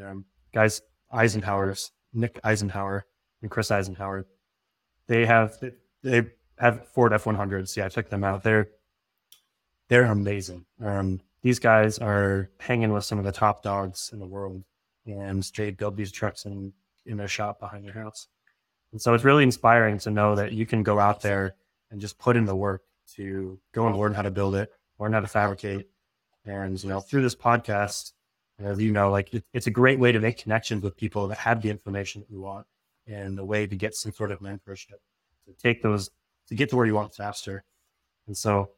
Um, 0.03 0.27
guys, 0.53 0.83
Eisenhower's, 1.11 1.93
Nick 2.13 2.39
Eisenhower 2.45 3.07
and 3.43 3.51
Chris 3.51 3.71
Eisenhower, 3.71 4.27
they 5.07 5.25
have 5.27 5.59
they 6.03 6.23
have 6.59 6.89
Ford 6.89 7.13
F100s. 7.13 7.77
Yeah, 7.77 7.87
I 7.87 7.89
took 7.89 8.11
them 8.11 8.25
out. 8.25 8.43
They're 8.43 8.69
they're 9.89 10.05
amazing. 10.05 10.67
Um, 10.83 11.21
these 11.43 11.59
guys 11.59 11.99
are 11.99 12.51
hanging 12.59 12.93
with 12.93 13.05
some 13.05 13.19
of 13.19 13.25
the 13.25 13.33
top 13.33 13.63
dogs 13.63 14.11
in 14.13 14.19
the 14.19 14.27
world, 14.27 14.65
and 15.07 15.43
they 15.57 15.71
build 15.71 15.97
these 15.97 16.13
trucks 16.13 16.45
in 16.45 16.73
in 17.07 17.17
their 17.17 17.29
shop 17.29 17.61
behind 17.61 17.85
their 17.85 17.95
house. 17.95 18.29
And 18.93 19.01
so 19.01 19.15
it's 19.15 19.25
really 19.25 19.45
inspiring 19.45 19.99
to 19.99 20.11
know 20.11 20.35
that 20.35 20.53
you 20.53 20.67
can 20.67 20.83
go 20.83 20.99
out 20.99 21.21
there 21.21 21.55
and 21.91 22.01
just 22.01 22.19
put 22.19 22.37
in 22.37 22.45
the 22.45 22.57
work 22.57 22.83
to 23.15 23.59
go 23.73 23.87
and 23.87 23.97
learn 23.97 24.15
how 24.15 24.23
to 24.23 24.31
build 24.31 24.57
it, 24.57 24.71
learn 24.99 25.13
how 25.13 25.21
to 25.21 25.27
fabricate, 25.27 25.89
and 26.45 26.83
you 26.83 26.89
know 26.89 27.01
through 27.01 27.23
this 27.23 27.35
podcast, 27.35 28.13
as 28.59 28.81
you 28.81 28.93
know, 28.93 29.11
like 29.11 29.33
it, 29.35 29.45
it's 29.53 29.67
a 29.67 29.71
great 29.71 29.99
way 29.99 30.13
to 30.13 30.21
make 30.21 30.39
connections 30.39 30.83
with 30.83 30.97
people 30.97 31.29
that 31.29 31.39
have 31.39 31.63
the 31.63 31.71
information 31.71 32.23
that 32.23 32.31
you 32.31 32.41
want, 32.41 32.67
and 33.07 33.37
the 33.37 33.45
way 33.45 33.67
to 33.67 33.77
get 33.77 33.95
some 33.95 34.13
sort 34.13 34.31
of 34.31 34.41
mentorship 34.41 35.01
to 35.47 35.53
take 35.63 35.83
those 35.83 36.11
to 36.49 36.55
get 36.55 36.71
to 36.71 36.77
where 36.77 36.87
you 36.87 36.95
want 36.95 37.15
faster. 37.15 37.65
And 38.27 38.37
so 38.37 38.71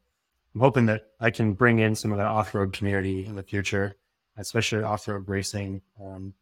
I'm 0.55 0.61
hoping 0.61 0.87
that 0.87 1.03
I 1.21 1.31
can 1.31 1.53
bring 1.53 1.79
in 1.79 1.95
some 1.95 2.13
of 2.13 2.19
that 2.19 2.27
off 2.27 2.55
road 2.55 2.73
community 2.73 3.27
in 3.27 3.37
the 3.37 3.43
future, 3.43 3.97
especially 4.37 4.83
off 4.83 5.07
road 5.09 5.29
racing, 5.29 5.83
um, 6.03 6.35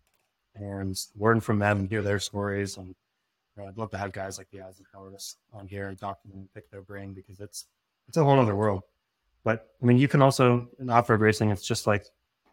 and 0.55 0.97
learn 1.19 1.41
from 1.41 1.59
them 1.59 1.81
and 1.81 1.89
hear 1.89 2.03
their 2.03 2.21
stories. 2.21 2.77
And 2.77 2.89
you 2.89 2.95
know, 3.63 3.69
I'd 3.69 3.77
love 3.77 3.91
to 3.91 3.99
have 3.99 4.13
guys 4.13 4.39
like 4.39 4.51
the 4.51 4.59
Eisenhowers 4.59 5.37
on 5.53 5.67
here 5.67 5.89
and 5.89 5.99
talk 5.99 6.23
to 6.23 6.29
them 6.29 6.39
and 6.39 6.55
pick 6.55 6.71
their 6.71 6.83
brain 6.83 7.13
because 7.15 7.41
it's 7.41 7.67
it's 8.09 8.17
a 8.17 8.25
whole 8.25 8.39
other 8.39 8.57
world. 8.57 8.83
But 9.47 9.71
I 9.81 9.87
mean, 9.87 9.97
you 9.97 10.09
can 10.09 10.21
also 10.21 10.69
in 10.81 10.91
off 10.91 11.09
road 11.09 11.21
racing, 11.21 11.51
it's 11.51 11.67
just 11.67 11.87
like 11.87 12.05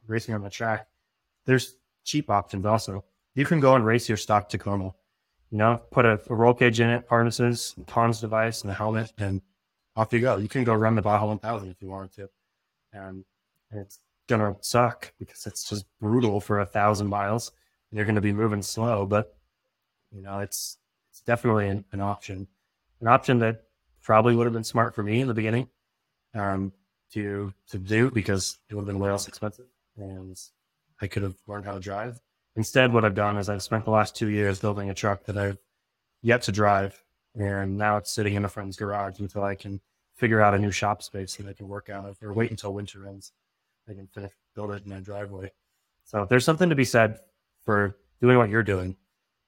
racing 0.08 0.36
on 0.36 0.44
the 0.44 0.50
track. 0.50 0.88
There's 1.46 1.76
cheap 2.06 2.30
options 2.30 2.66
also. 2.66 3.04
You 3.34 3.46
can 3.46 3.60
go 3.60 3.76
and 3.76 3.84
race 3.84 4.08
your 4.08 4.18
stock 4.18 4.48
Tacoma 4.48 4.94
you 5.54 5.60
know, 5.60 5.80
put 5.92 6.04
a, 6.04 6.20
a 6.32 6.34
roll 6.34 6.56
cage 6.56 6.80
in 6.80 6.90
it, 6.90 7.06
harnesses, 7.08 7.76
HANS 7.88 8.20
device, 8.20 8.64
and 8.64 8.72
a 8.72 8.74
helmet, 8.74 9.14
and 9.20 9.40
off 9.96 10.12
you 10.12 10.20
go. 10.20 10.38
You 10.38 10.50
can 10.50 10.64
go 10.64 10.74
run 10.74 10.96
the 10.96 11.02
Baja 11.04 11.28
1000 11.28 11.70
if 11.70 11.80
you 11.80 11.90
wanted 11.90 12.12
to. 12.14 12.30
And 12.92 13.24
it's 13.70 14.00
to 14.42 14.58
suck 14.62 15.14
because 15.20 15.46
it's 15.46 15.70
just 15.70 15.86
brutal 16.00 16.42
for 16.42 16.62
a 16.62 16.66
thousand 16.66 17.06
miles 17.06 17.52
and 17.92 17.98
you're 17.98 18.06
to 18.16 18.22
be 18.22 18.34
moving 18.34 18.64
slow. 18.64 19.06
But, 19.06 19.36
you 20.12 20.24
know, 20.24 20.40
it's, 20.40 20.80
it's 21.12 21.22
definitely 21.22 21.68
an, 21.68 21.86
an 21.92 22.02
option, 22.02 22.48
an 23.00 23.08
option 23.08 23.38
that 23.40 23.62
probably 24.02 24.36
would 24.36 24.48
have 24.48 24.54
been 24.54 24.64
smart 24.64 24.96
for 24.96 25.04
me 25.04 25.22
in 25.22 25.28
the 25.28 25.36
beginning 25.36 25.70
um, 26.34 26.74
to, 27.14 27.54
to 27.70 27.78
do 27.78 28.12
because 28.12 28.60
it 28.70 28.76
would 28.76 28.82
have 28.82 28.88
been 28.88 29.00
way 29.00 29.12
less 29.12 29.28
expensive 29.28 29.66
and 29.98 30.40
I 31.02 31.08
could 31.08 31.24
have 31.24 31.36
learned 31.48 31.66
how 31.66 31.74
to 31.74 31.80
drive 31.80 32.20
Instead, 32.56 32.94
what 32.94 33.04
I've 33.04 33.16
done 33.16 33.38
is 33.38 33.50
I've 33.50 33.64
spent 33.64 33.86
the 33.86 33.92
last 33.92 34.16
two 34.16 34.30
years 34.30 34.60
building 34.60 34.90
a 34.90 34.94
truck 34.94 35.26
that 35.26 35.38
I've 35.38 35.58
yet 36.22 36.44
to 36.44 36.52
drive. 36.52 37.04
And 37.36 37.78
now 37.78 37.98
it's 37.98 38.12
sitting 38.12 38.36
in 38.36 38.46
a 38.46 38.50
friend's 38.50 38.78
garage 38.78 39.20
until 39.20 39.44
I 39.44 39.56
can 39.56 39.82
figure 40.16 40.40
out 40.40 40.54
a 40.54 40.60
new 40.60 40.70
shop 40.70 41.02
space 41.02 41.36
that 41.38 41.48
I 41.48 41.54
can 41.54 41.68
work 41.68 41.90
out 41.90 42.06
of 42.06 42.18
or 42.22 42.32
wait 42.32 42.52
until 42.52 42.74
winter 42.74 43.08
ends. 43.08 43.32
I 43.90 43.94
can 43.94 44.08
finish, 44.08 44.32
build 44.54 44.72
it 44.72 44.84
in 44.84 44.92
my 44.92 45.00
driveway. 45.00 45.52
So 46.04 46.28
there's 46.30 46.46
something 46.46 46.70
to 46.70 46.76
be 46.76 46.86
said 46.86 47.20
for 47.66 47.98
doing 48.22 48.38
what 48.38 48.50
you're 48.50 48.62
doing, 48.62 48.96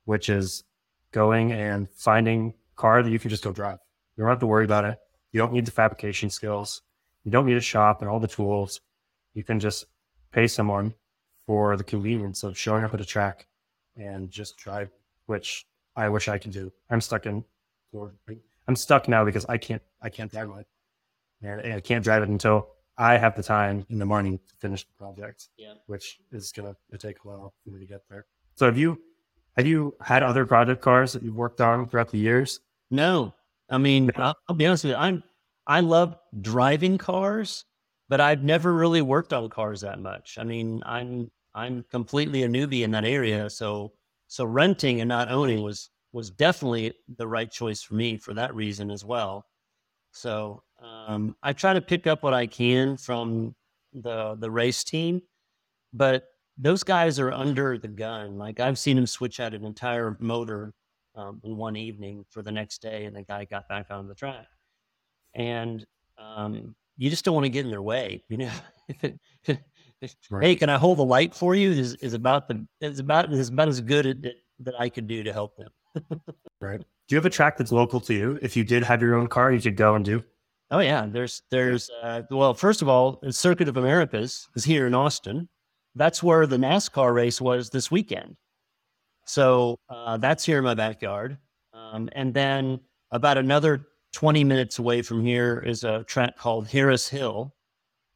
which 0.06 0.30
is 0.30 0.64
going 1.12 1.52
and 1.52 1.88
finding 1.92 2.56
a 2.72 2.76
car 2.76 3.04
that 3.04 3.12
you 3.12 3.20
can 3.20 3.30
just 3.30 3.44
go 3.44 3.52
drive. 3.52 3.78
You 4.18 4.24
don't 4.24 4.30
have 4.30 4.40
to 4.40 4.48
worry 4.48 4.66
about 4.66 4.86
it. 4.86 4.98
You 5.32 5.40
don't 5.40 5.54
need 5.54 5.66
the 5.66 5.72
fabrication 5.72 6.32
skills. 6.32 6.82
You 7.26 7.32
don't 7.32 7.48
need 7.48 7.58
a 7.58 7.62
shop 7.62 8.02
and 8.02 8.10
all 8.10 8.20
the 8.20 8.28
tools. 8.28 8.80
You 9.34 9.44
can 9.44 9.60
just 9.60 9.86
pay 10.32 10.48
someone 10.48 10.94
for 11.48 11.76
the 11.76 11.84
convenience 11.84 12.44
of 12.44 12.58
showing 12.58 12.84
up 12.84 12.94
at 12.94 13.02
a 13.02 13.06
track 13.06 13.48
and 13.98 14.30
just 14.30 14.58
drive, 14.58 14.90
which 15.26 15.66
I 15.96 16.08
wish 16.08 16.28
I 16.28 16.38
could 16.38 16.52
do. 16.52 16.72
I'm 16.90 17.02
stuck 17.02 17.26
in, 17.26 17.44
I'm 18.68 18.76
stuck 18.76 19.08
now 19.08 19.26
because 19.26 19.46
I 19.48 19.58
can't, 19.58 19.82
I 20.02 20.10
can't 20.10 20.32
drive 20.32 20.50
it. 20.60 20.68
And 21.42 21.74
I 21.74 21.80
can't 21.80 22.04
drive 22.04 22.24
it 22.24 22.30
until 22.30 22.70
I 22.98 23.18
have 23.18 23.36
the 23.36 23.44
time 23.44 23.86
in 23.90 24.00
the 24.00 24.06
morning 24.06 24.38
to 24.38 24.56
finish 24.56 24.86
the 24.86 24.94
project, 24.98 25.50
yeah. 25.58 25.74
which 25.88 26.20
is 26.32 26.52
going 26.52 26.76
to 26.92 26.98
take 26.98 27.18
a 27.24 27.28
while 27.28 27.54
for 27.64 27.72
me 27.72 27.80
to 27.80 27.86
get 27.86 28.02
there. 28.10 28.26
So 28.56 28.66
have 28.68 28.78
you, 28.78 29.02
have 29.58 29.66
you 29.66 29.96
had 30.02 30.24
other 30.24 30.46
project 30.46 30.82
cars 30.82 31.14
that 31.14 31.24
you've 31.24 31.36
worked 31.36 31.60
on 31.60 31.88
throughout 31.88 32.10
the 32.10 32.18
years? 32.18 32.62
No, 32.90 33.34
I 33.70 33.78
mean, 33.78 34.12
I'll, 34.16 34.36
I'll 34.48 34.56
be 34.56 34.66
honest 34.66 34.84
with 34.86 34.92
you. 34.92 34.98
I'm, 34.98 35.24
I 35.68 35.80
love 35.82 36.16
driving 36.42 36.98
cars, 36.98 37.66
but 38.10 38.22
I've 38.22 38.44
never 38.44 38.74
really 38.74 39.02
worked 39.02 39.34
on 39.34 39.50
cars 39.50 39.82
that 39.82 40.00
much. 40.00 40.38
I 40.40 40.44
mean, 40.44 40.82
I'm 40.86 41.32
I'm 41.54 41.86
completely 41.90 42.44
a 42.44 42.48
newbie 42.50 42.84
in 42.84 42.92
that 42.92 43.06
area, 43.06 43.50
so 43.50 43.94
so 44.28 44.46
renting 44.46 45.02
and 45.02 45.10
not 45.10 45.32
owning 45.32 45.64
was 45.64 45.90
was 46.14 46.30
definitely 46.32 46.94
the 47.18 47.28
right 47.28 47.52
choice 47.52 47.82
for 47.82 47.96
me 47.96 48.18
for 48.18 48.34
that 48.34 48.56
reason 48.56 48.92
as 48.92 49.04
well. 49.04 49.46
So 50.12 50.64
um, 50.82 51.36
I 51.44 51.54
try 51.54 51.74
to 51.74 51.82
pick 51.82 52.08
up 52.08 52.24
what 52.24 52.34
I 52.34 52.48
can 52.48 52.98
from 52.98 53.56
the 53.94 54.36
the 54.40 54.52
race 54.52 54.84
team, 54.84 55.22
but 55.94 56.26
those 56.58 56.84
guys 56.84 57.20
are 57.20 57.32
under 57.32 57.78
the 57.78 57.88
gun. 57.88 58.38
Like 58.38 58.60
I've 58.60 58.80
seen 58.80 58.96
them 58.98 59.08
switch 59.08 59.40
out 59.40 59.54
an 59.54 59.66
entire 59.66 60.18
motor 60.20 60.74
um, 61.16 61.42
in 61.44 61.58
one 61.58 61.76
evening 61.76 62.26
for 62.30 62.42
the 62.42 62.52
next 62.52 62.82
day, 62.82 63.06
and 63.06 63.16
the 63.16 63.24
guy 63.24 63.46
got 63.46 63.68
back 63.70 63.88
on 63.90 64.08
the 64.08 64.16
track. 64.16 64.48
And 65.36 65.86
um, 66.18 66.76
you 66.98 67.10
just 67.10 67.26
don't 67.26 67.36
want 67.36 67.46
to 67.46 67.50
get 67.50 67.66
in 67.66 67.72
their 67.72 67.82
way. 67.82 68.24
You 68.30 68.38
know, 68.38 68.52
if 68.88 69.60
it, 70.02 70.16
right. 70.30 70.44
hey, 70.44 70.56
can 70.56 70.70
I 70.70 70.78
hold 70.78 70.98
the 70.98 71.06
light 71.06 71.34
for 71.34 71.56
you? 71.56 71.72
Is 71.72 71.96
is 71.96 72.14
about 72.14 72.48
the 72.48 72.66
is 72.82 73.00
about 73.00 73.32
is 73.32 73.50
about 73.50 73.68
as 73.68 73.82
good 73.82 74.06
at, 74.06 74.18
that 74.60 74.80
I 74.80 74.90
could 74.90 75.08
do 75.08 75.24
to 75.24 75.34
help 75.34 75.58
them. 75.58 75.70
right. 76.62 76.80
Do 76.80 77.16
you 77.16 77.18
have 77.18 77.26
a 77.26 77.30
track 77.30 77.58
that's 77.58 77.72
local 77.72 78.00
to 78.02 78.14
you? 78.14 78.40
If 78.42 78.58
you 78.58 78.64
did 78.64 78.84
have 78.84 79.02
your 79.02 79.16
own 79.16 79.28
car, 79.28 79.52
you 79.52 79.62
could 79.62 79.78
go 79.78 79.96
and 79.96 80.04
do. 80.04 80.24
Oh 80.72 80.80
yeah, 80.80 81.06
there's 81.08 81.44
there's 81.52 81.90
uh, 82.02 82.24
well, 82.32 82.54
first 82.54 82.82
of 82.82 82.90
all, 82.90 83.20
the 83.22 83.32
Circuit 83.32 83.68
of 83.68 83.78
Americas 83.78 84.48
is 84.56 84.64
here 84.64 84.88
in 84.88 84.94
Austin. 84.94 85.48
That's 85.96 86.22
where 86.24 86.46
the 86.48 86.58
NASCAR 86.58 87.14
race 87.14 87.40
was 87.40 87.70
this 87.70 87.90
weekend. 87.90 88.36
So 89.26 89.80
uh, 89.90 90.18
that's 90.18 90.44
here 90.44 90.58
in 90.58 90.64
my 90.64 90.74
backyard. 90.74 91.38
Um, 91.74 92.10
and 92.14 92.34
then 92.34 92.80
about 93.12 93.38
another 93.38 93.88
20 94.16 94.46
minutes 94.46 94.80
away 94.80 95.02
from 95.02 95.26
here 95.26 95.60
is 95.60 95.84
a 95.84 96.06
track 96.06 96.38
called 96.38 96.70
Harris 96.70 97.10
Hill, 97.10 97.54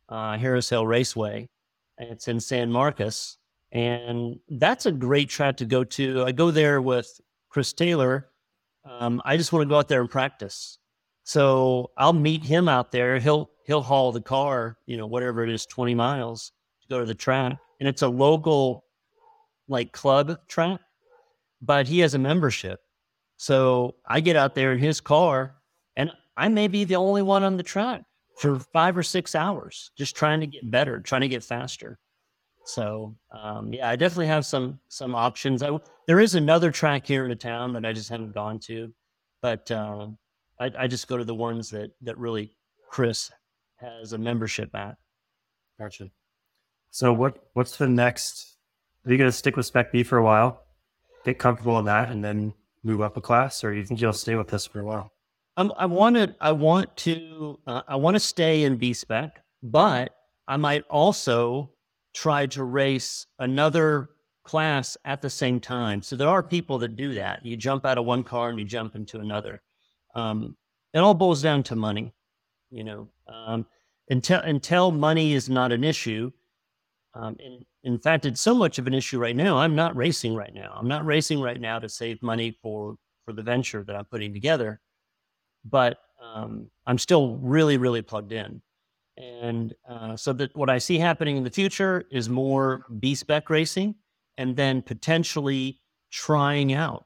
uh, 0.07 0.37
Harris 0.37 0.69
Hill 0.69 0.87
Raceway. 0.87 1.49
It's 1.97 2.29
in 2.29 2.39
San 2.39 2.71
Marcos. 2.71 3.35
And 3.73 4.39
that's 4.47 4.85
a 4.85 4.93
great 4.93 5.27
track 5.29 5.57
to 5.57 5.65
go 5.65 5.83
to. 5.83 6.23
I 6.23 6.31
go 6.31 6.51
there 6.51 6.81
with 6.81 7.19
Chris 7.49 7.73
Taylor. 7.73 8.29
Um, 8.89 9.21
I 9.25 9.35
just 9.35 9.51
want 9.51 9.63
to 9.63 9.67
go 9.67 9.77
out 9.77 9.89
there 9.89 9.99
and 9.99 10.09
practice. 10.09 10.77
So 11.25 11.91
I'll 11.97 12.13
meet 12.13 12.45
him 12.45 12.69
out 12.69 12.93
there. 12.93 13.19
He'll 13.19 13.51
he'll 13.65 13.81
haul 13.81 14.13
the 14.13 14.21
car, 14.21 14.77
you 14.85 14.95
know, 14.95 15.05
whatever 15.05 15.43
it 15.43 15.49
is, 15.49 15.65
20 15.65 15.95
miles 15.95 16.53
to 16.81 16.87
go 16.87 16.99
to 17.01 17.05
the 17.05 17.13
track. 17.13 17.57
And 17.81 17.89
it's 17.89 18.03
a 18.03 18.07
local 18.07 18.85
like 19.67 19.91
club 19.91 20.39
track, 20.47 20.79
but 21.61 21.89
he 21.89 21.99
has 21.99 22.13
a 22.13 22.19
membership. 22.19 22.79
So 23.35 23.95
I 24.07 24.21
get 24.21 24.37
out 24.37 24.55
there 24.55 24.71
in 24.71 24.79
his 24.79 25.01
car 25.01 25.58
I 26.39 26.47
may 26.47 26.69
be 26.69 26.85
the 26.85 26.95
only 26.95 27.21
one 27.21 27.43
on 27.43 27.57
the 27.57 27.63
track 27.63 28.03
for 28.37 28.59
five 28.59 28.97
or 28.97 29.03
six 29.03 29.35
hours, 29.35 29.91
just 29.97 30.15
trying 30.15 30.39
to 30.39 30.47
get 30.47 30.71
better, 30.71 31.01
trying 31.01 31.21
to 31.21 31.27
get 31.27 31.43
faster. 31.43 31.99
So 32.65 33.15
um, 33.37 33.73
yeah, 33.73 33.89
I 33.89 33.97
definitely 33.97 34.27
have 34.27 34.45
some 34.45 34.79
some 34.87 35.15
options. 35.15 35.61
I, 35.61 35.77
there 36.07 36.21
is 36.21 36.35
another 36.35 36.71
track 36.71 37.05
here 37.05 37.25
in 37.25 37.29
the 37.29 37.35
town 37.35 37.73
that 37.73 37.85
I 37.85 37.91
just 37.91 38.09
haven't 38.09 38.33
gone 38.33 38.59
to, 38.67 38.93
but 39.41 39.69
uh, 39.69 40.07
I, 40.61 40.71
I, 40.79 40.87
just 40.87 41.07
go 41.07 41.17
to 41.17 41.25
the 41.25 41.35
ones 41.35 41.69
that 41.71 41.91
that 42.03 42.17
really 42.17 42.55
Chris 42.89 43.31
has 43.77 44.13
a 44.13 44.17
membership 44.17 44.73
at. 44.73 44.95
Gotcha. 45.77 46.09
So 46.91 47.11
what 47.11 47.37
what's 47.53 47.75
the 47.75 47.87
next? 47.87 48.55
Are 49.05 49.11
you 49.11 49.17
going 49.17 49.29
to 49.29 49.35
stick 49.35 49.57
with 49.57 49.65
Spec 49.65 49.91
B 49.91 50.03
for 50.03 50.17
a 50.17 50.23
while, 50.23 50.61
get 51.25 51.37
comfortable 51.37 51.79
in 51.79 51.85
that, 51.85 52.09
and 52.09 52.23
then 52.23 52.53
move 52.83 53.01
up 53.01 53.17
a 53.17 53.21
class, 53.21 53.63
or 53.63 53.73
you 53.73 53.83
think 53.83 53.99
you'll 53.99 54.13
stay 54.13 54.35
with 54.35 54.49
this 54.49 54.65
for 54.65 54.79
a 54.79 54.85
while? 54.85 55.11
Um, 55.59 55.73
I 55.75 55.87
wanted, 55.87 56.35
I 56.39 56.53
want 56.53 56.95
to, 56.97 57.59
uh, 57.67 57.81
I 57.85 57.97
want 57.97 58.15
to 58.15 58.19
stay 58.21 58.63
in 58.63 58.77
B 58.77 58.93
spec, 58.93 59.43
but 59.61 60.15
I 60.47 60.55
might 60.55 60.85
also 60.89 61.71
try 62.13 62.45
to 62.45 62.63
race 62.63 63.27
another 63.39 64.11
class 64.45 64.95
at 65.03 65.21
the 65.21 65.29
same 65.29 65.59
time. 65.59 66.01
So 66.01 66.15
there 66.15 66.29
are 66.29 66.41
people 66.41 66.77
that 66.77 66.95
do 66.95 67.13
that. 67.15 67.45
You 67.45 67.57
jump 67.57 67.85
out 67.85 67.97
of 67.97 68.05
one 68.05 68.23
car 68.23 68.47
and 68.47 68.57
you 68.57 68.63
jump 68.63 68.95
into 68.95 69.19
another. 69.19 69.61
Um, 70.15 70.55
it 70.93 70.99
all 70.99 71.13
boils 71.13 71.41
down 71.41 71.63
to 71.63 71.75
money, 71.75 72.13
you 72.69 72.85
know. 72.85 73.09
Um, 73.27 73.65
until 74.09 74.39
until 74.39 74.91
money 74.91 75.33
is 75.33 75.49
not 75.49 75.73
an 75.73 75.83
issue. 75.83 76.31
Um, 77.15 77.35
in, 77.37 77.65
in 77.83 77.99
fact, 77.99 78.25
it's 78.25 78.39
so 78.39 78.55
much 78.55 78.79
of 78.79 78.87
an 78.87 78.93
issue 78.93 79.19
right 79.19 79.35
now. 79.35 79.57
I'm 79.57 79.75
not 79.75 79.93
racing 79.97 80.35
right 80.35 80.53
now. 80.53 80.73
I'm 80.73 80.87
not 80.87 81.05
racing 81.05 81.41
right 81.41 81.59
now 81.59 81.79
to 81.79 81.89
save 81.89 82.23
money 82.23 82.57
for 82.61 82.95
for 83.25 83.33
the 83.33 83.43
venture 83.43 83.83
that 83.83 83.95
I'm 83.97 84.05
putting 84.05 84.33
together 84.33 84.79
but 85.65 85.97
um, 86.21 86.69
I'm 86.85 86.97
still 86.97 87.37
really, 87.37 87.77
really 87.77 88.01
plugged 88.01 88.31
in. 88.31 88.61
And 89.17 89.73
uh, 89.89 90.15
so 90.15 90.31
that 90.33 90.55
what 90.55 90.69
I 90.69 90.77
see 90.77 90.97
happening 90.97 91.37
in 91.37 91.43
the 91.43 91.49
future 91.49 92.05
is 92.11 92.29
more 92.29 92.85
B 92.99 93.15
spec 93.15 93.49
racing, 93.49 93.95
and 94.37 94.55
then 94.55 94.81
potentially 94.81 95.81
trying 96.11 96.73
out 96.73 97.05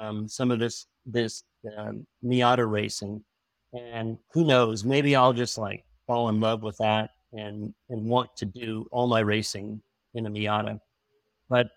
um, 0.00 0.28
some 0.28 0.50
of 0.50 0.58
this 0.58 0.86
this 1.06 1.42
um, 1.76 2.06
Miata 2.24 2.70
racing. 2.70 3.24
And 3.72 4.18
who 4.32 4.44
knows? 4.44 4.84
Maybe 4.84 5.16
I'll 5.16 5.32
just 5.32 5.56
like 5.58 5.84
fall 6.06 6.28
in 6.28 6.38
love 6.38 6.62
with 6.62 6.76
that 6.78 7.10
and 7.32 7.72
and 7.88 8.04
want 8.04 8.36
to 8.36 8.44
do 8.44 8.86
all 8.92 9.06
my 9.06 9.20
racing 9.20 9.80
in 10.14 10.26
a 10.26 10.30
Miata. 10.30 10.78
But 11.48 11.68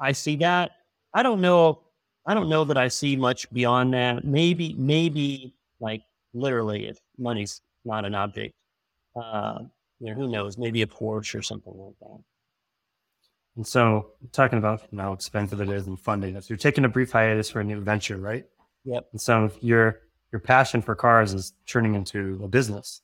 I 0.00 0.12
see 0.12 0.36
that. 0.36 0.70
I 1.12 1.22
don't 1.22 1.40
know 1.40 1.83
I 2.26 2.34
don't 2.34 2.48
know 2.48 2.64
that 2.64 2.78
I 2.78 2.88
see 2.88 3.16
much 3.16 3.50
beyond 3.52 3.92
that. 3.94 4.24
Maybe, 4.24 4.74
maybe 4.78 5.54
like 5.80 6.02
literally, 6.32 6.86
if 6.88 6.98
money's 7.18 7.60
not 7.84 8.04
an 8.04 8.14
object, 8.14 8.54
uh, 9.20 9.60
you 10.00 10.08
know, 10.08 10.14
who 10.14 10.28
knows? 10.28 10.58
Maybe 10.58 10.82
a 10.82 10.86
Porsche 10.86 11.38
or 11.38 11.42
something 11.42 11.72
like 11.76 11.98
that. 12.00 12.20
And 13.56 13.66
so, 13.66 14.10
talking 14.32 14.58
about 14.58 14.82
how 14.96 15.12
expensive 15.12 15.60
it 15.60 15.68
is 15.68 15.86
and 15.86 16.00
funding, 16.00 16.40
so 16.40 16.46
you're 16.48 16.56
taking 16.56 16.84
a 16.84 16.88
brief 16.88 17.12
hiatus 17.12 17.50
for 17.50 17.60
a 17.60 17.64
new 17.64 17.80
venture, 17.80 18.16
right? 18.16 18.44
Yep. 18.84 19.08
And 19.12 19.20
so, 19.20 19.50
your 19.60 20.00
your 20.32 20.40
passion 20.40 20.82
for 20.82 20.96
cars 20.96 21.32
is 21.32 21.52
turning 21.66 21.94
into 21.94 22.40
a 22.42 22.48
business 22.48 23.02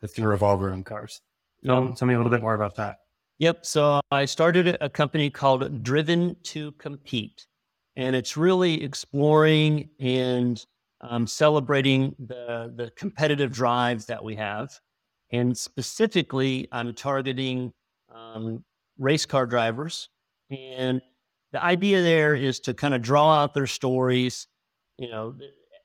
that's 0.00 0.12
going 0.12 0.22
to 0.22 0.28
revolve 0.28 0.62
around 0.62 0.86
cars. 0.86 1.20
Tell, 1.64 1.92
tell 1.94 2.06
me 2.06 2.14
a 2.14 2.16
little 2.16 2.30
bit 2.30 2.42
more 2.42 2.54
about 2.54 2.76
that. 2.76 2.98
Yep. 3.38 3.66
So 3.66 4.00
I 4.12 4.24
started 4.24 4.76
a 4.80 4.88
company 4.88 5.30
called 5.30 5.82
Driven 5.82 6.36
to 6.44 6.72
Compete 6.72 7.46
and 7.96 8.16
it's 8.16 8.36
really 8.36 8.82
exploring 8.82 9.88
and 10.00 10.64
um, 11.00 11.26
celebrating 11.26 12.14
the 12.18 12.72
the 12.74 12.90
competitive 12.96 13.52
drive 13.52 14.06
that 14.06 14.24
we 14.24 14.36
have. 14.36 14.78
And 15.32 15.56
specifically, 15.56 16.68
I'm 16.72 16.94
targeting 16.94 17.72
um, 18.14 18.64
race 18.98 19.26
car 19.26 19.46
drivers. 19.46 20.08
And 20.50 21.00
the 21.52 21.62
idea 21.62 22.02
there 22.02 22.34
is 22.34 22.60
to 22.60 22.74
kind 22.74 22.94
of 22.94 23.02
draw 23.02 23.42
out 23.42 23.54
their 23.54 23.66
stories. 23.66 24.46
You 24.98 25.10
know, 25.10 25.34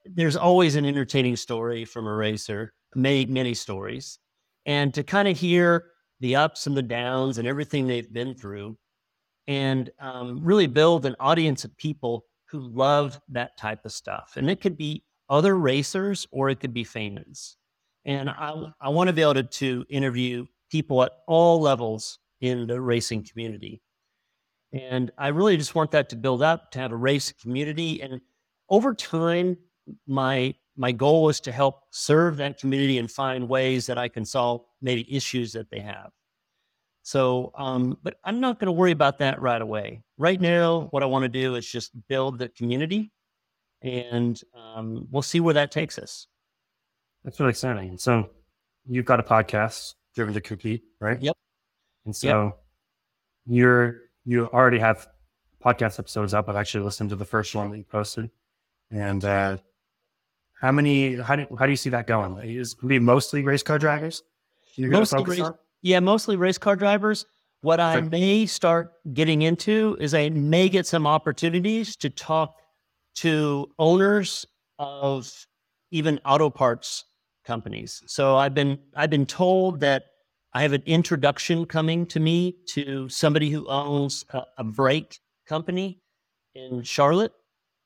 there's 0.05 0.36
always 0.36 0.76
an 0.76 0.86
entertaining 0.86 1.36
story 1.36 1.86
from 1.86 2.07
a 2.07 2.14
racer, 2.14 2.74
many, 2.95 3.26
many 3.26 3.53
stories. 3.53 4.20
And 4.66 4.93
to 4.93 5.03
kind 5.03 5.28
of 5.28 5.38
hear 5.38 5.86
the 6.20 6.36
ups 6.36 6.68
and 6.68 6.76
the 6.76 6.84
downs 6.84 7.38
and 7.38 7.47
everything 7.47 7.88
they've 7.88 8.12
been 8.12 8.36
through 8.36 8.78
and 9.50 9.89
um, 10.00 10.39
really 10.43 10.68
build 10.68 11.08
an 11.08 11.16
audience 11.20 11.66
of 11.66 11.76
people 11.76 12.24
who 12.52 12.60
love 12.60 13.20
that 13.30 13.58
type 13.58 13.84
of 13.84 13.91
stuff. 13.91 14.34
And 14.36 14.47
it 14.47 14.62
could 14.62 14.78
be 14.78 15.04
other 15.28 15.58
racers 15.58 16.28
or 16.30 16.52
it 16.52 16.60
could 16.60 16.74
be 16.74 16.84
fans. 16.84 17.58
And 18.06 18.30
I, 18.30 18.72
I 18.80 18.89
want 18.89 19.08
to 19.08 19.14
be 19.14 19.24
able 19.24 19.34
to, 19.34 19.43
to 19.43 19.86
interview 19.89 20.45
people 20.70 21.02
at 21.02 21.14
all 21.28 21.60
levels 21.60 22.20
in 22.41 22.68
the 22.68 22.80
racing 22.80 23.26
community. 23.26 23.82
And 24.72 25.10
I 25.18 25.30
really 25.30 25.58
just 25.58 25.74
want 25.74 25.89
that 25.91 26.10
to 26.10 26.16
build 26.16 26.43
up, 26.43 26.70
to 26.72 26.80
have 26.80 26.91
a 26.91 26.95
race 26.95 27.32
community. 27.32 28.04
And 28.04 28.22
over 28.70 28.93
time, 28.93 29.58
my 30.06 30.54
my 30.78 30.91
goal 30.91 31.28
is 31.28 31.41
to 31.41 31.52
help 31.52 31.82
serve 31.89 32.38
that 32.38 32.60
community 32.60 33.00
and 33.00 33.10
find 33.12 33.50
ways 33.50 33.88
that 33.88 33.97
I 33.97 34.08
can 34.08 34.24
solve 34.24 34.62
maybe 34.80 35.14
issues 35.14 35.52
that 35.54 35.72
they 35.72 35.80
have. 35.80 36.12
So, 37.10 37.51
um, 37.57 37.97
but 38.03 38.20
I'm 38.24 38.39
not 38.39 38.60
going 38.60 38.68
to 38.68 38.72
worry 38.72 38.91
about 38.91 39.18
that 39.18 39.41
right 39.41 39.60
away. 39.60 40.03
Right 40.20 40.39
now, 40.39 40.89
what 40.91 41.01
I 41.01 41.07
want 41.07 41.24
to 41.24 41.30
do 41.30 41.55
is 41.55 41.66
just 41.66 41.89
build 42.07 42.38
the 42.38 42.49
community, 42.49 43.12
and 43.82 44.39
um, 44.53 45.07
we'll 45.10 45.24
see 45.24 45.39
where 45.39 45.55
that 45.55 45.72
takes 45.72 45.97
us. 45.97 46.28
That's 47.24 47.39
really 47.39 47.49
exciting. 47.49 47.89
And 47.89 47.99
so, 47.99 48.30
you've 48.88 49.05
got 49.05 49.20
a 49.20 49.24
podcast, 49.24 49.95
Driven 50.14 50.36
to 50.36 50.41
Compete, 50.41 50.84
right? 50.99 51.20
Yep. 51.20 51.36
And 52.05 52.16
so, 52.16 52.43
yep. 52.43 52.60
you're 53.47 54.01
you 54.26 54.45
already 54.45 54.78
have 54.78 55.07
podcast 55.66 55.97
episodes 55.97 56.36
up. 56.36 56.47
I've 56.47 56.57
actually 56.57 56.84
listened 56.84 57.10
to 57.10 57.16
the 57.16 57.26
first 57.26 57.55
one 57.55 57.72
that 57.72 57.78
you 57.80 57.86
posted, 57.86 58.30
and 58.91 59.26
uh, 59.26 59.57
how 60.62 60.72
many? 60.72 61.16
How 61.16 61.36
do 61.36 61.47
how 61.57 61.66
do 61.66 61.72
you 61.72 61.76
see 61.76 61.89
that 61.89 62.05
going? 62.05 62.38
Is 62.47 62.74
it 62.74 62.88
be 62.88 62.99
mostly 62.99 63.41
race 63.41 63.64
car 63.64 63.80
drivers? 63.80 64.22
You're 64.76 64.91
mostly 64.91 65.24
race, 65.24 65.39
on? 65.39 65.55
Yeah, 65.82 65.99
mostly 65.99 66.36
race 66.36 66.57
car 66.57 66.75
drivers. 66.75 67.25
What 67.61 67.80
I 67.80 67.99
may 68.01 68.45
start 68.45 68.93
getting 69.13 69.41
into 69.41 69.97
is 69.99 70.13
I 70.13 70.30
may 70.30 70.69
get 70.69 70.86
some 70.86 71.05
opportunities 71.05 71.95
to 71.97 72.09
talk 72.09 72.55
to 73.15 73.67
owners 73.77 74.45
of 74.77 75.30
even 75.91 76.19
auto 76.23 76.49
parts 76.49 77.03
companies. 77.45 78.01
So 78.07 78.38
I've 78.38 78.53
been 78.53 78.80
I've 78.95 79.09
been 79.09 79.25
told 79.25 79.82
that 79.82 80.03
I 80.53 80.61
have 80.61 80.73
an 80.73 80.84
introduction 80.86 81.65
coming 81.65 82.05
to 82.07 82.19
me 82.19 82.55
to 82.69 83.09
somebody 83.09 83.49
who 83.49 83.67
owns 83.67 84.23
a, 84.32 84.43
a 84.57 84.63
brake 84.63 85.19
company 85.47 85.99
in 86.55 86.84
Charlotte. 86.84 87.34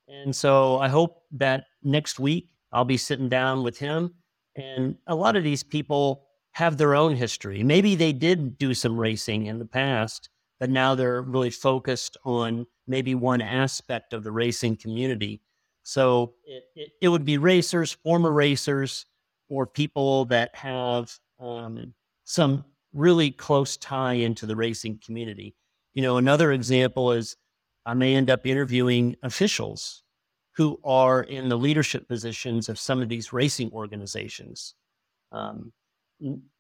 And 0.07 0.35
so 0.35 0.77
I 0.77 0.87
hope 0.87 1.23
that 1.31 1.65
next 1.81 2.19
week 2.19 2.49
I'll 2.71 2.85
be 2.85 2.97
sitting 2.97 3.29
down 3.29 3.63
with 3.63 3.77
him. 3.77 4.13
And 4.55 4.97
a 5.07 5.15
lot 5.15 5.35
of 5.35 5.43
these 5.43 5.63
people 5.63 6.22
have 6.53 6.77
their 6.77 6.95
own 6.95 7.15
history. 7.15 7.63
Maybe 7.63 7.95
they 7.95 8.13
did 8.13 8.57
do 8.57 8.73
some 8.73 8.97
racing 8.97 9.47
in 9.47 9.59
the 9.59 9.65
past, 9.65 10.29
but 10.59 10.69
now 10.69 10.95
they're 10.95 11.21
really 11.21 11.49
focused 11.49 12.17
on 12.23 12.65
maybe 12.87 13.15
one 13.15 13.41
aspect 13.41 14.13
of 14.13 14.23
the 14.23 14.31
racing 14.31 14.77
community. 14.77 15.41
So 15.83 16.35
it, 16.45 16.63
it, 16.75 16.89
it 17.01 17.09
would 17.09 17.25
be 17.25 17.37
racers, 17.37 17.91
former 17.91 18.31
racers, 18.31 19.05
or 19.49 19.65
people 19.67 20.25
that 20.25 20.55
have 20.55 21.17
um, 21.39 21.93
some 22.23 22.65
really 22.93 23.31
close 23.31 23.75
tie 23.77 24.13
into 24.13 24.45
the 24.45 24.55
racing 24.55 24.99
community. 25.03 25.55
You 25.93 26.01
know, 26.01 26.17
another 26.17 26.51
example 26.51 27.11
is 27.11 27.35
I 27.85 27.93
may 27.93 28.15
end 28.15 28.29
up 28.29 28.45
interviewing 28.45 29.15
officials 29.23 30.03
who 30.55 30.79
are 30.83 31.23
in 31.23 31.49
the 31.49 31.57
leadership 31.57 32.07
positions 32.07 32.69
of 32.69 32.79
some 32.79 33.01
of 33.01 33.09
these 33.09 33.33
racing 33.33 33.71
organizations. 33.73 34.75
Um, 35.31 35.73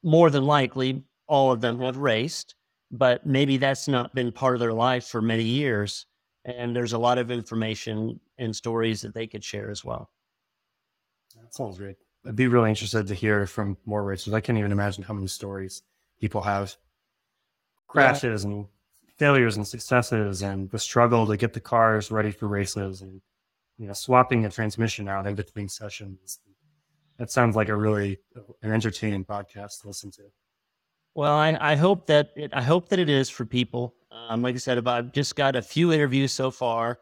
more 0.03 0.29
than 0.29 0.45
likely 0.45 1.03
all 1.27 1.51
of 1.51 1.61
them 1.61 1.79
have 1.81 1.97
raced, 1.97 2.55
but 2.91 3.25
maybe 3.25 3.57
that's 3.57 3.87
not 3.87 4.13
been 4.13 4.31
part 4.31 4.55
of 4.55 4.59
their 4.59 4.73
life 4.73 5.05
for 5.05 5.21
many 5.21 5.43
years. 5.43 6.05
And 6.45 6.75
there's 6.75 6.93
a 6.93 6.97
lot 6.97 7.17
of 7.17 7.31
information 7.31 8.19
and 8.37 8.55
stories 8.55 9.01
that 9.01 9.13
they 9.13 9.27
could 9.27 9.43
share 9.43 9.69
as 9.69 9.85
well. 9.85 10.09
That 11.41 11.53
sounds 11.53 11.77
great. 11.77 11.95
I'd 12.25 12.35
be 12.35 12.47
really 12.47 12.69
interested 12.69 13.07
to 13.07 13.13
hear 13.13 13.45
from 13.47 13.77
more 13.85 14.03
racers. 14.03 14.33
I 14.33 14.41
can't 14.41 14.57
even 14.57 14.71
imagine 14.71 15.03
how 15.03 15.13
many 15.13 15.27
stories 15.27 15.83
people 16.19 16.41
have 16.41 16.75
crashes 17.87 18.43
yeah. 18.43 18.49
and 18.49 18.65
failures 19.17 19.57
and 19.57 19.67
successes 19.67 20.41
and 20.41 20.69
the 20.71 20.79
struggle 20.79 21.27
to 21.27 21.37
get 21.37 21.53
the 21.53 21.59
cars 21.59 22.11
ready 22.11 22.31
for 22.31 22.47
races 22.47 23.01
and 23.01 23.21
you 23.77 23.87
know 23.87 23.93
swapping 23.93 24.41
the 24.41 24.49
transmission 24.49 25.07
out 25.07 25.27
in 25.27 25.35
between 25.35 25.69
sessions 25.69 26.39
that 27.23 27.31
sounds 27.31 27.55
like 27.55 27.69
a 27.69 27.75
really 27.75 28.17
an 28.63 28.73
entertaining 28.73 29.23
podcast 29.23 29.79
to 29.79 29.87
listen 29.87 30.11
to. 30.11 30.23
Well, 31.15 31.31
I, 31.31 31.57
I 31.57 31.75
hope 31.75 32.05
that 32.07 32.31
it, 32.35 32.51
I 32.53 32.61
hope 32.61 32.89
that 32.89 32.99
it 32.99 33.09
is 33.09 33.29
for 33.29 33.45
people. 33.45 33.95
Um, 34.11 34.41
like 34.41 34.55
I 34.55 34.57
said, 34.57 34.85
I've 34.85 35.13
just 35.13 35.37
got 35.37 35.55
a 35.55 35.61
few 35.61 35.93
interviews 35.93 36.33
so 36.33 36.51
far, 36.51 36.99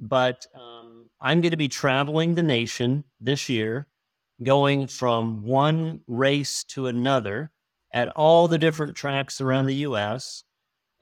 but 0.00 0.44
um, 0.52 1.08
I'm 1.20 1.40
going 1.40 1.52
to 1.52 1.56
be 1.56 1.68
traveling 1.68 2.34
the 2.34 2.42
nation 2.42 3.04
this 3.20 3.48
year, 3.48 3.86
going 4.42 4.88
from 4.88 5.44
one 5.44 6.00
race 6.08 6.64
to 6.70 6.88
another 6.88 7.52
at 7.94 8.08
all 8.16 8.48
the 8.48 8.58
different 8.58 8.96
tracks 8.96 9.40
around 9.40 9.66
the 9.66 9.76
U.S. 9.76 10.42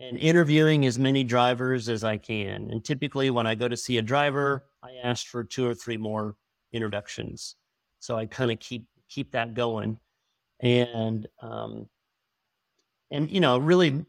and 0.01 0.19
interviewing 0.19 0.85
as 0.85 0.99
many 0.99 1.25
drivers 1.25 1.89
as 1.89 2.05
I 2.05 2.19
can. 2.19 2.69
And 2.71 2.85
typically, 2.85 3.31
when 3.31 3.47
I 3.47 3.55
go 3.55 3.69
to 3.69 3.77
see 3.77 3.97
a 3.97 4.03
driver, 4.03 4.67
I 4.83 4.91
ask 5.03 5.27
for 5.29 5.45
two 5.45 5.67
or 5.67 5.75
three 5.75 5.97
more 5.97 6.37
introductions. 6.75 7.57
So 8.01 8.17
I 8.17 8.27
kind 8.27 8.51
of 8.51 8.59
keep 8.59 8.87
keep 9.09 9.33
that 9.33 9.55
going, 9.55 9.99
and 10.61 11.27
um, 11.41 11.89
and 13.11 13.31
you 13.31 13.41
know, 13.41 13.59
really 13.59 14.05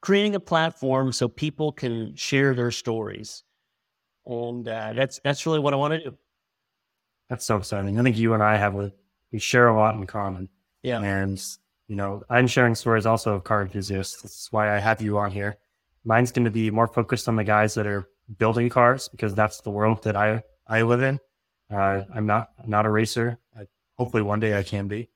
creating 0.00 0.34
a 0.34 0.40
platform 0.40 1.12
so 1.12 1.28
people 1.28 1.72
can 1.72 2.14
share 2.14 2.54
their 2.54 2.70
stories. 2.70 3.42
And 4.26 4.68
uh, 4.68 4.92
that's 4.94 5.20
that's 5.24 5.46
really 5.46 5.60
what 5.60 5.72
I 5.72 5.76
want 5.76 5.94
to 5.94 6.10
do. 6.10 6.18
That's 7.30 7.44
so 7.44 7.56
exciting. 7.56 7.98
I 7.98 8.02
think 8.02 8.18
you 8.18 8.34
and 8.34 8.42
I 8.42 8.56
have 8.56 8.74
a 8.76 8.92
we 9.32 9.38
share 9.38 9.68
a 9.68 9.76
lot 9.76 9.94
in 9.94 10.06
common. 10.06 10.48
Yeah. 10.82 11.00
And 11.00 11.42
you 11.88 11.96
know, 11.96 12.22
I'm 12.30 12.46
sharing 12.46 12.74
stories 12.74 13.06
also 13.06 13.34
of 13.34 13.44
car 13.44 13.62
enthusiasts. 13.62 14.22
That's 14.22 14.52
why 14.52 14.74
I 14.74 14.78
have 14.78 15.02
you 15.02 15.18
on 15.18 15.30
here. 15.30 15.56
Mine's 16.04 16.32
going 16.32 16.44
to 16.44 16.50
be 16.50 16.70
more 16.70 16.86
focused 16.86 17.28
on 17.28 17.36
the 17.36 17.44
guys 17.44 17.74
that 17.74 17.86
are 17.86 18.08
building 18.38 18.68
cars 18.68 19.08
because 19.08 19.34
that's 19.34 19.60
the 19.60 19.70
world 19.70 20.02
that 20.04 20.16
I 20.16 20.42
I 20.66 20.82
live 20.82 21.02
in. 21.02 21.18
Uh, 21.70 22.02
I'm 22.14 22.26
not 22.26 22.50
not 22.66 22.86
a 22.86 22.90
racer. 22.90 23.38
I, 23.58 23.66
hopefully, 23.98 24.22
one 24.22 24.40
day 24.40 24.58
I 24.58 24.62
can 24.62 24.88
be. 24.88 25.08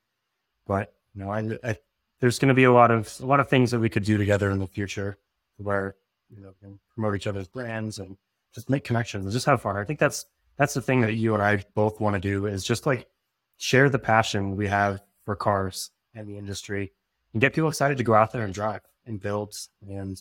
But 0.66 0.94
you 1.14 1.22
know, 1.22 1.30
I, 1.30 1.58
I 1.64 1.76
there's 2.20 2.38
going 2.38 2.48
to 2.48 2.54
be 2.54 2.64
a 2.64 2.72
lot 2.72 2.90
of 2.90 3.14
a 3.20 3.26
lot 3.26 3.40
of 3.40 3.48
things 3.48 3.70
that 3.70 3.80
we 3.80 3.88
could 3.88 4.04
do 4.04 4.18
together 4.18 4.50
in 4.50 4.58
the 4.58 4.66
future, 4.66 5.18
where 5.56 5.96
you 6.30 6.42
know, 6.42 6.52
can 6.60 6.78
promote 6.94 7.16
each 7.16 7.26
other's 7.26 7.48
brands 7.48 7.98
and 7.98 8.16
just 8.54 8.70
make 8.70 8.84
connections 8.84 9.24
and 9.24 9.32
just 9.32 9.46
have 9.46 9.62
fun. 9.62 9.76
I 9.76 9.84
think 9.84 9.98
that's 9.98 10.26
that's 10.56 10.74
the 10.74 10.82
thing 10.82 11.00
that 11.02 11.14
you 11.14 11.34
and 11.34 11.42
I 11.42 11.64
both 11.74 12.00
want 12.00 12.14
to 12.14 12.20
do 12.20 12.46
is 12.46 12.64
just 12.64 12.86
like 12.86 13.08
share 13.56 13.88
the 13.88 13.98
passion 13.98 14.56
we 14.56 14.66
have 14.68 15.02
for 15.24 15.36
cars 15.36 15.90
and 16.14 16.28
the 16.28 16.38
industry 16.38 16.92
and 17.32 17.40
get 17.40 17.54
people 17.54 17.68
excited 17.68 17.98
to 17.98 18.04
go 18.04 18.14
out 18.14 18.32
there 18.32 18.42
and 18.42 18.54
drive 18.54 18.80
and 19.06 19.20
build. 19.20 19.54
And 19.88 20.20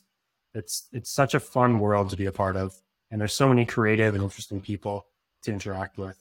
it's 0.54 0.88
it's 0.92 1.10
such 1.10 1.34
a 1.34 1.40
fun 1.40 1.80
world 1.80 2.10
to 2.12 2.18
be 2.18 2.26
a 2.26 2.32
part 2.32 2.56
of. 2.56 2.76
And 3.10 3.22
there's 3.22 3.34
so 3.34 3.48
many 3.48 3.66
creative 3.66 4.14
and 4.16 4.24
interesting 4.24 4.62
people 4.62 5.08
to 5.48 5.54
interact 5.54 5.98
with. 5.98 6.18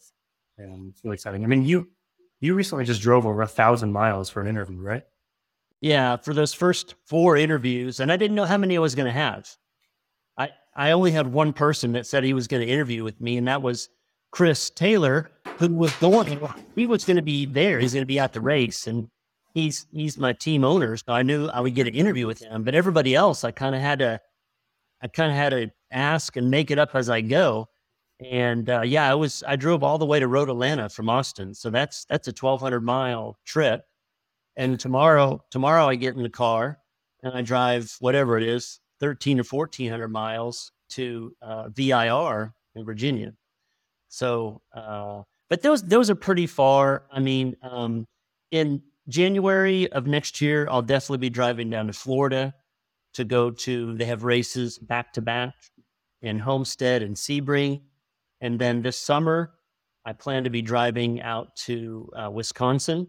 And 0.58 0.90
it's 0.90 1.04
really 1.04 1.14
exciting. 1.14 1.44
I 1.44 1.46
mean, 1.46 1.64
you 1.64 1.88
you 2.40 2.54
recently 2.54 2.84
just 2.84 3.02
drove 3.02 3.26
over 3.26 3.42
a 3.42 3.46
thousand 3.46 3.92
miles 3.92 4.30
for 4.30 4.40
an 4.40 4.48
interview, 4.48 4.80
right? 4.80 5.04
Yeah, 5.80 6.16
for 6.16 6.32
those 6.32 6.54
first 6.54 6.94
four 7.04 7.36
interviews, 7.36 8.00
and 8.00 8.10
I 8.10 8.16
didn't 8.16 8.34
know 8.34 8.44
how 8.44 8.56
many 8.56 8.76
I 8.76 8.80
was 8.80 8.94
going 8.94 9.06
to 9.06 9.12
have. 9.12 9.48
I 10.38 10.50
I 10.74 10.92
only 10.92 11.12
had 11.12 11.26
one 11.26 11.52
person 11.52 11.92
that 11.92 12.06
said 12.06 12.24
he 12.24 12.34
was 12.34 12.46
going 12.46 12.66
to 12.66 12.72
interview 12.72 13.04
with 13.04 13.20
me, 13.20 13.36
and 13.36 13.46
that 13.48 13.62
was 13.62 13.90
Chris 14.32 14.70
Taylor, 14.70 15.30
who 15.58 15.68
was 15.68 15.94
going. 15.96 16.40
He 16.74 16.86
was 16.86 17.04
going 17.04 17.16
to 17.16 17.22
be 17.22 17.44
there. 17.46 17.78
He's 17.78 17.92
going 17.92 18.02
to 18.02 18.06
be 18.06 18.18
at 18.18 18.32
the 18.32 18.40
race, 18.40 18.86
and 18.86 19.08
he's 19.54 19.86
he's 19.92 20.18
my 20.18 20.32
team 20.32 20.64
owner, 20.64 20.96
so 20.96 21.12
I 21.12 21.22
knew 21.22 21.48
I 21.48 21.60
would 21.60 21.74
get 21.74 21.88
an 21.88 21.94
interview 21.94 22.26
with 22.26 22.40
him. 22.40 22.62
But 22.62 22.74
everybody 22.74 23.14
else, 23.14 23.44
I 23.44 23.50
kind 23.50 23.74
of 23.74 23.80
had 23.80 23.98
to, 24.00 24.20
I 25.02 25.08
kind 25.08 25.30
of 25.30 25.36
had 25.36 25.50
to 25.50 25.70
ask 25.90 26.36
and 26.36 26.50
make 26.50 26.70
it 26.70 26.78
up 26.78 26.94
as 26.94 27.10
I 27.10 27.20
go. 27.20 27.68
And 28.24 28.70
uh, 28.70 28.82
yeah, 28.82 29.10
I 29.10 29.14
was 29.14 29.44
I 29.46 29.56
drove 29.56 29.82
all 29.82 29.98
the 29.98 30.06
way 30.06 30.18
to 30.20 30.26
Road 30.26 30.48
Atlanta 30.48 30.88
from 30.88 31.10
Austin, 31.10 31.52
so 31.52 31.68
that's 31.68 32.06
that's 32.06 32.28
a 32.28 32.32
twelve 32.32 32.60
hundred 32.60 32.80
mile 32.80 33.36
trip. 33.44 33.84
And 34.56 34.80
tomorrow, 34.80 35.44
tomorrow 35.50 35.86
I 35.86 35.96
get 35.96 36.16
in 36.16 36.22
the 36.22 36.30
car 36.30 36.78
and 37.22 37.34
I 37.34 37.42
drive 37.42 37.94
whatever 38.00 38.38
it 38.38 38.42
is, 38.42 38.80
thirteen 39.00 39.38
or 39.38 39.44
fourteen 39.44 39.90
hundred 39.90 40.08
miles 40.08 40.72
to 40.90 41.34
uh, 41.42 41.68
VIR 41.68 42.54
in 42.74 42.84
Virginia. 42.84 43.34
So, 44.08 44.62
uh, 44.72 45.22
but 45.50 45.60
those 45.60 45.82
those 45.82 46.08
are 46.08 46.14
pretty 46.14 46.46
far. 46.46 47.04
I 47.12 47.20
mean, 47.20 47.54
um, 47.60 48.06
in 48.50 48.82
January 49.08 49.92
of 49.92 50.06
next 50.06 50.40
year, 50.40 50.66
I'll 50.70 50.80
definitely 50.80 51.18
be 51.18 51.30
driving 51.30 51.68
down 51.68 51.86
to 51.88 51.92
Florida 51.92 52.54
to 53.14 53.24
go 53.24 53.50
to. 53.50 53.94
They 53.94 54.06
have 54.06 54.24
races 54.24 54.78
back 54.78 55.12
to 55.14 55.20
back 55.22 55.54
in 56.22 56.38
Homestead 56.38 57.02
and 57.02 57.14
Sebring, 57.14 57.82
and 58.40 58.58
then 58.58 58.82
this 58.82 58.98
summer, 58.98 59.54
I 60.04 60.12
plan 60.12 60.44
to 60.44 60.50
be 60.50 60.62
driving 60.62 61.20
out 61.20 61.56
to 61.64 62.10
uh, 62.16 62.30
Wisconsin 62.30 63.08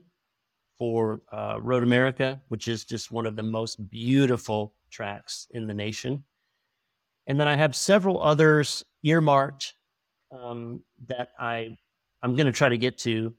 for 0.78 1.22
uh, 1.32 1.58
Road 1.62 1.84
America, 1.84 2.42
which 2.48 2.68
is 2.68 2.86
just 2.86 3.12
one 3.12 3.26
of 3.26 3.36
the 3.36 3.44
most 3.44 3.90
beautiful 3.90 4.74
tracks 4.92 5.48
in 5.52 5.68
the 5.68 5.74
nation. 5.74 6.24
And 7.28 7.40
then 7.40 7.48
I 7.48 7.56
have 7.56 7.76
several 7.76 8.22
others 8.22 8.84
earmarked 9.04 9.74
um, 10.32 10.82
that 11.08 11.30
I 11.40 11.78
I'm 12.24 12.36
going 12.36 12.48
to 12.48 12.52
try 12.52 12.70
to 12.70 12.78
get 12.78 12.98
to, 13.00 13.34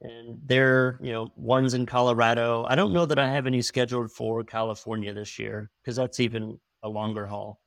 and 0.00 0.38
they're 0.44 0.98
you 1.02 1.12
know 1.12 1.28
ones 1.36 1.74
in 1.74 1.86
Colorado. 1.86 2.64
I 2.68 2.74
don't 2.74 2.92
know 2.92 3.06
that 3.06 3.18
I 3.18 3.28
have 3.28 3.46
any 3.46 3.62
scheduled 3.62 4.10
for 4.10 4.42
California 4.44 5.14
this 5.14 5.38
year 5.38 5.70
because 5.82 5.96
that's 5.96 6.20
even 6.20 6.58
a 6.82 6.88
longer 6.88 7.26
haul. 7.26 7.60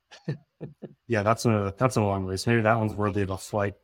Yeah, 1.08 1.22
that's 1.22 1.44
a 1.46 1.74
that's 1.78 1.96
a 1.96 2.00
long 2.00 2.26
ways. 2.26 2.46
Maybe 2.46 2.62
that 2.62 2.78
one's 2.78 2.94
worthy 2.94 3.22
of 3.22 3.30
a 3.30 3.38
flight 3.38 3.74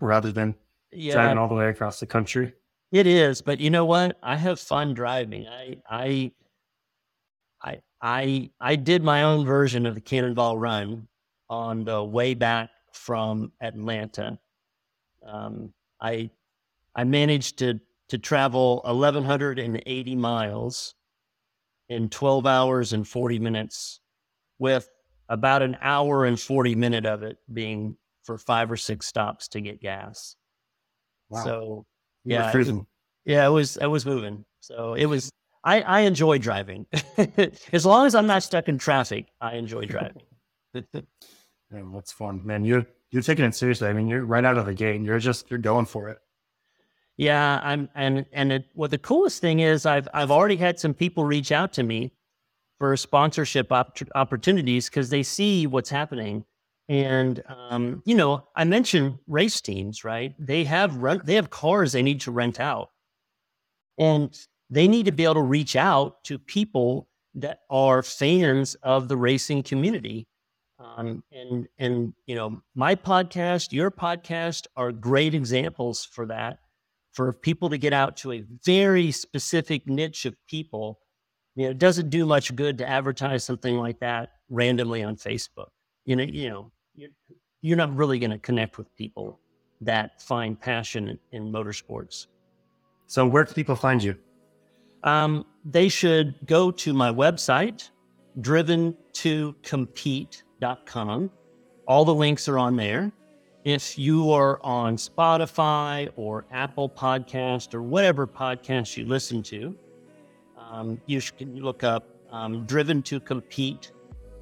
rather 0.00 0.32
than 0.32 0.54
yeah, 0.92 1.14
driving 1.14 1.38
all 1.38 1.48
the 1.48 1.54
way 1.54 1.68
across 1.68 2.00
the 2.00 2.06
country. 2.06 2.52
It 2.90 3.06
is, 3.06 3.42
but 3.42 3.60
you 3.60 3.70
know 3.70 3.84
what? 3.84 4.18
I 4.22 4.36
have 4.36 4.58
fun 4.58 4.94
driving. 4.94 5.46
I 5.46 5.78
I 5.88 6.32
I 7.62 7.80
I 8.00 8.50
I 8.60 8.76
did 8.76 9.02
my 9.02 9.24
own 9.24 9.44
version 9.44 9.86
of 9.86 9.94
the 9.94 10.00
Cannonball 10.00 10.58
Run 10.58 11.08
on 11.50 11.84
the 11.84 12.02
way 12.02 12.34
back 12.34 12.70
from 12.92 13.52
Atlanta. 13.60 14.38
Um, 15.26 15.72
I 16.00 16.30
I 16.94 17.04
managed 17.04 17.58
to 17.58 17.80
to 18.08 18.18
travel 18.18 18.80
1180 18.84 20.16
miles 20.16 20.94
in 21.88 22.08
12 22.08 22.46
hours 22.46 22.92
and 22.92 23.06
40 23.06 23.38
minutes 23.38 24.00
with 24.58 24.88
about 25.28 25.62
an 25.62 25.76
hour 25.80 26.24
and 26.24 26.38
40 26.38 26.74
minute 26.74 27.06
of 27.06 27.22
it 27.22 27.38
being 27.52 27.96
for 28.24 28.38
five 28.38 28.70
or 28.70 28.76
six 28.76 29.06
stops 29.06 29.48
to 29.48 29.60
get 29.60 29.80
gas. 29.80 30.36
Wow. 31.28 31.44
So 31.44 31.86
yeah, 32.24 32.50
it 32.50 32.56
was, 32.56 32.72
yeah, 33.24 33.46
it 33.46 33.50
was, 33.50 33.78
I 33.78 33.86
was 33.86 34.06
moving. 34.06 34.44
So 34.60 34.94
it 34.94 35.06
was, 35.06 35.30
I, 35.64 35.82
I 35.82 36.00
enjoy 36.00 36.38
driving 36.38 36.86
as 37.72 37.84
long 37.84 38.06
as 38.06 38.14
I'm 38.14 38.26
not 38.26 38.42
stuck 38.42 38.68
in 38.68 38.78
traffic. 38.78 39.26
I 39.40 39.54
enjoy 39.54 39.84
driving. 39.86 40.22
yeah, 40.74 40.82
that's 41.92 42.12
fun, 42.12 42.44
man. 42.44 42.64
You're, 42.64 42.86
you're 43.10 43.22
taking 43.22 43.44
it 43.44 43.54
seriously. 43.54 43.88
I 43.88 43.92
mean, 43.92 44.08
you're 44.08 44.24
right 44.24 44.44
out 44.44 44.58
of 44.58 44.66
the 44.66 44.74
gate. 44.74 44.96
and 44.96 45.06
You're 45.06 45.18
just, 45.18 45.50
you're 45.50 45.58
going 45.58 45.86
for 45.86 46.08
it. 46.08 46.18
Yeah, 47.18 47.60
I'm, 47.64 47.88
and 47.96 48.24
and 48.32 48.52
it, 48.52 48.66
what 48.74 48.92
the 48.92 48.98
coolest 48.98 49.40
thing 49.40 49.58
is, 49.58 49.84
I've 49.86 50.06
I've 50.14 50.30
already 50.30 50.54
had 50.54 50.78
some 50.78 50.94
people 50.94 51.24
reach 51.24 51.50
out 51.50 51.72
to 51.72 51.82
me 51.82 52.12
for 52.78 52.96
sponsorship 52.96 53.72
op- 53.72 53.98
opportunities 54.14 54.88
because 54.88 55.10
they 55.10 55.22
see 55.22 55.66
what's 55.66 55.90
happening. 55.90 56.44
And 56.88 57.42
um, 57.46 58.02
you 58.06 58.14
know, 58.14 58.48
I 58.56 58.64
mentioned 58.64 59.18
race 59.26 59.60
teams, 59.60 60.04
right? 60.04 60.34
They 60.38 60.64
have 60.64 60.96
rent, 60.96 61.26
they 61.26 61.34
have 61.34 61.50
cars 61.50 61.92
they 61.92 62.02
need 62.02 62.20
to 62.22 62.30
rent 62.30 62.60
out, 62.60 62.90
and 63.98 64.38
they 64.70 64.88
need 64.88 65.06
to 65.06 65.12
be 65.12 65.24
able 65.24 65.34
to 65.34 65.42
reach 65.42 65.76
out 65.76 66.24
to 66.24 66.38
people 66.38 67.08
that 67.34 67.60
are 67.68 68.02
fans 68.02 68.74
of 68.76 69.08
the 69.08 69.16
racing 69.16 69.62
community. 69.62 70.26
Um, 70.78 71.22
and 71.32 71.68
and 71.78 72.14
you 72.26 72.36
know, 72.36 72.62
my 72.74 72.94
podcast, 72.94 73.72
your 73.72 73.90
podcast 73.90 74.66
are 74.76 74.92
great 74.92 75.34
examples 75.34 76.04
for 76.04 76.26
that. 76.26 76.60
For 77.12 77.32
people 77.32 77.68
to 77.70 77.78
get 77.78 77.92
out 77.92 78.16
to 78.18 78.32
a 78.32 78.44
very 78.64 79.10
specific 79.10 79.88
niche 79.88 80.24
of 80.24 80.36
people 80.48 81.00
you 81.58 81.64
know, 81.64 81.70
it 81.72 81.78
doesn't 81.78 82.08
do 82.08 82.24
much 82.24 82.54
good 82.54 82.78
to 82.78 82.88
advertise 82.88 83.42
something 83.42 83.78
like 83.78 83.98
that 83.98 84.34
randomly 84.48 85.02
on 85.02 85.16
Facebook. 85.16 85.70
You 86.04 86.14
know, 86.14 86.22
you 86.22 86.48
know, 86.48 86.70
you're, 86.94 87.10
you're 87.62 87.76
not 87.76 87.92
really 87.96 88.20
going 88.20 88.30
to 88.30 88.38
connect 88.38 88.78
with 88.78 88.94
people 88.94 89.40
that 89.80 90.22
find 90.22 90.60
passion 90.60 91.08
in, 91.08 91.18
in 91.32 91.52
motorsports. 91.52 92.28
So, 93.08 93.26
where 93.26 93.44
can 93.44 93.54
people 93.54 93.74
find 93.74 94.00
you? 94.00 94.14
Um, 95.02 95.44
they 95.64 95.88
should 95.88 96.36
go 96.46 96.70
to 96.70 96.92
my 96.92 97.10
website, 97.10 97.90
driven2compete.com. 98.40 101.30
All 101.88 102.04
the 102.04 102.14
links 102.14 102.48
are 102.48 102.60
on 102.60 102.76
there. 102.76 103.10
If 103.64 103.98
you 103.98 104.30
are 104.30 104.60
on 104.62 104.96
Spotify 104.96 106.08
or 106.14 106.46
Apple 106.52 106.88
Podcast 106.88 107.74
or 107.74 107.82
whatever 107.82 108.28
podcast 108.28 108.96
you 108.96 109.06
listen 109.06 109.42
to, 109.42 109.76
um, 110.70 111.00
you 111.06 111.20
can 111.20 111.56
look 111.56 111.84
up 111.84 112.06
um, 112.30 112.64
Driven 112.66 113.02
to 113.04 113.20
Compete. 113.20 113.92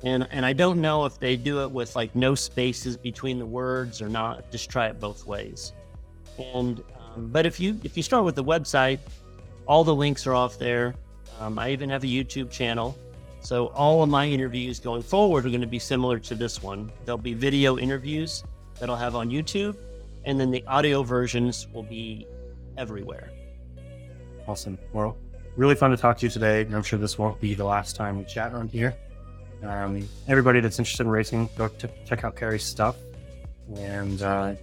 And, 0.03 0.29
and 0.31 0.45
I 0.45 0.53
don't 0.53 0.81
know 0.81 1.05
if 1.05 1.19
they 1.19 1.37
do 1.37 1.63
it 1.63 1.71
with 1.71 1.97
like 1.97 2.15
no 2.15 2.35
spaces 2.35 2.97
between 2.97 3.39
the 3.39 3.47
words 3.47 4.03
or 4.03 4.09
not. 4.09 4.51
Just 4.51 4.69
try 4.71 4.89
it 4.89 5.01
both 5.01 5.27
ways. 5.27 5.73
And 6.39 6.83
um, 6.99 7.29
but 7.29 7.47
if 7.47 7.59
you 7.59 7.81
if 7.83 7.97
you 7.97 8.03
start 8.03 8.25
with 8.25 8.35
the 8.35 8.45
website, 8.45 8.99
all 9.67 9.85
the 9.85 9.95
links 9.95 10.27
are 10.27 10.35
off 10.35 10.59
there. 10.59 10.95
Um, 11.41 11.59
I 11.59 11.71
even 11.71 11.89
have 11.91 12.05
a 12.05 12.07
YouTube 12.07 12.51
channel. 12.51 12.97
So 13.41 13.69
all 13.69 14.03
of 14.03 14.09
my 14.09 14.27
interviews 14.27 14.81
going 14.81 15.03
forward 15.03 15.47
are 15.47 15.49
going 15.49 15.61
to 15.61 15.67
be 15.67 15.79
similar 15.79 16.19
to 16.19 16.35
this 16.35 16.63
one. 16.63 16.91
There'll 17.05 17.19
be 17.19 17.35
video 17.35 17.79
interviews 17.79 18.45
that 18.81 18.91
I'll 18.91 18.97
have 18.97 19.15
on 19.15 19.31
YouTube, 19.31 19.77
and 20.25 20.39
then 20.39 20.51
the 20.51 20.65
audio 20.67 21.03
versions 21.03 21.69
will 21.73 21.85
be 21.85 22.27
everywhere. 22.77 23.31
Awesome. 24.49 24.79
Well, 24.93 25.17
really 25.57 25.75
fun 25.75 25.91
to 25.91 25.97
talk 25.97 26.19
to 26.19 26.27
you 26.27 26.31
today. 26.31 26.61
I'm 26.63 26.83
sure 26.83 26.99
this 26.99 27.19
won't 27.19 27.41
be 27.41 27.55
the 27.55 27.65
last 27.65 27.97
time 27.97 28.19
we 28.19 28.25
chat 28.25 28.53
around 28.53 28.71
here. 28.71 28.95
Um, 29.63 30.07
everybody 30.29 30.61
that's 30.61 30.79
interested 30.79 31.05
in 31.05 31.11
racing, 31.11 31.49
go 31.57 31.69
t- 31.69 31.89
check 32.05 32.25
out 32.25 32.37
Carey's 32.37 32.63
stuff. 32.65 32.97
And 33.77 34.23
uh, 34.23 34.55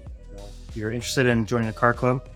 if 0.70 0.78
you're 0.78 0.92
interested 0.92 1.26
in 1.26 1.46
joining 1.46 1.68
the 1.68 1.74
car 1.74 1.94
club, 1.94 2.28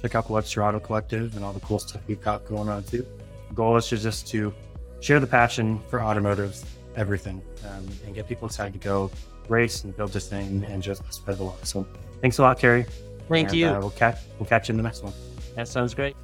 check 0.00 0.14
out 0.14 0.26
the 0.26 0.32
Webster 0.32 0.62
Auto 0.62 0.78
Collective 0.78 1.34
and 1.36 1.44
all 1.44 1.52
the 1.52 1.60
cool 1.60 1.78
stuff 1.78 2.02
we've 2.06 2.20
got 2.22 2.44
going 2.46 2.68
on 2.68 2.84
too. 2.84 3.06
The 3.48 3.54
goal 3.54 3.76
is 3.76 3.88
just 3.88 4.28
to 4.28 4.52
share 5.00 5.20
the 5.20 5.26
passion 5.26 5.80
for 5.88 6.02
automotive 6.02 6.62
everything 6.96 7.42
um, 7.68 7.88
and 8.04 8.14
get 8.14 8.28
people 8.28 8.46
excited 8.46 8.74
to 8.74 8.78
go 8.78 9.10
race 9.48 9.84
and 9.84 9.96
build 9.96 10.12
this 10.12 10.28
thing 10.28 10.64
and 10.68 10.82
just 10.82 11.02
spread 11.12 11.38
the 11.38 11.44
love. 11.44 11.64
So 11.64 11.86
thanks 12.20 12.38
a 12.38 12.42
lot, 12.42 12.58
Carey. 12.58 12.84
Thank 13.28 13.48
And, 13.48 13.56
you. 13.56 13.68
Uh, 13.68 13.80
we'll 13.80 13.90
catch 13.90 14.18
we'll 14.38 14.46
catch 14.48 14.68
you 14.68 14.72
in 14.72 14.76
the 14.76 14.82
next 14.82 15.02
one. 15.02 15.12
that 15.56 15.66
sounds 15.68 15.94
great. 15.94 16.14